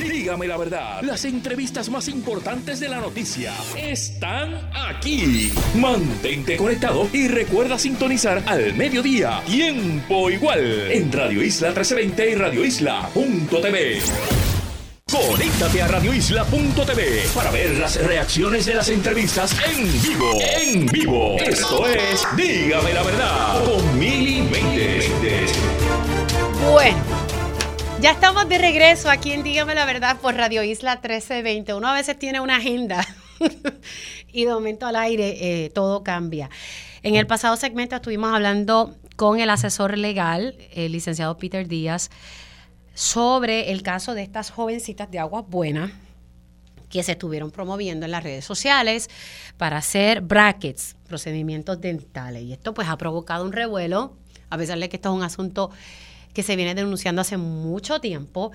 [0.00, 5.50] Dígame la verdad, las entrevistas más importantes de la noticia están aquí.
[5.74, 12.64] Mantente conectado y recuerda sintonizar al mediodía, tiempo igual, en Radio Isla 1320 y Radio
[12.64, 14.49] Isla.tv.
[15.10, 20.38] Conéctate a radioisla.tv para ver las reacciones de las entrevistas en vivo.
[20.40, 21.36] En vivo.
[21.38, 24.48] Esto es Dígame la verdad con Mili
[26.70, 26.98] Bueno.
[28.00, 31.74] Ya estamos de regreso aquí en Dígame la Verdad por Radio Isla 1320.
[31.74, 33.04] Uno a veces tiene una agenda
[34.32, 36.50] y de momento al aire eh, todo cambia.
[37.02, 42.10] En el pasado segmento estuvimos hablando con el asesor legal, el licenciado Peter Díaz,
[42.94, 45.90] sobre el caso de estas jovencitas de Aguas Buenas
[46.90, 49.08] que se estuvieron promoviendo en las redes sociales
[49.56, 52.42] para hacer brackets, procedimientos dentales.
[52.42, 54.16] Y esto pues ha provocado un revuelo,
[54.50, 55.70] a pesar de que esto es un asunto
[56.34, 58.50] que se viene denunciando hace mucho tiempo.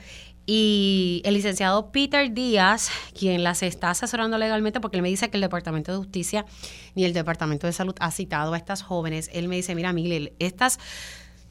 [0.46, 5.38] Y el licenciado Peter Díaz, quien las está asesorando legalmente, porque él me dice que
[5.38, 6.46] el Departamento de Justicia
[6.94, 10.34] ni el Departamento de Salud ha citado a estas jóvenes, él me dice, mira, Miguel,
[10.38, 10.78] estas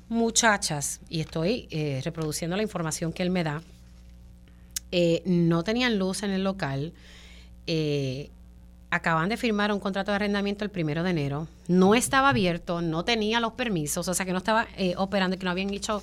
[0.08, 3.62] muchachas, y estoy eh, reproduciendo la información que él me da,
[4.92, 6.92] eh, no tenían luz en el local,
[7.66, 8.30] eh,
[8.90, 13.04] acaban de firmar un contrato de arrendamiento el primero de enero, no estaba abierto, no
[13.04, 16.02] tenía los permisos, o sea que no estaba operando, que no habían hecho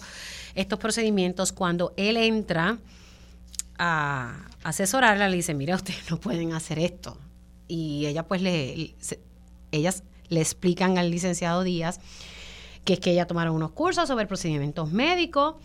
[0.55, 1.53] estos procedimientos.
[1.53, 2.79] Cuando él entra
[3.77, 7.17] a asesorarla, le dice, mira, ustedes no pueden hacer esto.
[7.67, 8.93] Y ella pues le,
[9.71, 11.99] ellas le explican al licenciado Díaz
[12.83, 15.55] que es que ella tomaron unos cursos sobre procedimientos médicos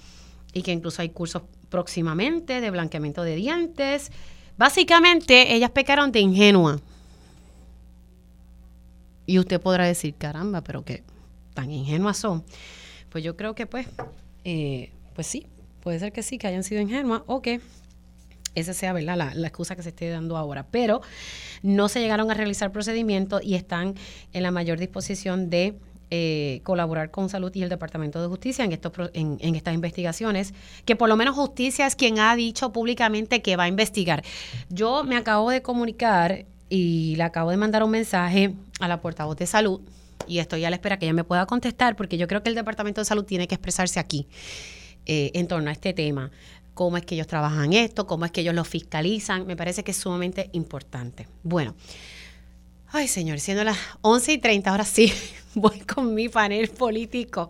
[0.52, 4.10] y que incluso hay cursos próximamente de blanqueamiento de dientes.
[4.56, 6.80] Básicamente, ellas pecaron de ingenua.
[9.26, 11.02] Y usted podrá decir, caramba, pero que
[11.54, 12.44] tan ingenuas son.
[13.10, 13.86] Pues yo creo que pues,
[14.44, 15.46] eh, pues sí,
[15.80, 17.60] puede ser que sí, que hayan sido ingenuas o que
[18.54, 19.16] esa sea ¿verdad?
[19.16, 20.66] La, la, excusa que se esté dando ahora.
[20.70, 21.02] Pero
[21.62, 23.94] no se llegaron a realizar procedimientos y están
[24.32, 25.74] en la mayor disposición de
[26.10, 30.54] eh, colaborar con Salud y el Departamento de Justicia en, estos, en, en, estas investigaciones,
[30.84, 34.22] que por lo menos Justicia es quien ha dicho públicamente que va a investigar.
[34.68, 39.36] Yo me acabo de comunicar y le acabo de mandar un mensaje a la portavoz
[39.36, 39.80] de Salud
[40.26, 42.54] y estoy a la espera que ella me pueda contestar porque yo creo que el
[42.54, 44.26] Departamento de Salud tiene que expresarse aquí
[45.06, 46.30] eh, en torno a este tema
[46.76, 49.92] cómo es que ellos trabajan esto, cómo es que ellos lo fiscalizan, me parece que
[49.92, 51.26] es sumamente importante.
[51.42, 51.74] Bueno,
[52.96, 55.12] ay señor, siendo las 11 y 30, ahora sí,
[55.54, 57.48] voy con mi panel político.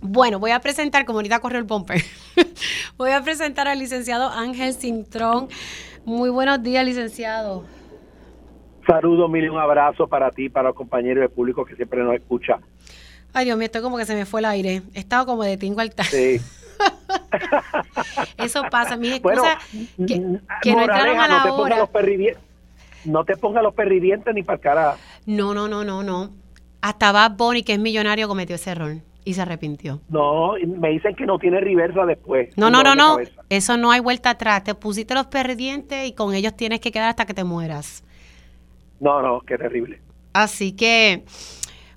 [0.00, 2.02] Bueno, voy a presentar, como ahorita corrió el bumper,
[2.96, 5.48] voy a presentar al licenciado Ángel Cintrón.
[6.04, 7.64] Muy buenos días, licenciado.
[8.86, 12.58] Saludos, mil un abrazo para ti, para los compañeros del público que siempre nos escucha.
[13.32, 14.82] Ay, Dios mío, estoy como que se me fue el aire.
[14.94, 16.40] He estado como de tingo al Sí.
[18.38, 18.96] Eso pasa.
[18.96, 21.88] Mi excusa bueno, que, que no entraron a la no te hora.
[23.06, 24.96] No te pongas los perridientes ni para cara.
[25.26, 26.30] No, no, no, no, no.
[26.80, 30.00] Hasta Bad Bunny, que es millonario, cometió ese error y se arrepintió.
[30.08, 32.56] No, me dicen que no tiene reversa después.
[32.56, 33.18] No, no, no, no.
[33.50, 34.62] Eso no hay vuelta atrás.
[34.62, 38.04] Te pusiste los perdientes y con ellos tienes que quedar hasta que te mueras.
[39.00, 40.00] No, no, qué terrible.
[40.32, 41.24] Así que,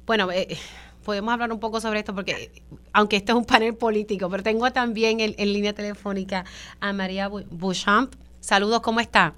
[0.07, 0.57] bueno, eh,
[1.03, 2.51] podemos hablar un poco sobre esto porque,
[2.93, 6.45] aunque esto es un panel político, pero tengo también en, en línea telefónica
[6.79, 8.15] a María Bouchamp.
[8.39, 9.35] Saludos, ¿cómo está?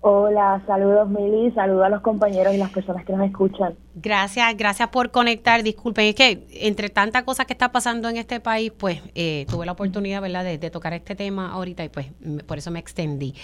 [0.00, 3.74] Hola, saludos Mili, saludos a los compañeros y las personas que nos escuchan.
[3.96, 5.64] Gracias, gracias por conectar.
[5.64, 9.66] Disculpen, es que entre tantas cosas que está pasando en este país, pues eh, tuve
[9.66, 12.06] la oportunidad, ¿verdad?, de, tocar este tema ahorita y pues
[12.46, 13.34] por eso me extendí.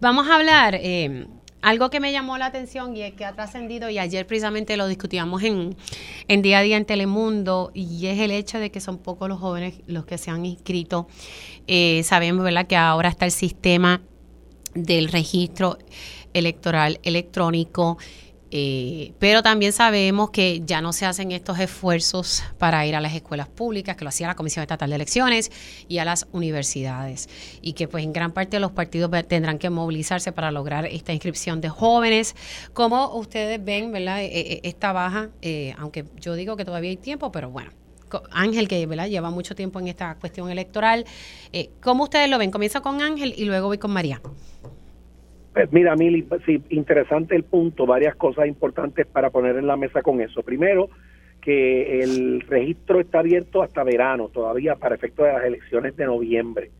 [0.00, 1.26] Vamos a hablar, eh,
[1.62, 4.88] algo que me llamó la atención y es que ha trascendido, y ayer precisamente lo
[4.88, 5.76] discutíamos en,
[6.28, 9.38] en Día a Día en Telemundo, y es el hecho de que son pocos los
[9.38, 11.06] jóvenes los que se han inscrito.
[11.68, 14.02] Eh, sabemos, ¿verdad?, que ahora está el sistema
[14.74, 15.78] del registro
[16.32, 17.98] electoral electrónico,
[18.54, 23.14] eh, pero también sabemos que ya no se hacen estos esfuerzos para ir a las
[23.14, 25.50] escuelas públicas, que lo hacía la Comisión Estatal de Elecciones
[25.88, 27.30] y a las universidades,
[27.62, 31.62] y que pues en gran parte los partidos tendrán que movilizarse para lograr esta inscripción
[31.62, 32.36] de jóvenes.
[32.74, 34.20] Como ustedes ven, ¿verdad?
[34.20, 37.70] E, esta baja, eh, aunque yo digo que todavía hay tiempo, pero bueno,
[38.30, 41.04] Ángel, que lleva mucho tiempo en esta cuestión electoral.
[41.52, 42.50] Eh, ¿Cómo ustedes lo ven?
[42.50, 44.20] Comienza con Ángel y luego voy con María.
[45.52, 50.00] Pues mira, Mili, sí, interesante el punto, varias cosas importantes para poner en la mesa
[50.00, 50.42] con eso.
[50.42, 50.88] Primero,
[51.42, 56.70] que el registro está abierto hasta verano todavía para efecto de las elecciones de noviembre.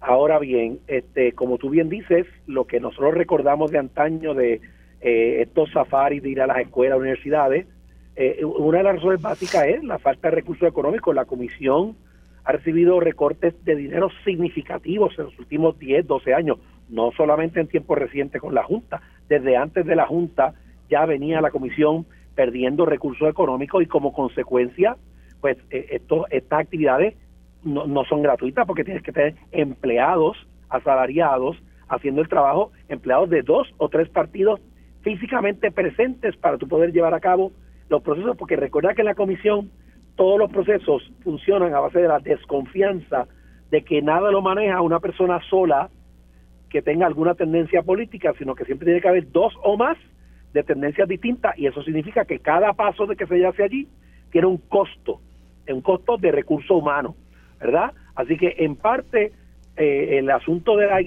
[0.00, 4.60] Ahora bien, este, como tú bien dices, lo que nosotros recordamos de antaño de
[5.00, 7.66] eh, estos safaris de ir a las escuelas, universidades,
[8.14, 11.14] eh, una de las razones básicas es la falta de recursos económicos.
[11.14, 11.96] La comisión
[12.44, 16.58] ha recibido recortes de dinero significativos en los últimos 10, 12 años,
[16.88, 19.00] no solamente en tiempo reciente con la Junta.
[19.28, 20.54] Desde antes de la Junta
[20.90, 24.96] ya venía la comisión perdiendo recursos económicos y como consecuencia,
[25.40, 27.14] pues eh, esto, estas actividades
[27.62, 30.36] no, no son gratuitas porque tienes que tener empleados
[30.68, 31.56] asalariados
[31.88, 34.60] haciendo el trabajo, empleados de dos o tres partidos
[35.02, 37.52] físicamente presentes para tu poder llevar a cabo
[37.92, 39.70] los procesos, porque recuerda que en la comisión
[40.16, 43.28] todos los procesos funcionan a base de la desconfianza
[43.70, 45.90] de que nada lo maneja una persona sola
[46.68, 49.96] que tenga alguna tendencia política, sino que siempre tiene que haber dos o más
[50.54, 53.88] de tendencias distintas y eso significa que cada paso de que se hace allí
[54.30, 55.20] tiene un costo,
[55.68, 57.14] un costo de recurso humano,
[57.60, 57.92] ¿verdad?
[58.14, 59.32] Así que en parte
[59.76, 61.00] eh, el asunto de la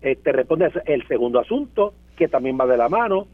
[0.00, 3.26] te responde el segundo asunto, que también va de la mano,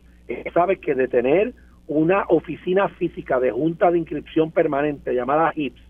[0.53, 1.55] sabes que de tener
[1.89, 5.81] una oficina física de junta de inscripción permanente llamada HIPS,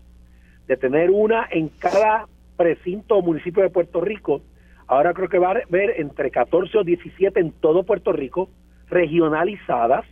[0.67, 4.41] de tener una en cada precinto o municipio de Puerto Rico,
[4.87, 8.49] ahora creo que va a haber entre 14 o 17 en todo Puerto Rico,
[8.89, 10.05] regionalizadas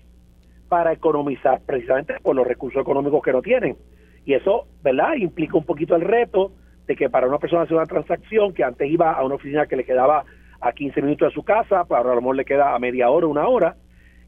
[0.69, 3.77] para economizar precisamente por los recursos económicos que no tienen.
[4.25, 5.13] Y eso, ¿verdad?
[5.15, 6.51] Implica un poquito el reto
[6.87, 9.75] de que para una persona hacer una transacción que antes iba a una oficina que
[9.75, 10.25] le quedaba
[10.59, 13.27] a 15 minutos de su casa, pues a lo mejor le queda a media hora,
[13.27, 13.75] una hora.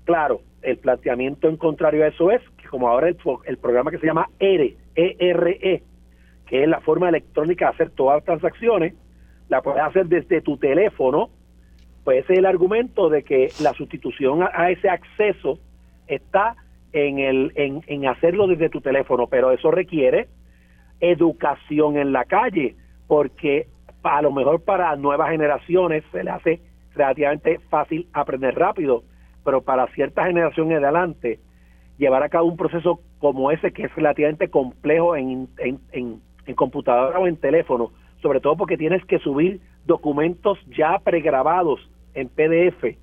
[0.06, 4.00] Claro, el planteamiento en contrario a eso es que como ahora el, el programa que
[4.00, 5.84] se llama ERE, ERE,
[6.46, 8.96] que es la forma electrónica de hacer todas las transacciones,
[9.50, 11.30] la puedes hacer desde tu teléfono,
[12.04, 15.60] pues ese es el argumento de que la sustitución a, ese acceso
[16.08, 16.56] está
[16.94, 20.28] en, el, en, en hacerlo desde tu teléfono, pero eso requiere
[21.00, 22.76] educación en la calle,
[23.08, 23.68] porque
[24.04, 26.62] a lo mejor para nuevas generaciones se le hace
[26.96, 29.04] relativamente fácil aprender rápido,
[29.48, 31.40] pero para cierta generación en adelante,
[31.98, 36.56] llevar a cabo un proceso como ese que es relativamente complejo en, en, en, en
[36.56, 41.80] computadora o en teléfono, sobre todo porque tienes que subir documentos ya pregrabados
[42.14, 42.98] en PDF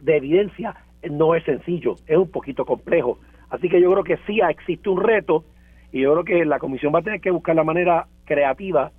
[0.00, 0.76] de evidencia,
[1.10, 3.18] no es sencillo, es un poquito complejo.
[3.50, 5.44] Así que yo creo que sí existe un reto
[5.92, 8.92] y yo creo que la comisión va a tener que buscar la manera creativa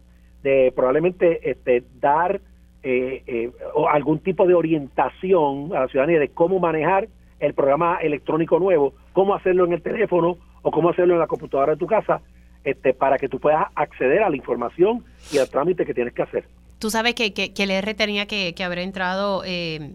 [0.43, 2.39] de probablemente este, dar
[2.83, 3.51] eh, eh,
[3.89, 7.07] algún tipo de orientación a la ciudadanía de cómo manejar
[7.39, 11.73] el programa electrónico nuevo, cómo hacerlo en el teléfono o cómo hacerlo en la computadora
[11.73, 12.21] de tu casa,
[12.63, 16.23] este, para que tú puedas acceder a la información y al trámite que tienes que
[16.23, 16.45] hacer.
[16.79, 19.91] Tú sabes que, que, el R tenía que, haber entrado eh,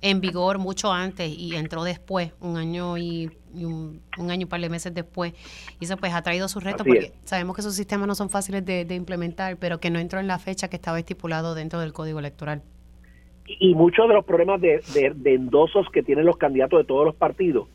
[0.00, 4.60] en vigor mucho antes y entró después, un año y, un, año y un par
[4.60, 5.32] de meses después.
[5.80, 8.64] Y eso pues ha traído sus retos porque sabemos que esos sistemas no son fáciles
[8.64, 12.18] de, implementar, pero que no entró en la fecha que estaba estipulado dentro del código
[12.18, 12.62] electoral.
[13.46, 14.82] Y, muchos de los problemas de,
[15.14, 17.68] de, endosos que tienen los candidatos de todos los partidos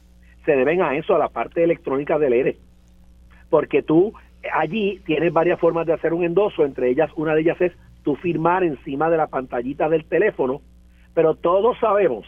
[0.46, 2.58] se deben a eso, a la parte electrónica del ERE.
[3.50, 4.14] Porque tú
[4.54, 7.72] allí tienes varias formas de hacer un endoso, entre ellas una de ellas es
[8.04, 10.62] tú firmar encima de la pantallita del teléfono
[11.14, 12.26] pero todos sabemos,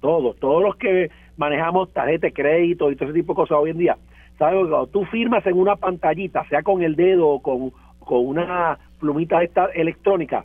[0.00, 3.70] todos, todos los que manejamos tarjeta de crédito y todo ese tipo de cosas hoy
[3.70, 3.96] en día,
[4.38, 8.26] sabemos que cuando tú firmas en una pantallita, sea con el dedo o con, con
[8.26, 10.44] una plumita esta electrónica,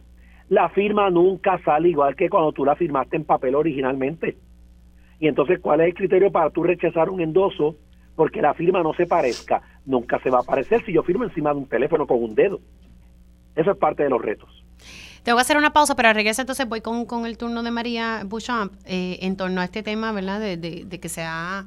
[0.49, 4.37] la firma nunca sale igual que cuando tú la firmaste en papel originalmente.
[5.19, 7.75] Y entonces, ¿cuál es el criterio para tú rechazar un endoso?
[8.15, 9.61] Porque la firma no se parezca.
[9.85, 12.59] Nunca se va a parecer si yo firmo encima de un teléfono con un dedo.
[13.55, 14.63] Eso es parte de los retos.
[15.27, 18.21] Tengo que hacer una pausa, pero regresa entonces voy con, con el turno de María
[18.25, 20.39] Bouchamp eh, en torno a este tema, ¿verdad?
[20.39, 21.65] De, de, que se ha,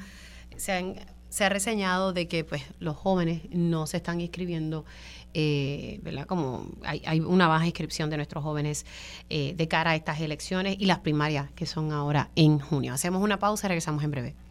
[0.57, 0.95] se,
[1.29, 4.87] se ha reseñado de que pues los jóvenes no se están inscribiendo.
[5.35, 6.25] Eh, ¿verdad?
[6.25, 8.87] Como hay, hay, una baja inscripción de nuestros jóvenes
[9.29, 12.95] eh, de cara a estas elecciones y las primarias que son ahora en junio.
[12.95, 14.35] Hacemos una pausa y regresamos en breve.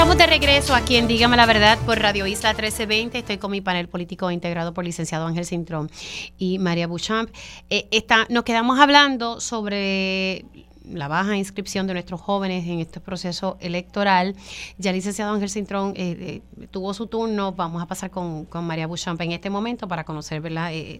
[0.00, 3.18] estamos de regreso aquí en Dígame la Verdad por Radio Isla 1320.
[3.18, 5.90] Estoy con mi panel político integrado por licenciado Ángel Cintrón
[6.38, 7.28] y María Bouchamp.
[7.68, 7.86] Eh,
[8.30, 10.46] nos quedamos hablando sobre
[10.90, 14.36] la baja inscripción de nuestros jóvenes en este proceso electoral.
[14.78, 17.52] Ya licenciado Ángel Cintrón eh, eh, tuvo su turno.
[17.52, 20.42] Vamos a pasar con, María Bouchamp en este momento para conocer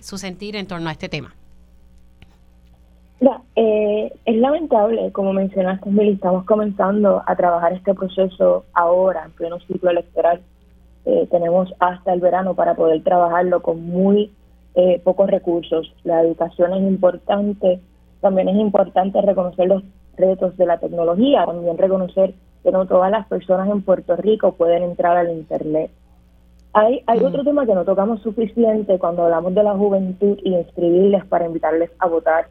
[0.02, 1.35] su sentir en torno a este tema.
[3.55, 9.59] Eh, es lamentable, como mencionaste, Mili, estamos comenzando a trabajar este proceso ahora, en pleno
[9.61, 10.41] ciclo electoral.
[11.05, 14.33] Eh, tenemos hasta el verano para poder trabajarlo con muy
[14.75, 15.95] eh, pocos recursos.
[16.05, 17.81] La educación es importante,
[18.23, 19.83] también es importante reconocer los
[20.17, 22.33] retos de la tecnología, también reconocer
[22.63, 25.91] que no todas las personas en Puerto Rico pueden entrar al Internet.
[26.73, 31.25] Hay, hay otro tema que no tocamos suficiente cuando hablamos de la juventud y inscribirles
[31.27, 32.47] para invitarles a votar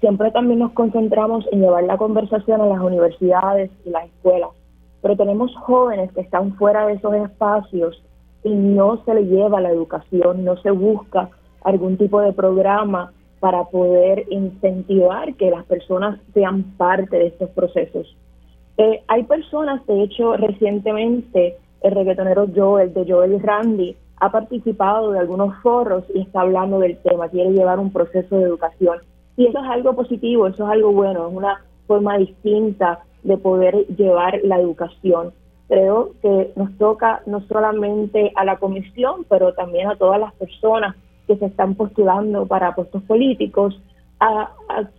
[0.00, 4.50] Siempre también nos concentramos en llevar la conversación a las universidades y las escuelas,
[5.02, 8.02] pero tenemos jóvenes que están fuera de esos espacios
[8.44, 11.30] y no se les lleva la educación, no se busca
[11.62, 18.16] algún tipo de programa para poder incentivar que las personas sean parte de estos procesos.
[18.76, 25.18] Eh, hay personas, de hecho, recientemente el reggaetonero Joel, de Joel Randy, ha participado de
[25.18, 28.98] algunos foros y está hablando del tema, quiere llevar un proceso de educación
[29.38, 33.86] y eso es algo positivo, eso es algo bueno, es una forma distinta de poder
[33.86, 35.32] llevar la educación.
[35.68, 40.96] Creo que nos toca no solamente a la comisión, pero también a todas las personas
[41.28, 43.80] que se están postulando para puestos políticos,
[44.18, 44.50] a,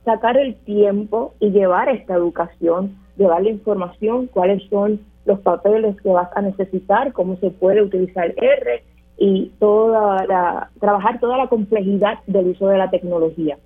[0.05, 6.09] sacar el tiempo y llevar esta educación, llevar la información, cuáles son los papeles que
[6.09, 8.83] vas a necesitar, cómo se puede utilizar R
[9.17, 13.57] y toda la, trabajar toda la complejidad del uso de la tecnología.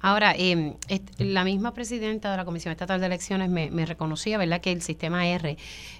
[0.00, 0.76] Ahora, eh,
[1.18, 5.26] la misma presidenta de la Comisión Estatal de Elecciones me, reconocía, ¿verdad?, que el sistema
[5.26, 5.56] R,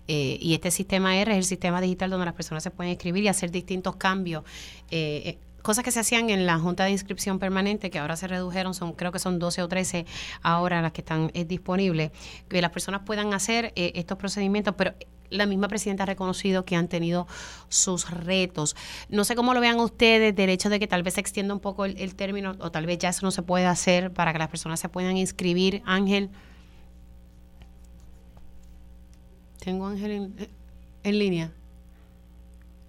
[0.06, 3.24] eh, y este sistema R es el sistema digital donde las personas se pueden escribir
[3.24, 4.44] y hacer distintos cambios.
[4.90, 8.28] Eh, eh, cosas que se hacían en la Junta de Inscripción Permanente, que ahora se
[8.28, 10.06] redujeron, son creo que son 12 o 13
[10.42, 12.12] ahora las que están disponibles,
[12.48, 14.94] que las personas puedan hacer estos procedimientos, pero
[15.30, 17.26] la misma presidenta ha reconocido que han tenido
[17.68, 18.76] sus retos.
[19.08, 21.60] No sé cómo lo vean ustedes del hecho de que tal vez se extienda un
[21.60, 24.48] poco el, término o tal vez ya eso no se puede hacer para que las
[24.48, 25.82] personas se puedan inscribir.
[25.84, 26.30] Ángel.
[29.62, 30.32] Tengo Ángel
[31.02, 31.52] en, línea.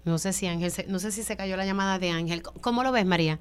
[0.04, 2.42] No sé si Ángel, no sé si se cayó la llamada de Ángel.
[2.42, 3.38] ¿Cómo lo ves, María?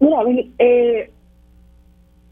[0.00, 0.18] Mira,
[0.58, 1.12] eh,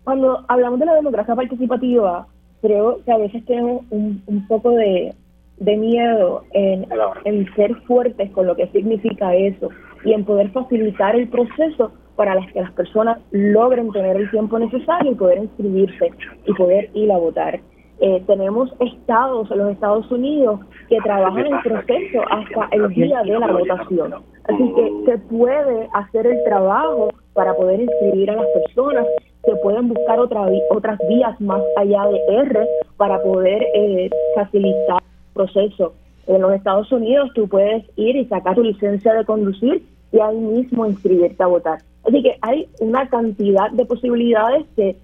[0.03, 2.27] cuando hablamos de la democracia participativa,
[2.61, 5.15] creo que a veces tenemos un, un poco de,
[5.59, 6.87] miedo en,
[7.25, 9.69] en, ser fuertes con lo que significa eso
[10.05, 14.59] y en poder facilitar el proceso para las que las personas logren tener el tiempo
[14.59, 16.11] necesario y poder inscribirse
[16.47, 17.61] y poder ir a votar.
[18.01, 23.53] Eh, tenemos estados, los Estados Unidos, que trabajan el proceso hasta el día de la
[23.53, 24.15] votación.
[24.45, 29.07] Así que se puede hacer el trabajo para poder inscribir a las personas
[29.51, 35.35] se pueden buscar otra, otras vías más allá de R para poder eh, facilitar el
[35.35, 35.95] proceso.
[36.27, 40.37] En los Estados Unidos tú puedes ir y sacar tu licencia de conducir y ahí
[40.37, 41.79] mismo inscribirte a votar.
[42.07, 44.97] Así que hay una cantidad de posibilidades que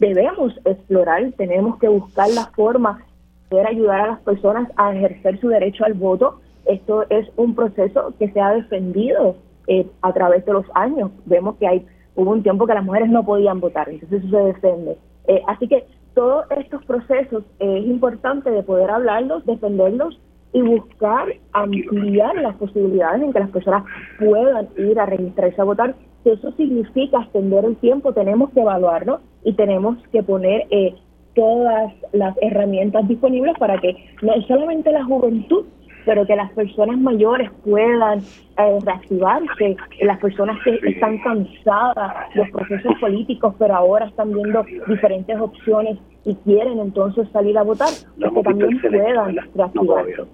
[0.00, 5.38] debemos explorar, tenemos que buscar la forma de poder ayudar a las personas a ejercer
[5.40, 6.40] su derecho al voto.
[6.64, 9.36] Esto es un proceso que se ha defendido
[9.68, 11.10] eh, a través de los años.
[11.26, 14.44] Vemos que hay hubo un tiempo que las mujeres no podían votar, entonces eso se
[14.44, 14.96] defiende.
[15.28, 20.20] Eh, así que todos estos procesos es importante de poder hablarlos, defenderlos
[20.52, 23.84] y buscar ampliar las posibilidades en que las personas
[24.18, 25.94] puedan ir a registrarse a votar.
[26.22, 30.94] Si eso significa extender el tiempo, tenemos que evaluarlo y tenemos que poner eh,
[31.34, 35.64] todas las herramientas disponibles para que no solamente la juventud
[36.04, 42.50] pero que las personas mayores puedan eh, reactivarse, las personas que están cansadas de los
[42.50, 47.88] procesos políticos, pero ahora están viendo diferentes opciones y quieren entonces salir a votar,
[48.18, 50.24] pues que también puedan reactivarse.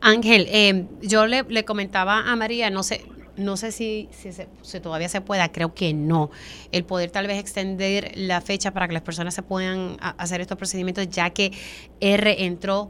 [0.00, 3.02] Ángel, eh, yo le, le, comentaba a María, no sé,
[3.36, 6.30] no sé si, si, si, todavía se pueda, creo que no,
[6.72, 10.56] el poder tal vez extender la fecha para que las personas se puedan hacer estos
[10.56, 11.52] procedimientos, ya que
[12.00, 12.88] R entró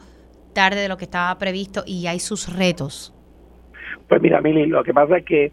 [0.58, 3.14] tarde de lo que estaba previsto y hay sus retos?
[4.08, 5.52] Pues mira, Mili, lo que pasa es que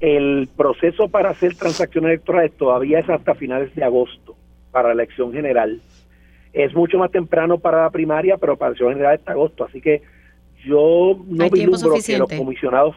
[0.00, 4.34] el proceso para hacer transacciones electorales todavía es hasta finales de agosto
[4.72, 5.80] para la elección general.
[6.52, 9.64] Es mucho más temprano para la primaria, pero para la elección general está agosto.
[9.64, 10.02] Así que
[10.64, 12.96] yo no vislumbro que los comisionados.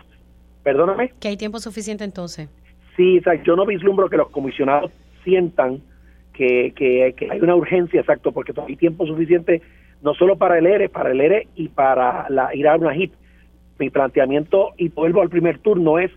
[0.64, 1.14] Perdóname.
[1.20, 2.50] Que hay tiempo suficiente entonces.
[2.98, 4.90] Sí, yo no vislumbro que los comisionados
[5.24, 5.80] sientan
[6.34, 9.62] que, que, que hay una urgencia, exacto, porque hay tiempo suficiente
[10.02, 13.14] no solo para el ERE, para el ERE y para la, ir a una HIP.
[13.80, 16.12] Mi planteamiento, y vuelvo al primer turno, es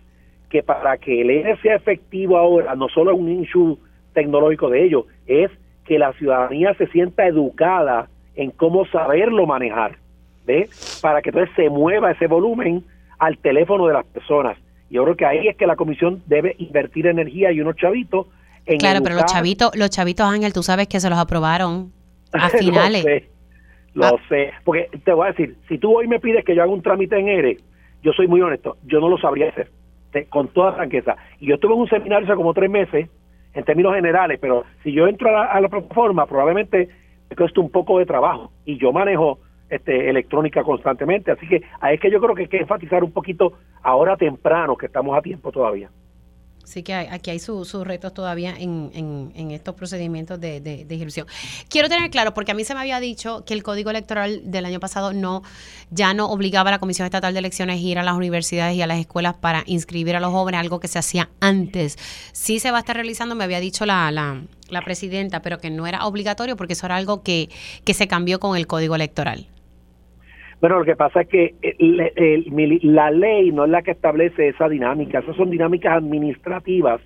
[0.49, 3.77] que para que el ERE sea efectivo ahora, no solo es un issue
[4.13, 5.51] tecnológico de ello, es
[5.85, 9.97] que la ciudadanía se sienta educada en cómo saberlo manejar,
[10.45, 10.69] ¿ve?
[11.01, 12.83] Para que entonces se mueva ese volumen
[13.17, 14.57] al teléfono de las personas.
[14.89, 18.27] Yo creo que ahí es que la comisión debe invertir energía y unos chavitos
[18.65, 21.91] en Claro, pero los chavitos, los chavitos Ángel, tú sabes que se los aprobaron
[22.31, 23.05] a finales.
[23.99, 24.19] Lo ah.
[24.29, 26.81] sé, porque te voy a decir, si tú hoy me pides que yo haga un
[26.81, 27.57] trámite en ERE,
[28.01, 29.69] yo soy muy honesto, yo no lo sabría hacer,
[30.29, 31.17] con toda franqueza.
[31.39, 33.09] Y yo estuve en un seminario hace como tres meses,
[33.53, 36.87] en términos generales, pero si yo entro a la, plataforma, probablemente
[37.29, 38.51] me cuesta un poco de trabajo.
[38.63, 39.39] Y yo manejo
[39.69, 43.11] este, electrónica constantemente, así que ahí es que yo creo que hay que enfatizar un
[43.11, 43.51] poquito
[43.83, 45.89] ahora temprano, que estamos a tiempo todavía.
[46.69, 51.25] Sí que aquí hay sus retos todavía en, en, estos procedimientos de, de, inscripción.
[51.67, 54.65] Quiero tener claro, porque a mí se me había dicho que el código electoral del
[54.65, 55.41] año pasado no
[55.89, 58.83] ya no obligaba a la Comisión Estatal de Elecciones a ir a las universidades y
[58.83, 61.97] a las escuelas para inscribir a los jóvenes, algo que se hacía antes.
[62.33, 65.71] Sí se va a estar realizando, me había dicho la, la, la presidenta, pero que
[65.71, 67.49] no era obligatorio porque eso era algo que,
[67.83, 69.47] que se cambió con el código electoral.
[70.61, 74.67] Bueno, lo que pasa es que eh, la ley no es la que establece esa
[74.67, 77.01] dinámica, esas son dinámicas administrativas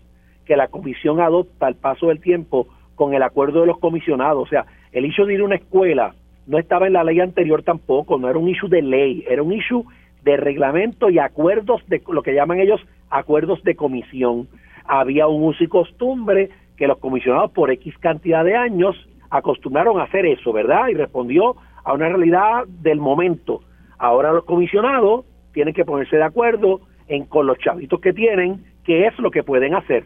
[0.46, 4.48] que la comisión adopta al paso del tiempo con el acuerdo de los comisionados.
[4.48, 6.16] O sea, el issue de ir a una escuela
[6.48, 9.54] no estaba en la ley anterior tampoco, no era un issue de ley, era un
[9.54, 9.86] issue
[10.24, 14.48] de reglamento y acuerdos de lo que llaman ellos acuerdos de comisión.
[14.86, 18.96] Había un uso y costumbre que los comisionados por X cantidad de años
[19.30, 20.88] acostumbraron a hacer eso, ¿verdad?
[20.90, 23.62] Y respondió a una realidad del momento.
[23.98, 29.08] Ahora los comisionados tienen que ponerse de acuerdo en con los chavitos que tienen qué
[29.08, 30.06] es lo que pueden hacer.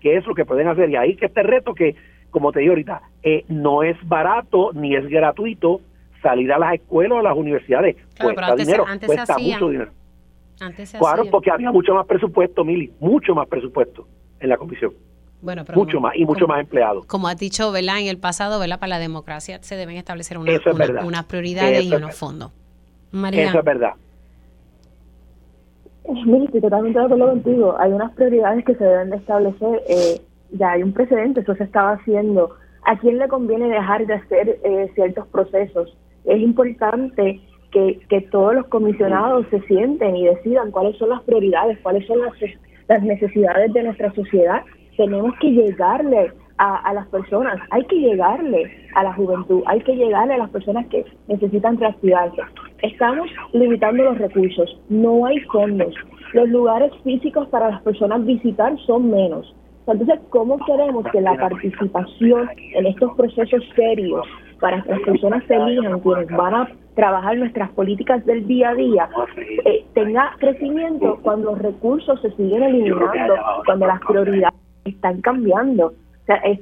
[0.00, 0.90] ¿Qué es lo que pueden hacer?
[0.90, 1.94] Y ahí que este reto que,
[2.30, 5.80] como te digo ahorita, eh, no es barato ni es gratuito
[6.22, 7.96] salir a las escuelas o a las universidades.
[8.20, 9.92] cuesta dinero, cuesta mucho dinero.
[10.98, 14.06] claro, porque había mucho más presupuesto, Mili, mucho más presupuesto
[14.40, 14.92] en la comisión.
[15.42, 17.04] Bueno, mucho más y mucho más empleados.
[17.06, 17.98] Como has dicho, ¿verdad?
[17.98, 18.78] En el pasado, ¿verdad?
[18.78, 22.52] Para la democracia se deben establecer unas prioridades y unos fondos.
[23.10, 23.48] María.
[23.48, 23.92] Eso es verdad.
[26.08, 27.76] Mira, estoy totalmente de acuerdo contigo.
[27.78, 29.82] Hay unas prioridades que se deben de establecer.
[29.88, 30.20] Eh,
[30.52, 32.54] ya hay un precedente, eso se estaba haciendo.
[32.84, 35.96] ¿A quién le conviene dejar de hacer eh, ciertos procesos?
[36.24, 37.40] Es importante
[37.70, 42.20] que, que todos los comisionados se sienten y decidan cuáles son las prioridades, cuáles son
[42.20, 42.32] las,
[42.88, 44.62] las necesidades de nuestra sociedad.
[44.96, 49.96] Tenemos que llegarle a, a, las personas, hay que llegarle a la juventud, hay que
[49.96, 52.42] llegarle a las personas que necesitan reactivarse.
[52.82, 55.94] Estamos limitando los recursos, no hay fondos,
[56.32, 59.54] los lugares físicos para las personas visitar son menos.
[59.86, 64.26] Entonces, ¿cómo queremos que la participación en estos procesos serios
[64.60, 68.74] para que las personas se elijan quienes van a trabajar nuestras políticas del día a
[68.74, 69.08] día
[69.64, 74.54] eh, tenga crecimiento cuando los recursos se siguen eliminando, cuando las prioridades
[74.84, 75.94] están cambiando?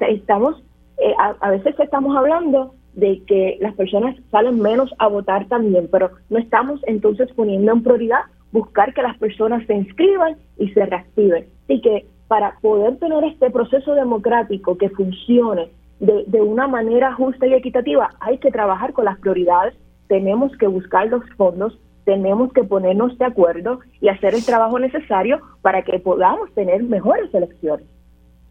[0.09, 0.63] Estamos,
[0.99, 6.11] eh, a veces estamos hablando de que las personas salen menos a votar también, pero
[6.29, 8.21] no estamos entonces poniendo en prioridad
[8.53, 11.47] buscar que las personas se inscriban y se reactiven.
[11.69, 15.69] y que para poder tener este proceso democrático que funcione
[15.99, 19.75] de, de una manera justa y equitativa, hay que trabajar con las prioridades,
[20.07, 25.41] tenemos que buscar los fondos, tenemos que ponernos de acuerdo y hacer el trabajo necesario
[25.63, 27.87] para que podamos tener mejores elecciones.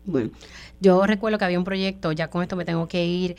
[0.09, 0.31] Bueno,
[0.79, 3.35] yo recuerdo que había un proyecto, ya con esto me tengo que ir,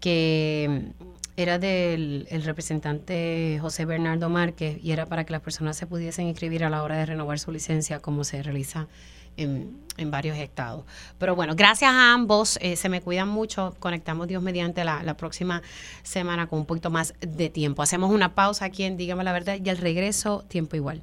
[0.00, 0.92] que
[1.36, 6.26] era del el representante José Bernardo Márquez y era para que las personas se pudiesen
[6.26, 8.88] inscribir a la hora de renovar su licencia como se realiza
[9.36, 10.84] en, varios estados.
[11.18, 15.16] Pero bueno, gracias a ambos, eh, se me cuidan mucho, conectamos Dios mediante la, la,
[15.16, 15.62] próxima
[16.02, 17.82] semana con un poquito más de tiempo.
[17.82, 21.02] Hacemos una pausa aquí en Dígame la Verdad y al regreso, tiempo igual.